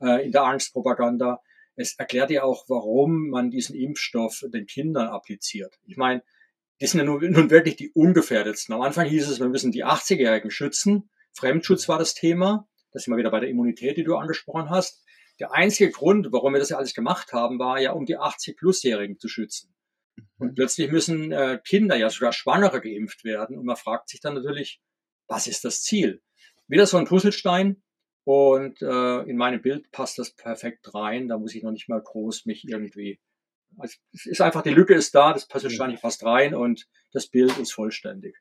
äh, 0.00 0.24
in 0.24 0.32
der 0.32 0.44
Angstpropaganda. 0.44 1.40
Es 1.76 1.94
erklärt 1.98 2.30
ja 2.30 2.42
auch, 2.42 2.64
warum 2.68 3.28
man 3.30 3.50
diesen 3.50 3.76
Impfstoff 3.76 4.44
den 4.52 4.66
Kindern 4.66 5.08
appliziert. 5.08 5.78
Ich 5.86 5.96
meine, 5.96 6.22
die 6.80 6.86
sind 6.86 7.00
ja 7.00 7.04
nun, 7.04 7.30
nun 7.30 7.50
wirklich 7.50 7.76
die 7.76 7.90
ungefährdetsten. 7.92 8.74
Am 8.74 8.82
Anfang 8.82 9.06
hieß 9.06 9.28
es, 9.28 9.40
wir 9.40 9.48
müssen 9.48 9.72
die 9.72 9.84
80-Jährigen 9.84 10.50
schützen. 10.50 11.10
Fremdschutz 11.32 11.88
war 11.88 11.98
das 11.98 12.14
Thema. 12.14 12.68
Das 12.92 13.04
sind 13.04 13.12
wir 13.12 13.18
wieder 13.18 13.30
bei 13.30 13.40
der 13.40 13.48
Immunität, 13.48 13.96
die 13.96 14.04
du 14.04 14.16
angesprochen 14.16 14.70
hast. 14.70 15.04
Der 15.38 15.52
einzige 15.52 15.90
Grund, 15.90 16.28
warum 16.32 16.52
wir 16.52 16.58
das 16.58 16.70
ja 16.70 16.76
alles 16.76 16.94
gemacht 16.94 17.32
haben, 17.32 17.58
war 17.58 17.80
ja, 17.80 17.92
um 17.92 18.04
die 18.04 18.18
80-Plus-Jährigen 18.18 19.18
zu 19.18 19.28
schützen. 19.28 19.74
Und 20.38 20.54
plötzlich 20.54 20.90
müssen 20.90 21.32
äh, 21.32 21.60
Kinder, 21.64 21.96
ja 21.96 22.10
sogar 22.10 22.32
Schwangere 22.32 22.80
geimpft 22.80 23.24
werden. 23.24 23.58
Und 23.58 23.64
man 23.64 23.76
fragt 23.76 24.08
sich 24.08 24.20
dann 24.20 24.34
natürlich, 24.34 24.80
was 25.26 25.46
ist 25.46 25.64
das 25.64 25.82
Ziel? 25.82 26.22
Wieder 26.68 26.86
so 26.86 26.96
ein 26.96 27.06
Puzzlestein. 27.06 27.82
Und 28.24 28.80
äh, 28.82 29.22
in 29.22 29.36
meinem 29.36 29.62
Bild 29.62 29.90
passt 29.92 30.18
das 30.18 30.32
perfekt 30.34 30.94
rein. 30.94 31.28
Da 31.28 31.38
muss 31.38 31.54
ich 31.54 31.62
noch 31.62 31.72
nicht 31.72 31.88
mal 31.88 32.00
groß 32.00 32.46
mich 32.46 32.64
irgendwie. 32.68 33.20
Also 33.76 33.96
es 34.12 34.26
ist 34.26 34.40
einfach, 34.40 34.62
die 34.62 34.70
Lücke 34.70 34.94
ist 34.94 35.14
da, 35.14 35.32
das 35.32 35.46
Puzzlestein 35.46 35.96
passt 35.98 36.24
rein 36.24 36.54
und 36.54 36.86
das 37.12 37.28
Bild 37.28 37.56
ist 37.58 37.72
vollständig. 37.72 38.36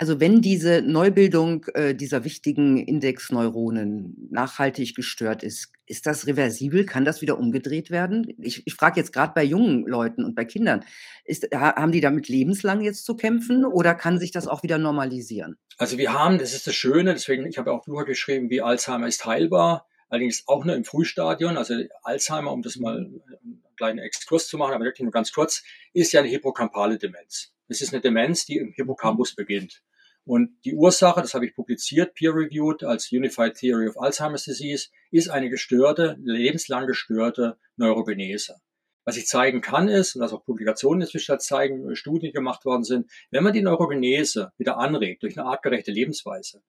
Also 0.00 0.20
wenn 0.20 0.40
diese 0.40 0.80
Neubildung 0.80 1.66
äh, 1.74 1.92
dieser 1.92 2.22
wichtigen 2.22 2.76
Indexneuronen 2.78 4.28
nachhaltig 4.30 4.94
gestört 4.94 5.42
ist, 5.42 5.72
ist 5.86 6.06
das 6.06 6.28
reversibel? 6.28 6.86
Kann 6.86 7.04
das 7.04 7.20
wieder 7.20 7.36
umgedreht 7.36 7.90
werden? 7.90 8.32
Ich, 8.38 8.62
ich 8.64 8.74
frage 8.74 9.00
jetzt 9.00 9.12
gerade 9.12 9.32
bei 9.34 9.42
jungen 9.42 9.84
Leuten 9.86 10.24
und 10.24 10.36
bei 10.36 10.44
Kindern, 10.44 10.84
ist, 11.24 11.48
haben 11.52 11.90
die 11.90 12.00
damit 12.00 12.28
lebenslang 12.28 12.80
jetzt 12.80 13.06
zu 13.06 13.16
kämpfen 13.16 13.64
oder 13.64 13.96
kann 13.96 14.20
sich 14.20 14.30
das 14.30 14.46
auch 14.46 14.62
wieder 14.62 14.78
normalisieren? 14.78 15.58
Also 15.78 15.98
wir 15.98 16.12
haben, 16.12 16.38
das 16.38 16.54
ist 16.54 16.68
das 16.68 16.76
Schöne, 16.76 17.14
deswegen, 17.14 17.44
ich 17.46 17.58
habe 17.58 17.72
auch 17.72 17.84
Bücher 17.84 18.04
geschrieben, 18.04 18.50
wie 18.50 18.62
Alzheimer 18.62 19.08
ist 19.08 19.26
heilbar, 19.26 19.88
allerdings 20.08 20.44
auch 20.46 20.64
nur 20.64 20.76
im 20.76 20.84
Frühstadion. 20.84 21.56
Also 21.56 21.74
Alzheimer, 22.04 22.52
um 22.52 22.62
das 22.62 22.76
mal 22.76 22.98
einen 22.98 23.62
kleinen 23.76 23.98
Exkurs 23.98 24.46
zu 24.46 24.58
machen, 24.58 24.74
aber 24.74 24.84
wirklich 24.84 25.02
nur 25.02 25.12
ganz 25.12 25.32
kurz, 25.32 25.64
ist 25.92 26.12
ja 26.12 26.20
eine 26.20 26.28
hippocampale 26.28 26.98
Demenz. 26.98 27.52
Es 27.66 27.80
ist 27.80 27.92
eine 27.92 28.00
Demenz, 28.00 28.46
die 28.46 28.58
im 28.58 28.72
Hippocampus 28.72 29.34
beginnt. 29.34 29.82
Und 30.28 30.62
die 30.66 30.74
Ursache, 30.74 31.22
das 31.22 31.32
habe 31.32 31.46
ich 31.46 31.54
publiziert, 31.54 32.12
peer-reviewed 32.12 32.84
als 32.84 33.10
Unified 33.10 33.54
Theory 33.54 33.88
of 33.88 33.98
Alzheimer's 33.98 34.44
Disease, 34.44 34.88
ist 35.10 35.30
eine 35.30 35.48
gestörte, 35.48 36.18
lebenslang 36.22 36.86
gestörte 36.86 37.56
Neurogenese. 37.76 38.60
Was 39.04 39.16
ich 39.16 39.26
zeigen 39.26 39.62
kann 39.62 39.88
ist, 39.88 40.14
und 40.14 40.20
was 40.20 40.34
auch 40.34 40.44
Publikationen 40.44 41.00
inzwischen 41.00 41.40
zeigen, 41.40 41.96
Studien 41.96 42.34
gemacht 42.34 42.66
worden 42.66 42.84
sind, 42.84 43.10
wenn 43.30 43.42
man 43.42 43.54
die 43.54 43.62
Neurogenese 43.62 44.52
wieder 44.58 44.76
anregt 44.76 45.22
durch 45.22 45.38
eine 45.38 45.48
artgerechte 45.48 45.92
Lebensweise, 45.92 46.62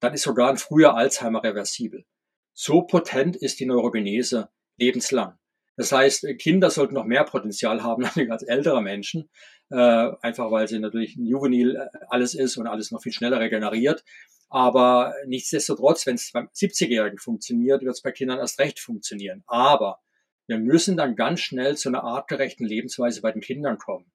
dann 0.00 0.14
ist 0.14 0.22
sogar 0.22 0.48
ein 0.48 0.56
früher 0.56 0.94
Alzheimer 0.94 1.44
reversibel. 1.44 2.06
So 2.54 2.80
potent 2.80 3.36
ist 3.36 3.60
die 3.60 3.66
Neurogenese 3.66 4.48
lebenslang. 4.78 5.38
Das 5.76 5.90
heißt, 5.90 6.26
Kinder 6.38 6.70
sollten 6.70 6.94
noch 6.94 7.04
mehr 7.04 7.24
Potenzial 7.24 7.82
haben 7.82 8.04
als 8.30 8.42
ältere 8.42 8.82
Menschen, 8.82 9.28
äh, 9.70 9.76
einfach 10.20 10.50
weil 10.50 10.68
sie 10.68 10.78
natürlich 10.78 11.16
ein 11.16 11.26
Juvenil 11.26 11.76
äh, 11.76 11.88
alles 12.08 12.34
ist 12.34 12.56
und 12.56 12.66
alles 12.66 12.90
noch 12.90 13.02
viel 13.02 13.12
schneller 13.12 13.40
regeneriert. 13.40 14.04
Aber 14.50 15.14
nichtsdestotrotz, 15.26 16.06
wenn 16.06 16.14
es 16.14 16.30
beim 16.30 16.48
70-Jährigen 16.54 17.18
funktioniert, 17.18 17.82
wird 17.82 17.94
es 17.94 18.02
bei 18.02 18.12
Kindern 18.12 18.38
erst 18.38 18.60
recht 18.60 18.78
funktionieren. 18.78 19.42
Aber 19.46 20.00
wir 20.46 20.58
müssen 20.58 20.96
dann 20.96 21.16
ganz 21.16 21.40
schnell 21.40 21.76
zu 21.76 21.88
einer 21.88 22.04
artgerechten 22.04 22.66
Lebensweise 22.66 23.20
bei 23.20 23.32
den 23.32 23.40
Kindern 23.40 23.78
kommen. 23.78 24.12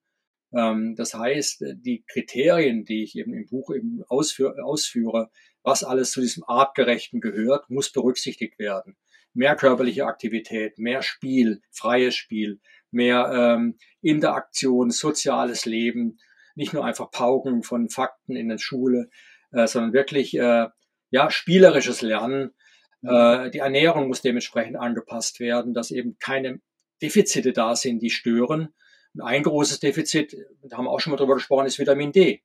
Ähm, 0.53 0.95
das 0.95 1.13
heißt, 1.13 1.65
die 1.73 2.05
Kriterien, 2.07 2.85
die 2.85 3.03
ich 3.03 3.17
eben 3.17 3.33
im 3.33 3.47
Buch 3.47 3.73
eben 3.75 4.03
ausführe, 4.07 4.63
ausführe, 4.63 5.29
was 5.61 5.83
alles 5.83 6.11
zu 6.11 6.21
diesem 6.21 6.45
artgerechten 6.47 7.19
gehört, 7.19 7.69
muss 7.69 7.91
berücksichtigt 7.91 8.59
werden 8.59 8.95
mehr 9.39 9.55
körperliche 9.55 10.05
Aktivität, 10.05 10.77
mehr 10.79 11.01
Spiel, 11.01 11.61
freies 11.71 12.13
Spiel, 12.13 12.59
mehr 12.91 13.31
ähm, 13.33 13.77
Interaktion, 14.01 14.91
soziales 14.91 15.65
Leben, 15.65 16.19
nicht 16.55 16.73
nur 16.73 16.83
einfach 16.83 17.09
Pauken 17.09 17.63
von 17.63 17.87
Fakten 17.87 18.35
in 18.35 18.49
der 18.49 18.57
Schule, 18.57 19.09
äh, 19.51 19.65
sondern 19.65 19.93
wirklich 19.93 20.37
äh, 20.37 20.67
ja 21.09 21.31
spielerisches 21.31 22.01
Lernen. 22.01 22.51
Mhm. 23.01 23.09
Äh, 23.09 23.51
die 23.51 23.59
Ernährung 23.59 24.09
muss 24.09 24.21
dementsprechend 24.21 24.75
angepasst 24.75 25.39
werden, 25.39 25.73
dass 25.73 25.89
eben 25.89 26.17
keine 26.19 26.59
Defizite 27.01 27.53
da 27.53 27.77
sind, 27.77 28.01
die 28.01 28.09
stören. 28.09 28.73
Und 29.13 29.21
ein 29.21 29.43
großes 29.43 29.79
Defizit, 29.79 30.35
da 30.63 30.75
haben 30.75 30.83
wir 30.83 30.91
auch 30.91 30.99
schon 30.99 31.11
mal 31.11 31.17
drüber 31.17 31.35
gesprochen, 31.35 31.65
ist 31.65 31.79
Vitamin 31.79 32.11
D. 32.11 32.43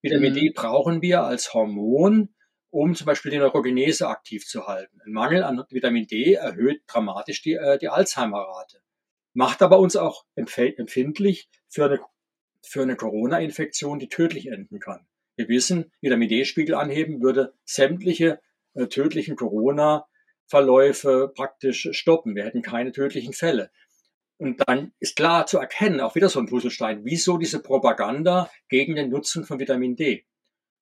Vitamin 0.00 0.32
mhm. 0.32 0.36
D 0.36 0.50
brauchen 0.54 1.02
wir 1.02 1.24
als 1.24 1.54
Hormon, 1.54 2.32
um 2.70 2.94
zum 2.94 3.06
Beispiel 3.06 3.30
die 3.30 3.38
Neurogenese 3.38 4.08
aktiv 4.08 4.46
zu 4.46 4.66
halten. 4.66 5.00
Ein 5.04 5.12
Mangel 5.12 5.42
an 5.42 5.64
Vitamin 5.70 6.06
D 6.06 6.34
erhöht 6.34 6.82
dramatisch 6.86 7.42
die, 7.42 7.54
äh, 7.54 7.78
die 7.78 7.88
Alzheimer-Rate, 7.88 8.80
macht 9.34 9.62
aber 9.62 9.78
uns 9.78 9.96
auch 9.96 10.24
empfindlich 10.34 11.48
für 11.68 11.84
eine, 11.84 12.00
für 12.62 12.82
eine 12.82 12.96
Corona-Infektion, 12.96 13.98
die 13.98 14.08
tödlich 14.08 14.46
enden 14.46 14.78
kann. 14.78 15.06
Wir 15.36 15.48
wissen, 15.48 15.90
Vitamin 16.00 16.28
D-Spiegel 16.28 16.74
anheben 16.74 17.22
würde 17.22 17.54
sämtliche 17.64 18.40
äh, 18.74 18.86
tödlichen 18.86 19.36
Corona-Verläufe 19.36 21.32
praktisch 21.34 21.88
stoppen. 21.92 22.34
Wir 22.34 22.44
hätten 22.44 22.62
keine 22.62 22.92
tödlichen 22.92 23.32
Fälle. 23.32 23.70
Und 24.38 24.62
dann 24.66 24.92
ist 25.00 25.16
klar 25.16 25.46
zu 25.46 25.58
erkennen, 25.58 26.00
auch 26.00 26.14
wieder 26.14 26.28
so 26.30 26.40
ein 26.40 26.46
Puzzlestein, 26.46 27.04
wieso 27.04 27.36
diese 27.36 27.62
Propaganda 27.62 28.50
gegen 28.68 28.94
den 28.94 29.10
Nutzen 29.10 29.44
von 29.44 29.58
Vitamin 29.58 29.96
D. 29.96 30.24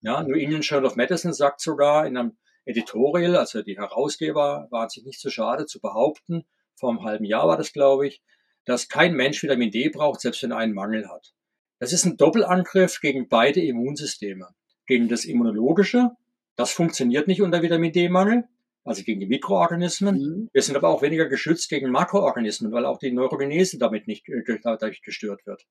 Ja, 0.00 0.22
New 0.22 0.36
England 0.36 0.64
Journal 0.64 0.90
of 0.90 0.96
Medicine 0.96 1.34
sagt 1.34 1.60
sogar 1.60 2.06
in 2.06 2.16
einem 2.16 2.36
Editorial, 2.64 3.36
also 3.36 3.62
die 3.62 3.78
Herausgeber 3.78 4.68
waren 4.70 4.88
sich 4.88 5.04
nicht 5.04 5.20
zu 5.20 5.30
schade 5.30 5.66
zu 5.66 5.80
behaupten, 5.80 6.44
vor 6.76 6.90
einem 6.90 7.02
halben 7.02 7.24
Jahr 7.24 7.48
war 7.48 7.56
das, 7.56 7.72
glaube 7.72 8.06
ich, 8.06 8.22
dass 8.64 8.88
kein 8.88 9.14
Mensch 9.14 9.42
Vitamin 9.42 9.70
D 9.70 9.88
braucht, 9.88 10.20
selbst 10.20 10.42
wenn 10.42 10.52
er 10.52 10.58
einen 10.58 10.74
Mangel 10.74 11.08
hat. 11.08 11.32
Das 11.78 11.92
ist 11.92 12.04
ein 12.04 12.16
Doppelangriff 12.16 13.00
gegen 13.00 13.28
beide 13.28 13.60
Immunsysteme. 13.60 14.48
Gegen 14.86 15.08
das 15.08 15.24
Immunologische, 15.24 16.10
das 16.56 16.72
funktioniert 16.72 17.28
nicht 17.28 17.40
unter 17.40 17.62
Vitamin 17.62 17.92
D-Mangel, 17.92 18.44
also 18.84 19.02
gegen 19.02 19.20
die 19.20 19.26
Mikroorganismen. 19.26 20.16
Mhm. 20.16 20.48
Wir 20.52 20.62
sind 20.62 20.76
aber 20.76 20.88
auch 20.88 21.02
weniger 21.02 21.26
geschützt 21.26 21.68
gegen 21.68 21.90
Makroorganismen, 21.90 22.72
weil 22.72 22.84
auch 22.84 22.98
die 22.98 23.12
Neurogenese 23.12 23.78
damit 23.78 24.06
nicht 24.06 24.28
äh, 24.28 24.58
dadurch 24.62 25.02
gestört 25.02 25.46
wird. 25.46 25.66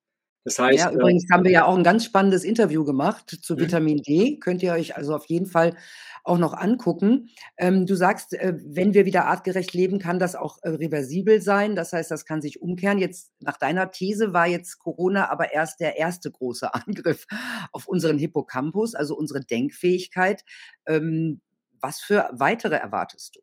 Das 0.47 0.59
heißt, 0.59 0.79
ja, 0.79 0.89
äh, 0.91 0.93
übrigens 0.93 1.25
haben 1.29 1.43
wir 1.43 1.51
ja 1.51 1.65
auch 1.65 1.75
ein 1.75 1.83
ganz 1.83 2.05
spannendes 2.05 2.45
Interview 2.45 2.85
gemacht 2.85 3.37
zu 3.41 3.55
mhm. 3.55 3.59
Vitamin 3.59 3.97
D. 3.97 4.39
Könnt 4.39 4.63
ihr 4.63 4.71
euch 4.71 4.95
also 4.95 5.13
auf 5.13 5.25
jeden 5.25 5.45
Fall 5.45 5.75
auch 6.23 6.37
noch 6.37 6.53
angucken. 6.53 7.27
Ähm, 7.57 7.85
du 7.85 7.95
sagst, 7.95 8.33
äh, 8.33 8.53
wenn 8.65 8.93
wir 8.93 9.05
wieder 9.05 9.25
artgerecht 9.25 9.73
leben, 9.73 9.99
kann 9.99 10.19
das 10.19 10.37
auch 10.37 10.59
äh, 10.61 10.69
reversibel 10.69 11.41
sein. 11.41 11.75
Das 11.75 11.91
heißt, 11.91 12.09
das 12.11 12.23
kann 12.23 12.41
sich 12.41 12.61
umkehren. 12.61 12.97
Jetzt 12.97 13.33
nach 13.41 13.57
deiner 13.57 13.91
These 13.91 14.31
war 14.31 14.47
jetzt 14.47 14.79
Corona 14.79 15.29
aber 15.29 15.51
erst 15.51 15.81
der 15.81 15.97
erste 15.97 16.31
große 16.31 16.73
Angriff 16.73 17.27
auf 17.73 17.85
unseren 17.85 18.17
Hippocampus, 18.17 18.95
also 18.95 19.17
unsere 19.17 19.41
Denkfähigkeit. 19.41 20.45
Ähm, 20.85 21.41
was 21.81 21.99
für 21.99 22.29
weitere 22.31 22.75
erwartest 22.75 23.35
du? 23.35 23.41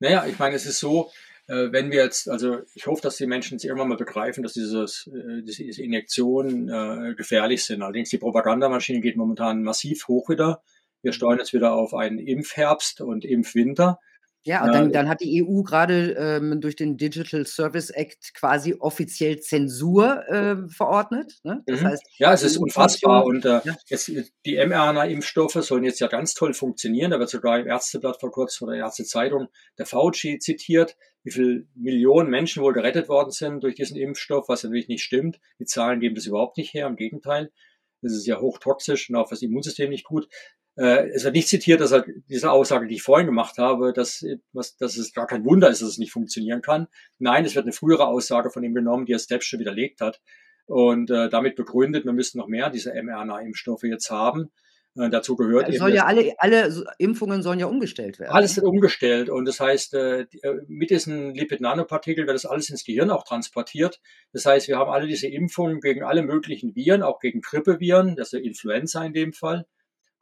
Naja, 0.00 0.26
ich 0.26 0.40
meine, 0.40 0.56
es 0.56 0.66
ist 0.66 0.80
so, 0.80 1.12
wenn 1.48 1.90
wir 1.90 2.04
jetzt, 2.04 2.28
also 2.28 2.60
ich 2.74 2.86
hoffe, 2.86 3.02
dass 3.02 3.16
die 3.16 3.26
Menschen 3.26 3.54
jetzt 3.54 3.64
irgendwann 3.64 3.88
mal 3.88 3.96
begreifen, 3.96 4.42
dass 4.42 4.52
dieses, 4.52 5.08
äh, 5.12 5.42
diese 5.42 5.82
Injektionen 5.82 6.68
äh, 6.68 7.14
gefährlich 7.14 7.64
sind. 7.64 7.82
Allerdings 7.82 8.10
die 8.10 8.18
Propagandamaschine 8.18 9.00
geht 9.00 9.16
momentan 9.16 9.62
massiv 9.62 10.06
hoch 10.08 10.28
wieder. 10.28 10.62
Wir 11.02 11.12
steuern 11.12 11.38
jetzt 11.38 11.52
wieder 11.52 11.74
auf 11.74 11.94
einen 11.94 12.18
Impfherbst 12.18 13.00
und 13.00 13.24
Impfwinter. 13.24 13.98
Ja, 14.44 14.64
und 14.64 14.72
dann, 14.74 14.92
dann 14.92 15.08
hat 15.08 15.20
die 15.20 15.44
EU 15.44 15.62
gerade 15.62 16.16
ähm, 16.18 16.60
durch 16.60 16.74
den 16.74 16.96
Digital 16.96 17.46
Service 17.46 17.90
Act 17.90 18.34
quasi 18.34 18.74
offiziell 18.74 19.38
Zensur 19.38 20.28
äh, 20.28 20.56
verordnet. 20.68 21.38
Ne? 21.44 21.62
Das 21.66 21.80
mhm. 21.80 21.86
heißt, 21.86 22.02
ja, 22.18 22.32
es 22.32 22.42
ist 22.42 22.56
unfassbar. 22.56 23.24
Und 23.24 23.44
äh, 23.44 23.60
ja. 23.64 23.76
jetzt, 23.86 24.10
die 24.44 24.56
mRNA-Impfstoffe 24.56 25.62
sollen 25.62 25.84
jetzt 25.84 26.00
ja 26.00 26.08
ganz 26.08 26.34
toll 26.34 26.54
funktionieren. 26.54 27.12
Da 27.12 27.20
wird 27.20 27.30
sogar 27.30 27.60
im 27.60 27.68
Ärzteblatt 27.68 28.18
vor 28.18 28.32
kurzem 28.32 28.66
oder 28.66 28.76
Ärztezeitung 28.76 29.46
der 29.78 29.86
Fauci 29.86 30.38
zitiert, 30.40 30.96
wie 31.24 31.30
viele 31.30 31.66
Millionen 31.74 32.30
Menschen 32.30 32.62
wohl 32.62 32.72
gerettet 32.72 33.08
worden 33.08 33.30
sind 33.30 33.62
durch 33.62 33.74
diesen 33.74 33.96
Impfstoff, 33.96 34.48
was 34.48 34.64
natürlich 34.64 34.88
nicht 34.88 35.02
stimmt. 35.02 35.40
Die 35.58 35.64
Zahlen 35.64 36.00
geben 36.00 36.14
das 36.14 36.26
überhaupt 36.26 36.56
nicht 36.56 36.74
her, 36.74 36.86
im 36.86 36.96
Gegenteil. 36.96 37.52
Das 38.00 38.12
ist 38.12 38.26
ja 38.26 38.40
hochtoxisch 38.40 39.08
und 39.08 39.16
auch 39.16 39.28
für 39.28 39.34
das 39.34 39.42
Immunsystem 39.42 39.90
nicht 39.90 40.04
gut. 40.04 40.28
Äh, 40.76 41.08
es 41.10 41.24
wird 41.24 41.34
nicht 41.34 41.48
zitiert, 41.48 41.80
dass 41.80 41.92
er 41.92 42.04
diese 42.28 42.50
Aussage, 42.50 42.86
die 42.86 42.96
ich 42.96 43.02
vorhin 43.02 43.26
gemacht 43.26 43.58
habe, 43.58 43.92
dass, 43.92 44.24
was, 44.52 44.76
dass 44.76 44.96
es 44.96 45.12
gar 45.12 45.26
kein 45.26 45.44
Wunder 45.44 45.68
ist, 45.70 45.82
dass 45.82 45.90
es 45.90 45.98
nicht 45.98 46.12
funktionieren 46.12 46.62
kann. 46.62 46.88
Nein, 47.18 47.44
es 47.44 47.54
wird 47.54 47.64
eine 47.64 47.72
frühere 47.72 48.06
Aussage 48.06 48.50
von 48.50 48.64
ihm 48.64 48.74
genommen, 48.74 49.06
die 49.06 49.12
er 49.12 49.18
selbst 49.18 49.46
schon 49.46 49.60
widerlegt 49.60 50.00
hat 50.00 50.20
und 50.66 51.10
äh, 51.10 51.28
damit 51.28 51.56
begründet, 51.56 52.04
wir 52.04 52.12
müssten 52.12 52.38
noch 52.38 52.48
mehr 52.48 52.70
dieser 52.70 52.94
mRNA-Impfstoffe 52.94 53.82
jetzt 53.84 54.10
haben. 54.10 54.50
Äh, 54.96 55.08
dazu 55.10 55.36
gehört 55.36 55.66
also 55.66 55.78
soll 55.78 55.94
ja 55.94 56.04
alle, 56.04 56.34
alle 56.38 56.84
Impfungen 56.98 57.42
sollen 57.42 57.58
ja 57.58 57.66
umgestellt 57.66 58.18
werden. 58.18 58.32
Alles 58.32 58.56
wird 58.56 58.66
umgestellt 58.66 59.30
und 59.30 59.46
das 59.46 59.58
heißt, 59.58 59.94
äh, 59.94 60.20
äh, 60.20 60.26
mit 60.66 60.90
diesen 60.90 61.34
Lipid-Nanopartikeln 61.34 62.26
wird 62.26 62.34
das 62.34 62.46
alles 62.46 62.68
ins 62.68 62.84
Gehirn 62.84 63.10
auch 63.10 63.24
transportiert. 63.24 64.00
Das 64.32 64.44
heißt, 64.44 64.68
wir 64.68 64.76
haben 64.76 64.90
alle 64.90 65.06
diese 65.06 65.28
Impfungen 65.28 65.80
gegen 65.80 66.02
alle 66.02 66.22
möglichen 66.22 66.76
Viren, 66.76 67.02
auch 67.02 67.20
gegen 67.20 67.40
Grippeviren, 67.40 68.16
das 68.16 68.28
ist 68.28 68.40
ja 68.40 68.44
Influenza 68.44 69.04
in 69.04 69.12
dem 69.14 69.32
Fall 69.32 69.66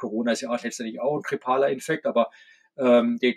Corona 0.00 0.32
ist 0.32 0.40
ja 0.40 0.50
auch 0.50 0.60
letztendlich 0.60 1.00
auch 1.00 1.16
ein 1.16 1.22
grippaler 1.22 1.68
Infekt, 1.68 2.06
aber 2.06 2.30
ähm, 2.76 3.18
die, 3.22 3.36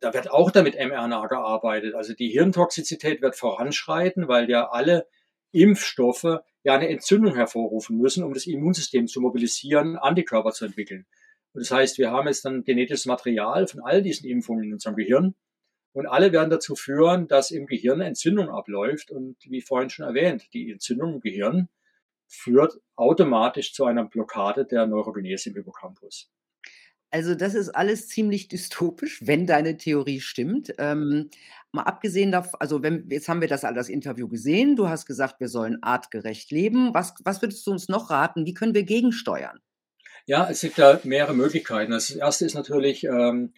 da 0.00 0.12
wird 0.12 0.30
auch 0.30 0.50
damit 0.50 0.74
mRNA 0.74 1.26
gearbeitet. 1.28 1.94
Also 1.94 2.12
die 2.12 2.28
Hirntoxizität 2.28 3.22
wird 3.22 3.36
voranschreiten, 3.36 4.28
weil 4.28 4.50
ja 4.50 4.68
alle 4.68 5.06
Impfstoffe 5.52 6.40
ja 6.64 6.74
eine 6.74 6.88
Entzündung 6.88 7.34
hervorrufen 7.34 7.98
müssen, 7.98 8.24
um 8.24 8.34
das 8.34 8.46
Immunsystem 8.46 9.06
zu 9.06 9.20
mobilisieren, 9.20 9.96
Antikörper 9.96 10.52
zu 10.52 10.64
entwickeln. 10.64 11.06
Und 11.52 11.60
das 11.60 11.70
heißt, 11.70 11.98
wir 11.98 12.10
haben 12.10 12.28
jetzt 12.28 12.44
dann 12.44 12.64
genetisches 12.64 13.06
Material 13.06 13.66
von 13.66 13.80
all 13.80 14.02
diesen 14.02 14.28
Impfungen 14.28 14.64
in 14.64 14.72
unserem 14.72 14.96
Gehirn. 14.96 15.34
Und 15.92 16.06
alle 16.06 16.32
werden 16.32 16.48
dazu 16.48 16.74
führen, 16.74 17.28
dass 17.28 17.50
im 17.50 17.66
Gehirn 17.66 18.00
Entzündung 18.00 18.48
abläuft. 18.48 19.10
Und 19.10 19.36
wie 19.44 19.60
vorhin 19.60 19.90
schon 19.90 20.06
erwähnt, 20.06 20.48
die 20.54 20.70
Entzündung 20.70 21.14
im 21.14 21.20
Gehirn 21.20 21.68
führt 22.26 22.80
automatisch 22.96 23.74
zu 23.74 23.84
einer 23.84 24.04
Blockade 24.04 24.64
der 24.64 24.86
Neurogenese 24.86 25.50
im 25.50 25.56
Hippocampus. 25.56 26.30
Also 27.10 27.34
das 27.34 27.54
ist 27.54 27.68
alles 27.68 28.08
ziemlich 28.08 28.48
dystopisch, 28.48 29.20
wenn 29.26 29.46
deine 29.46 29.76
Theorie 29.76 30.20
stimmt. 30.20 30.72
Ähm, 30.78 31.28
mal 31.72 31.82
abgesehen 31.82 32.32
davon, 32.32 32.60
also 32.60 32.82
wenn, 32.82 33.08
jetzt 33.10 33.28
haben 33.28 33.40
wir 33.40 33.48
das 33.48 33.64
all 33.64 33.76
Interview 33.90 34.28
gesehen, 34.28 34.76
du 34.76 34.88
hast 34.88 35.06
gesagt, 35.06 35.40
wir 35.40 35.48
sollen 35.48 35.82
artgerecht 35.82 36.50
leben. 36.50 36.94
Was, 36.94 37.14
was 37.24 37.42
würdest 37.42 37.66
du 37.66 37.70
uns 37.72 37.88
noch 37.88 38.10
raten? 38.10 38.46
Wie 38.46 38.54
können 38.54 38.74
wir 38.74 38.84
gegensteuern? 38.84 39.60
Ja, 40.26 40.48
es 40.48 40.60
gibt 40.60 40.78
da 40.78 41.00
mehrere 41.04 41.34
Möglichkeiten. 41.34 41.90
Das 41.90 42.10
erste 42.10 42.44
ist 42.44 42.54
natürlich, 42.54 43.04
ähm, 43.04 43.54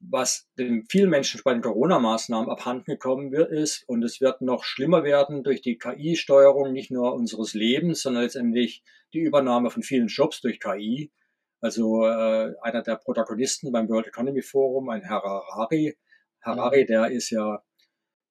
was 0.00 0.48
den 0.58 0.86
vielen 0.88 1.10
Menschen 1.10 1.40
bei 1.44 1.52
den 1.52 1.62
Corona-Maßnahmen 1.62 2.50
abhanden 2.50 2.92
gekommen 2.92 3.32
wird, 3.32 3.50
ist, 3.52 3.84
und 3.88 4.02
es 4.02 4.20
wird 4.20 4.40
noch 4.40 4.64
schlimmer 4.64 5.04
werden 5.04 5.42
durch 5.42 5.62
die 5.62 5.78
KI-Steuerung 5.78 6.72
nicht 6.72 6.90
nur 6.90 7.14
unseres 7.14 7.54
Lebens, 7.54 8.02
sondern 8.02 8.22
letztendlich 8.24 8.82
die 9.12 9.20
Übernahme 9.20 9.70
von 9.70 9.82
vielen 9.82 10.08
Jobs 10.08 10.40
durch 10.40 10.60
KI. 10.60 11.10
Also 11.60 12.04
äh, 12.06 12.54
einer 12.62 12.82
der 12.82 12.96
Protagonisten 12.96 13.70
beim 13.72 13.88
World 13.88 14.08
Economy 14.08 14.42
Forum, 14.42 14.88
ein 14.88 15.02
Herr 15.02 15.22
Harari. 15.22 15.96
Harari, 16.42 16.86
der 16.86 17.10
ist 17.10 17.30
ja 17.30 17.62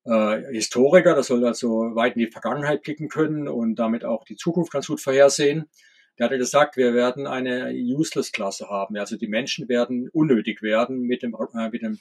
äh, 0.06 0.54
Historiker, 0.54 1.16
das 1.16 1.28
soll 1.28 1.46
also 1.46 1.96
weit 1.96 2.16
in 2.16 2.26
die 2.26 2.32
Vergangenheit 2.32 2.84
blicken 2.84 3.10
können 3.10 3.48
und 3.48 3.76
damit 3.76 4.04
auch 4.06 4.24
die 4.26 4.36
Zukunft 4.36 4.72
ganz 4.72 4.88
gut 4.88 5.02
vorhersehen. 5.02 5.70
Der 6.18 6.26
hatte 6.26 6.38
gesagt, 6.38 6.78
wir 6.78 6.94
werden 6.94 7.26
eine 7.26 7.72
Useless-Klasse 7.72 8.70
haben. 8.70 8.98
Also 8.98 9.18
die 9.18 9.28
Menschen 9.28 9.70
werden 9.70 10.10
unnötig 10.10 10.62
werden 10.62 11.02
mit 11.02 11.24
dem, 11.24 11.36
äh, 11.36 11.70
mit 11.70 11.82
dem, 11.82 12.00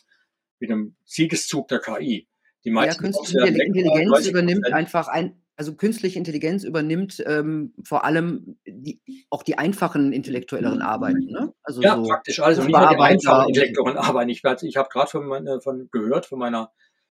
mit 0.58 0.70
dem 0.70 0.96
Siegeszug 1.04 1.68
der 1.68 1.78
KI. 1.78 2.26
Die 2.64 2.70
meisten 2.70 3.04
ja, 3.04 3.10
künstliche 3.10 3.46
Intelligenz 3.46 4.26
übernimmt 4.26 4.72
einfach 4.72 5.08
ein, 5.08 5.40
also 5.60 5.74
künstliche 5.74 6.18
Intelligenz 6.18 6.64
übernimmt 6.64 7.22
ähm, 7.26 7.74
vor 7.84 8.06
allem 8.06 8.56
die, 8.66 8.98
auch 9.28 9.42
die 9.42 9.58
einfachen 9.58 10.10
intellektuelleren 10.10 10.80
Arbeiten. 10.80 11.26
Ne? 11.26 11.52
Also 11.62 11.82
ja, 11.82 11.96
so 11.96 12.04
praktisch 12.04 12.40
alles. 12.40 12.60
Und 12.60 12.68
die 12.68 12.74
einfachen 12.74 13.48
intellektuellen 13.48 13.98
Arbeiten. 13.98 14.30
Ich, 14.30 14.42
ich 14.42 14.76
habe 14.78 14.88
gerade 14.88 15.10
von, 15.10 15.60
von 15.62 15.90
gehört 15.92 16.24
von 16.24 16.38
meiner 16.38 16.72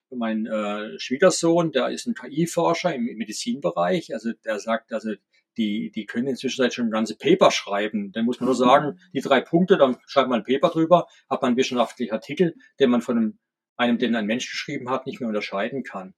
von 0.09 0.19
meinem 0.19 0.45
äh, 0.45 0.99
Schwiegersohn, 0.99 1.71
der 1.71 1.89
ist 1.89 2.05
ein 2.05 2.13
KI-Forscher 2.13 2.93
im, 2.93 3.07
im 3.07 3.17
Medizinbereich. 3.17 4.13
Also 4.13 4.33
der 4.45 4.59
sagt, 4.59 4.93
also 4.93 5.13
die, 5.57 5.89
die 5.89 6.05
können 6.05 6.27
inzwischen 6.27 6.69
schon 6.69 6.91
ganze 6.91 7.17
Paper 7.17 7.49
schreiben. 7.49 8.11
Dann 8.11 8.25
muss 8.25 8.39
man 8.39 8.45
nur 8.45 8.55
sagen, 8.55 8.99
die 9.11 9.21
drei 9.21 9.41
Punkte, 9.41 9.75
dann 9.77 9.97
schreibt 10.05 10.29
man 10.29 10.41
ein 10.41 10.45
Paper 10.45 10.69
drüber, 10.69 11.07
hat 11.31 11.41
man 11.41 11.49
einen 11.49 11.57
wissenschaftlichen 11.57 12.13
Artikel, 12.13 12.53
den 12.79 12.91
man 12.91 13.01
von 13.01 13.17
einem, 13.17 13.39
einem, 13.75 13.97
den 13.97 14.15
ein 14.15 14.27
Mensch 14.27 14.51
geschrieben 14.51 14.91
hat, 14.91 15.07
nicht 15.07 15.19
mehr 15.19 15.29
unterscheiden 15.29 15.81
kann. 15.81 16.13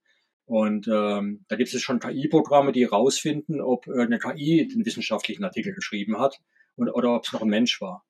Und 0.48 0.88
ähm, 0.88 1.44
da 1.50 1.58
gibt 1.58 1.74
es 1.74 1.82
schon 1.82 2.00
KI-Programme, 2.00 2.72
die 2.72 2.86
herausfinden, 2.86 3.60
ob 3.60 3.88
eine 3.90 4.18
KI 4.18 4.66
den 4.68 4.86
wissenschaftlichen 4.86 5.44
Artikel 5.44 5.74
geschrieben 5.74 6.20
hat 6.20 6.40
und, 6.78 6.90
oder 6.90 7.14
ob 7.14 7.26
es 7.26 7.34
noch 7.34 7.42
ein 7.42 7.50
Mensch 7.50 7.82
war. 7.82 8.06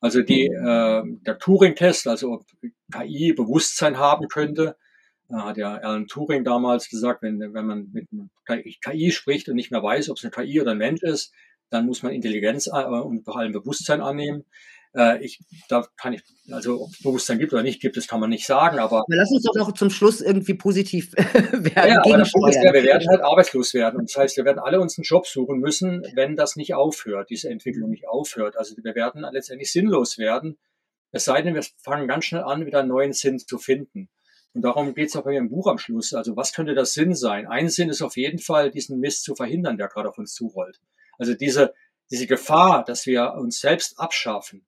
Also 0.00 0.22
die, 0.22 0.46
äh, 0.46 1.02
der 1.04 1.38
Turing-Test, 1.38 2.06
also 2.06 2.32
ob 2.32 2.44
KI 2.92 3.32
Bewusstsein 3.32 3.98
haben 3.98 4.28
könnte, 4.28 4.76
da 5.28 5.46
hat 5.46 5.56
ja 5.56 5.74
Alan 5.74 6.06
Turing 6.06 6.44
damals 6.44 6.88
gesagt, 6.88 7.22
wenn, 7.22 7.40
wenn 7.40 7.66
man 7.66 7.90
mit 7.92 8.08
KI 8.46 9.10
spricht 9.10 9.48
und 9.48 9.56
nicht 9.56 9.72
mehr 9.72 9.82
weiß, 9.82 10.10
ob 10.10 10.16
es 10.16 10.24
eine 10.24 10.30
KI 10.30 10.60
oder 10.60 10.72
ein 10.72 10.78
Mensch 10.78 11.02
ist, 11.02 11.32
dann 11.70 11.86
muss 11.86 12.04
man 12.04 12.12
Intelligenz 12.12 12.68
äh, 12.68 12.84
und 12.84 13.24
vor 13.24 13.36
allem 13.36 13.52
Bewusstsein 13.52 14.00
annehmen. 14.00 14.44
Äh, 14.96 15.24
ich, 15.24 15.40
da 15.68 15.86
kann 15.96 16.12
ich, 16.12 16.22
also 16.50 16.82
ob 16.82 16.90
es 16.90 17.02
Bewusstsein 17.02 17.38
gibt 17.38 17.52
oder 17.52 17.62
nicht 17.62 17.80
gibt, 17.80 17.96
das 17.96 18.06
kann 18.06 18.20
man 18.20 18.30
nicht 18.30 18.46
sagen, 18.46 18.78
aber. 18.78 18.98
aber 18.98 19.04
lass 19.08 19.30
uns 19.30 19.42
doch 19.42 19.54
noch 19.54 19.72
zum 19.72 19.90
Schluss 19.90 20.20
irgendwie 20.20 20.54
positiv 20.54 21.12
werden. 21.16 21.72
Ja, 21.74 22.02
aber 22.04 22.18
der 22.18 22.30
Punkt 22.30 22.50
ist 22.50 22.62
ja, 22.62 22.72
wir 22.72 22.82
werden 22.82 23.08
halt 23.08 23.22
arbeitslos 23.22 23.74
werden. 23.74 23.98
Und 23.98 24.10
das 24.10 24.16
heißt, 24.16 24.36
wir 24.36 24.44
werden 24.44 24.58
alle 24.58 24.80
uns 24.80 24.98
einen 24.98 25.04
Job 25.04 25.26
suchen 25.26 25.58
müssen, 25.58 26.02
wenn 26.14 26.36
das 26.36 26.56
nicht 26.56 26.74
aufhört, 26.74 27.30
diese 27.30 27.50
Entwicklung 27.50 27.90
nicht 27.90 28.08
aufhört. 28.08 28.56
Also 28.56 28.76
wir 28.76 28.94
werden 28.94 29.24
letztendlich 29.32 29.72
sinnlos 29.72 30.18
werden, 30.18 30.58
es 31.14 31.26
sei 31.26 31.42
denn, 31.42 31.54
wir 31.54 31.64
fangen 31.80 32.08
ganz 32.08 32.24
schnell 32.24 32.42
an, 32.42 32.66
wieder 32.66 32.80
einen 32.80 32.88
neuen 32.88 33.12
Sinn 33.12 33.38
zu 33.38 33.58
finden. 33.58 34.08
Und 34.52 34.62
darum 34.62 34.94
geht 34.94 35.10
es 35.10 35.16
auch 35.16 35.22
bei 35.22 35.34
Ihrem 35.34 35.48
Buch 35.48 35.68
am 35.68 35.78
Schluss. 35.78 36.12
Also 36.12 36.36
was 36.36 36.52
könnte 36.52 36.74
das 36.74 36.92
Sinn 36.92 37.14
sein? 37.14 37.46
Ein 37.46 37.68
Sinn 37.68 37.88
ist 37.88 38.02
auf 38.02 38.16
jeden 38.16 38.40
Fall, 38.40 38.72
diesen 38.72 38.98
Mist 38.98 39.22
zu 39.22 39.36
verhindern, 39.36 39.76
der 39.76 39.86
gerade 39.86 40.08
auf 40.08 40.18
uns 40.18 40.34
zurollt. 40.34 40.80
Also 41.16 41.34
diese, 41.34 41.72
diese 42.10 42.26
Gefahr, 42.26 42.84
dass 42.84 43.06
wir 43.06 43.34
uns 43.34 43.60
selbst 43.60 44.00
abschaffen, 44.00 44.66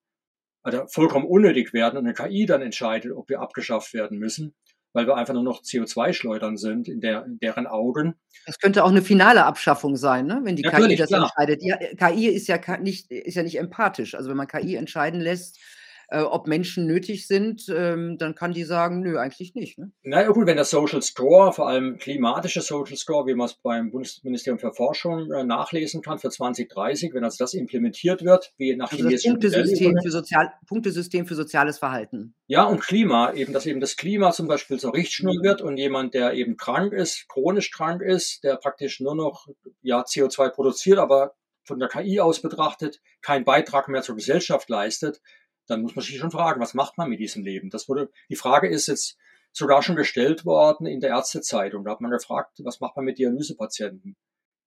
also 0.66 0.86
vollkommen 0.88 1.26
unnötig 1.26 1.72
werden 1.72 1.96
und 1.96 2.06
eine 2.06 2.14
KI 2.14 2.44
dann 2.44 2.60
entscheidet, 2.60 3.12
ob 3.12 3.28
wir 3.28 3.40
abgeschafft 3.40 3.94
werden 3.94 4.18
müssen, 4.18 4.54
weil 4.92 5.06
wir 5.06 5.16
einfach 5.16 5.34
nur 5.34 5.44
noch 5.44 5.62
CO2-Schleudern 5.62 6.56
sind 6.56 6.88
in, 6.88 7.00
der, 7.00 7.24
in 7.24 7.38
deren 7.38 7.66
Augen. 7.66 8.14
Das 8.46 8.58
könnte 8.58 8.84
auch 8.84 8.90
eine 8.90 9.02
finale 9.02 9.44
Abschaffung 9.44 9.96
sein, 9.96 10.26
ne? 10.26 10.40
wenn 10.42 10.56
die 10.56 10.64
ja, 10.64 10.70
KI 10.70 10.96
das 10.96 11.08
klar. 11.08 11.22
entscheidet. 11.22 11.62
Die, 11.62 11.96
KI 11.96 12.26
ist 12.26 12.48
ja 12.48 12.58
nicht, 12.78 13.10
ist 13.10 13.36
ja 13.36 13.44
nicht 13.44 13.58
empathisch. 13.58 14.14
Also 14.14 14.28
wenn 14.28 14.36
man 14.36 14.48
KI 14.48 14.74
entscheiden 14.74 15.20
lässt, 15.20 15.60
äh, 16.08 16.20
ob 16.20 16.46
Menschen 16.46 16.86
nötig 16.86 17.26
sind, 17.26 17.66
ähm, 17.68 18.16
dann 18.18 18.34
kann 18.34 18.52
die 18.52 18.64
sagen, 18.64 19.00
nö, 19.00 19.18
eigentlich 19.18 19.54
nicht. 19.54 19.78
Ne? 19.78 19.90
Naja 20.02 20.28
gut, 20.28 20.46
wenn 20.46 20.56
der 20.56 20.64
Social 20.64 21.02
Score, 21.02 21.52
vor 21.52 21.68
allem 21.68 21.98
klimatische 21.98 22.60
Social 22.60 22.96
Score, 22.96 23.26
wie 23.26 23.34
man 23.34 23.46
es 23.46 23.54
beim 23.54 23.90
Bundesministerium 23.90 24.58
für 24.58 24.72
Forschung 24.72 25.30
äh, 25.32 25.44
nachlesen 25.44 26.02
kann 26.02 26.18
für 26.18 26.30
2030, 26.30 27.12
wenn 27.14 27.24
also 27.24 27.36
das 27.38 27.54
implementiert 27.54 28.24
wird, 28.24 28.52
wie 28.56 28.76
nach 28.76 28.92
also 28.92 29.08
das 29.08 29.24
Punktesystem 29.24 29.96
für, 30.02 30.10
Sozial 30.10 30.52
Punktesystem 30.68 31.26
für 31.26 31.34
soziales 31.34 31.78
Verhalten. 31.78 32.34
Ja, 32.46 32.64
und 32.64 32.80
Klima, 32.80 33.32
eben, 33.32 33.52
dass 33.52 33.66
eben 33.66 33.80
das 33.80 33.96
Klima 33.96 34.32
zum 34.32 34.46
Beispiel 34.46 34.78
zur 34.78 34.94
Richtschnur 34.94 35.42
wird 35.42 35.62
und 35.62 35.76
jemand, 35.76 36.14
der 36.14 36.34
eben 36.34 36.56
krank 36.56 36.92
ist, 36.92 37.28
chronisch 37.28 37.70
krank 37.70 38.02
ist, 38.02 38.44
der 38.44 38.56
praktisch 38.56 39.00
nur 39.00 39.14
noch 39.14 39.48
ja, 39.82 40.02
CO2 40.02 40.50
produziert, 40.50 40.98
aber 40.98 41.34
von 41.64 41.80
der 41.80 41.88
KI 41.88 42.20
aus 42.20 42.40
betrachtet 42.40 43.00
keinen 43.22 43.44
Beitrag 43.44 43.88
mehr 43.88 44.02
zur 44.02 44.14
Gesellschaft 44.14 44.68
leistet, 44.68 45.20
dann 45.66 45.82
muss 45.82 45.96
man 45.96 46.04
sich 46.04 46.18
schon 46.18 46.30
fragen, 46.30 46.60
was 46.60 46.74
macht 46.74 46.98
man 46.98 47.08
mit 47.08 47.20
diesem 47.20 47.42
Leben? 47.42 47.70
Das 47.70 47.88
wurde, 47.88 48.10
die 48.28 48.36
Frage 48.36 48.68
ist 48.68 48.86
jetzt 48.88 49.16
sogar 49.52 49.82
schon 49.82 49.96
gestellt 49.96 50.44
worden 50.44 50.86
in 50.86 51.00
der 51.00 51.10
Ärztezeitung. 51.10 51.84
Da 51.84 51.92
hat 51.92 52.00
man 52.00 52.10
gefragt, 52.10 52.60
was 52.62 52.80
macht 52.80 52.96
man 52.96 53.04
mit 53.04 53.18
Dialysepatienten? 53.18 54.16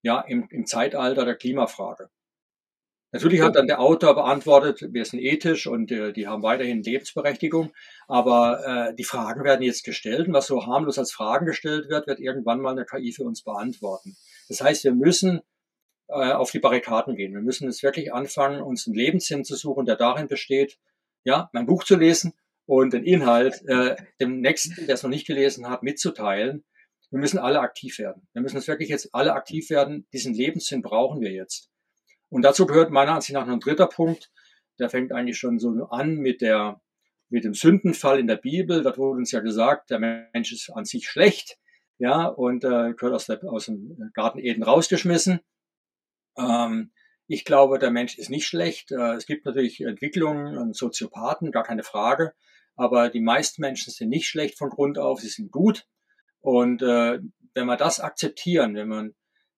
Ja, 0.01 0.21
im, 0.21 0.47
im 0.49 0.65
Zeitalter 0.65 1.25
der 1.25 1.35
Klimafrage. 1.35 2.09
Natürlich 3.11 3.41
hat 3.41 3.55
dann 3.55 3.65
der 3.65 3.79
Autor 3.79 4.13
beantwortet, 4.13 4.93
wir 4.93 5.03
sind 5.03 5.19
ethisch 5.19 5.65
und 5.65 5.91
äh, 5.91 6.13
die 6.13 6.27
haben 6.27 6.43
weiterhin 6.43 6.83
Lebensberechtigung, 6.83 7.73
aber 8.07 8.89
äh, 8.89 8.95
die 8.95 9.03
Fragen 9.03 9.43
werden 9.43 9.63
jetzt 9.63 9.83
gestellt 9.83 10.27
und 10.27 10.33
was 10.33 10.45
so 10.45 10.67
harmlos 10.67 10.99
als 10.99 11.11
Fragen 11.11 11.47
gestellt 11.47 11.89
wird, 11.89 12.05
wird 12.05 12.19
irgendwann 12.19 12.61
mal 12.61 12.71
eine 12.71 12.85
KI 12.85 13.11
für 13.11 13.23
uns 13.23 13.43
beantworten. 13.43 14.15
Das 14.47 14.61
heißt, 14.61 14.83
wir 14.83 14.93
müssen 14.93 15.41
äh, 16.07 16.33
auf 16.33 16.51
die 16.51 16.59
Barrikaden 16.59 17.15
gehen. 17.15 17.33
Wir 17.33 17.41
müssen 17.41 17.65
jetzt 17.65 17.81
wirklich 17.81 18.13
anfangen, 18.13 18.61
uns 18.61 18.85
einen 18.85 18.95
Lebenssinn 18.95 19.43
zu 19.43 19.55
suchen, 19.55 19.85
der 19.85 19.95
darin 19.95 20.27
besteht, 20.27 20.77
ja, 21.23 21.49
mein 21.53 21.65
Buch 21.65 21.83
zu 21.83 21.95
lesen 21.95 22.33
und 22.65 22.93
den 22.93 23.03
Inhalt 23.03 23.61
äh, 23.67 23.95
dem 24.19 24.41
Nächsten, 24.41 24.85
der 24.85 24.95
es 24.95 25.03
noch 25.03 25.09
nicht 25.09 25.27
gelesen 25.27 25.69
hat, 25.69 25.83
mitzuteilen. 25.83 26.63
Wir 27.09 27.19
müssen 27.19 27.39
alle 27.39 27.61
aktiv 27.61 27.97
werden. 27.97 28.27
Wir 28.33 28.41
müssen 28.41 28.57
jetzt 28.57 28.67
wirklich 28.67 28.89
jetzt 28.89 29.09
alle 29.13 29.33
aktiv 29.33 29.69
werden. 29.69 30.07
Diesen 30.13 30.33
Lebenssinn 30.33 30.81
brauchen 30.81 31.21
wir 31.21 31.31
jetzt. 31.31 31.71
Und 32.29 32.43
dazu 32.43 32.67
gehört 32.67 32.91
meiner 32.91 33.13
Ansicht 33.13 33.33
nach 33.33 33.47
noch 33.47 33.53
ein 33.53 33.59
dritter 33.59 33.87
Punkt. 33.87 34.31
Der 34.77 34.89
fängt 34.89 35.11
eigentlich 35.11 35.37
schon 35.37 35.57
so 35.57 35.69
an 35.89 36.17
mit 36.17 36.41
der, 36.41 36.79
mit 37.29 37.43
dem 37.43 37.55
Sündenfall 37.55 38.19
in 38.19 38.27
der 38.27 38.35
Bibel. 38.35 38.83
Da 38.83 38.95
wurde 38.95 39.17
uns 39.17 39.31
ja 39.31 39.39
gesagt, 39.39 39.89
der 39.89 39.99
Mensch 39.99 40.51
ist 40.51 40.69
an 40.69 40.85
sich 40.85 41.09
schlecht. 41.09 41.57
Ja, 41.97 42.27
und 42.27 42.63
äh, 42.63 42.93
gehört 42.93 43.13
aus, 43.13 43.25
der, 43.25 43.43
aus 43.43 43.65
dem 43.65 44.11
Garten 44.13 44.39
Eden 44.39 44.63
rausgeschmissen. 44.63 45.39
Ähm, 46.37 46.91
ich 47.29 47.45
glaube, 47.45 47.77
der 47.77 47.91
Mensch 47.91 48.17
ist 48.17 48.31
nicht 48.31 48.47
schlecht. 48.47 48.91
Äh, 48.91 49.13
es 49.13 49.27
gibt 49.27 49.45
natürlich 49.45 49.81
Entwicklungen 49.81 50.57
und 50.57 50.75
Soziopathen, 50.75 51.51
gar 51.51 51.63
keine 51.63 51.83
Frage. 51.83 52.33
Aber 52.75 53.09
die 53.09 53.21
meisten 53.21 53.61
Menschen 53.61 53.93
sind 53.93 54.09
nicht 54.09 54.27
schlecht 54.27 54.57
von 54.57 54.69
Grund 54.69 54.97
auf, 54.97 55.21
sie 55.21 55.27
sind 55.27 55.51
gut. 55.51 55.85
Und 56.41 56.81
äh, 56.81 57.19
wenn 57.53 57.65
wir 57.67 57.77
das 57.77 57.99
akzeptieren, 57.99 58.73
wenn 58.73 58.87
man 58.87 59.15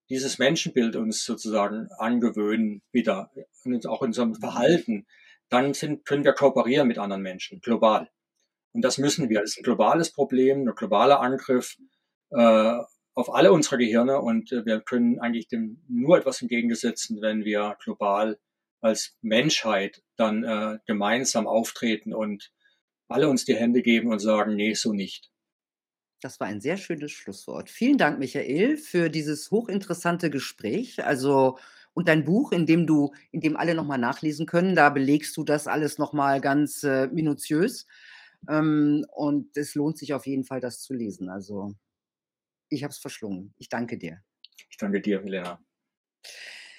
dieses 0.10 0.38
Menschenbild 0.38 0.98
uns 0.98 1.24
sozusagen 1.24 1.88
angewöhnen, 1.98 2.82
wieder, 2.92 3.32
und 3.64 3.88
auch 3.88 4.02
in 4.02 4.08
unserem 4.08 4.36
Verhalten, 4.36 5.08
dann 5.48 5.74
sind, 5.74 6.06
können 6.06 6.26
wir 6.26 6.34
kooperieren 6.34 6.90
mit 6.90 6.98
anderen 6.98 7.22
Menschen, 7.22 7.62
global. 7.62 8.10
Und 8.74 8.82
das 8.82 8.98
müssen 8.98 9.30
wir. 9.30 9.40
Das 9.40 9.52
ist 9.52 9.60
ein 9.60 9.64
globales 9.64 10.12
Problem, 10.12 10.68
ein 10.68 10.76
globaler 10.76 11.22
Angriff 11.22 11.78
äh, 12.32 12.80
auf 13.14 13.34
alle 13.34 13.52
unsere 13.52 13.78
Gehirne 13.78 14.20
und 14.22 14.52
äh, 14.52 14.66
wir 14.66 14.82
können 14.82 15.20
eigentlich 15.20 15.48
dem 15.48 15.82
nur 15.88 16.18
etwas 16.18 16.42
entgegensetzen, 16.42 17.22
wenn 17.22 17.44
wir 17.44 17.78
global 17.84 18.40
als 18.82 19.16
Menschheit 19.22 20.02
dann 20.16 20.44
äh, 20.44 20.80
gemeinsam 20.86 21.48
auftreten 21.48 22.14
und 22.14 22.52
alle 23.08 23.30
uns 23.30 23.46
die 23.46 23.56
Hände 23.56 23.82
geben 23.82 24.12
und 24.12 24.20
sagen, 24.20 24.56
nee, 24.56 24.74
so 24.74 24.94
nicht. 24.94 25.30
Das 26.22 26.40
war 26.40 26.48
ein 26.48 26.62
sehr 26.62 26.78
schönes 26.78 27.12
Schlusswort. 27.12 27.70
Vielen 27.70 27.98
Dank, 27.98 28.20
Michael, 28.20 28.78
für 28.78 29.10
dieses 29.10 29.52
hochinteressante 29.52 30.30
Gespräch. 30.30 31.04
Also 31.04 31.58
und 31.94 32.08
dein 32.08 32.24
Buch, 32.24 32.52
in 32.52 32.66
dem 32.66 32.88
du, 32.88 33.12
in 33.32 33.42
dem 33.42 33.58
alle 33.58 33.76
nochmal 33.76 33.98
nachlesen 33.98 34.46
können, 34.46 34.76
da 34.76 34.90
belegst 34.90 35.36
du 35.36 35.44
das 35.44 35.68
alles 35.68 35.98
nochmal 35.98 36.40
ganz 36.40 36.84
äh, 36.84 37.08
minutiös. 37.08 37.86
Ähm, 38.50 39.06
und 39.14 39.58
es 39.58 39.76
lohnt 39.76 39.98
sich 39.98 40.14
auf 40.14 40.26
jeden 40.26 40.46
Fall, 40.46 40.62
das 40.62 40.82
zu 40.82 40.94
lesen. 40.94 41.30
Also 41.30 41.74
ich 42.72 42.84
habe 42.84 42.92
es 42.92 43.00
verschlungen. 43.00 43.54
Ich 43.58 43.70
danke 43.70 43.98
dir. 43.98 44.22
Ich 44.70 44.78
danke 44.78 45.02
dir, 45.02 45.22
Helena. 45.22 45.60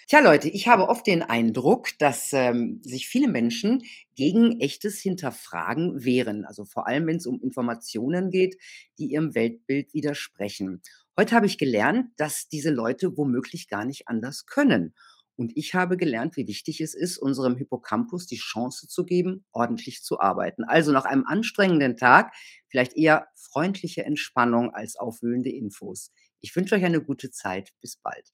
Tja, 0.09 0.20
Leute, 0.20 0.49
ich 0.49 0.68
habe 0.68 0.88
oft 0.88 1.07
den 1.07 1.22
Eindruck, 1.22 1.88
dass 1.99 2.32
ähm, 2.32 2.80
sich 2.82 3.09
viele 3.09 3.28
Menschen 3.28 3.82
gegen 4.14 4.61
echtes 4.61 5.01
Hinterfragen 5.01 6.05
wehren. 6.05 6.45
Also 6.45 6.64
vor 6.64 6.86
allem, 6.86 7.07
wenn 7.07 7.16
es 7.16 7.26
um 7.26 7.40
Informationen 7.40 8.30
geht, 8.30 8.57
die 8.99 9.07
ihrem 9.07 9.34
Weltbild 9.34 9.95
widersprechen. 9.95 10.82
Heute 11.18 11.34
habe 11.34 11.47
ich 11.47 11.57
gelernt, 11.57 12.09
dass 12.16 12.49
diese 12.49 12.70
Leute 12.70 13.16
womöglich 13.16 13.68
gar 13.68 13.84
nicht 13.84 14.09
anders 14.09 14.45
können. 14.47 14.95
Und 15.36 15.56
ich 15.56 15.74
habe 15.74 15.96
gelernt, 15.96 16.36
wie 16.36 16.46
wichtig 16.46 16.80
es 16.80 16.94
ist, 16.94 17.18
unserem 17.18 17.56
Hippocampus 17.56 18.26
die 18.26 18.36
Chance 18.36 18.86
zu 18.88 19.04
geben, 19.04 19.44
ordentlich 19.52 20.02
zu 20.02 20.20
arbeiten. 20.20 20.64
Also 20.64 20.92
nach 20.92 21.04
einem 21.04 21.24
anstrengenden 21.26 21.96
Tag 21.96 22.32
vielleicht 22.68 22.96
eher 22.96 23.28
freundliche 23.34 24.04
Entspannung 24.04 24.70
als 24.70 24.96
aufwühlende 24.96 25.50
Infos. 25.50 26.12
Ich 26.40 26.54
wünsche 26.54 26.74
euch 26.74 26.84
eine 26.84 27.02
gute 27.02 27.30
Zeit. 27.30 27.70
Bis 27.80 27.96
bald. 27.96 28.32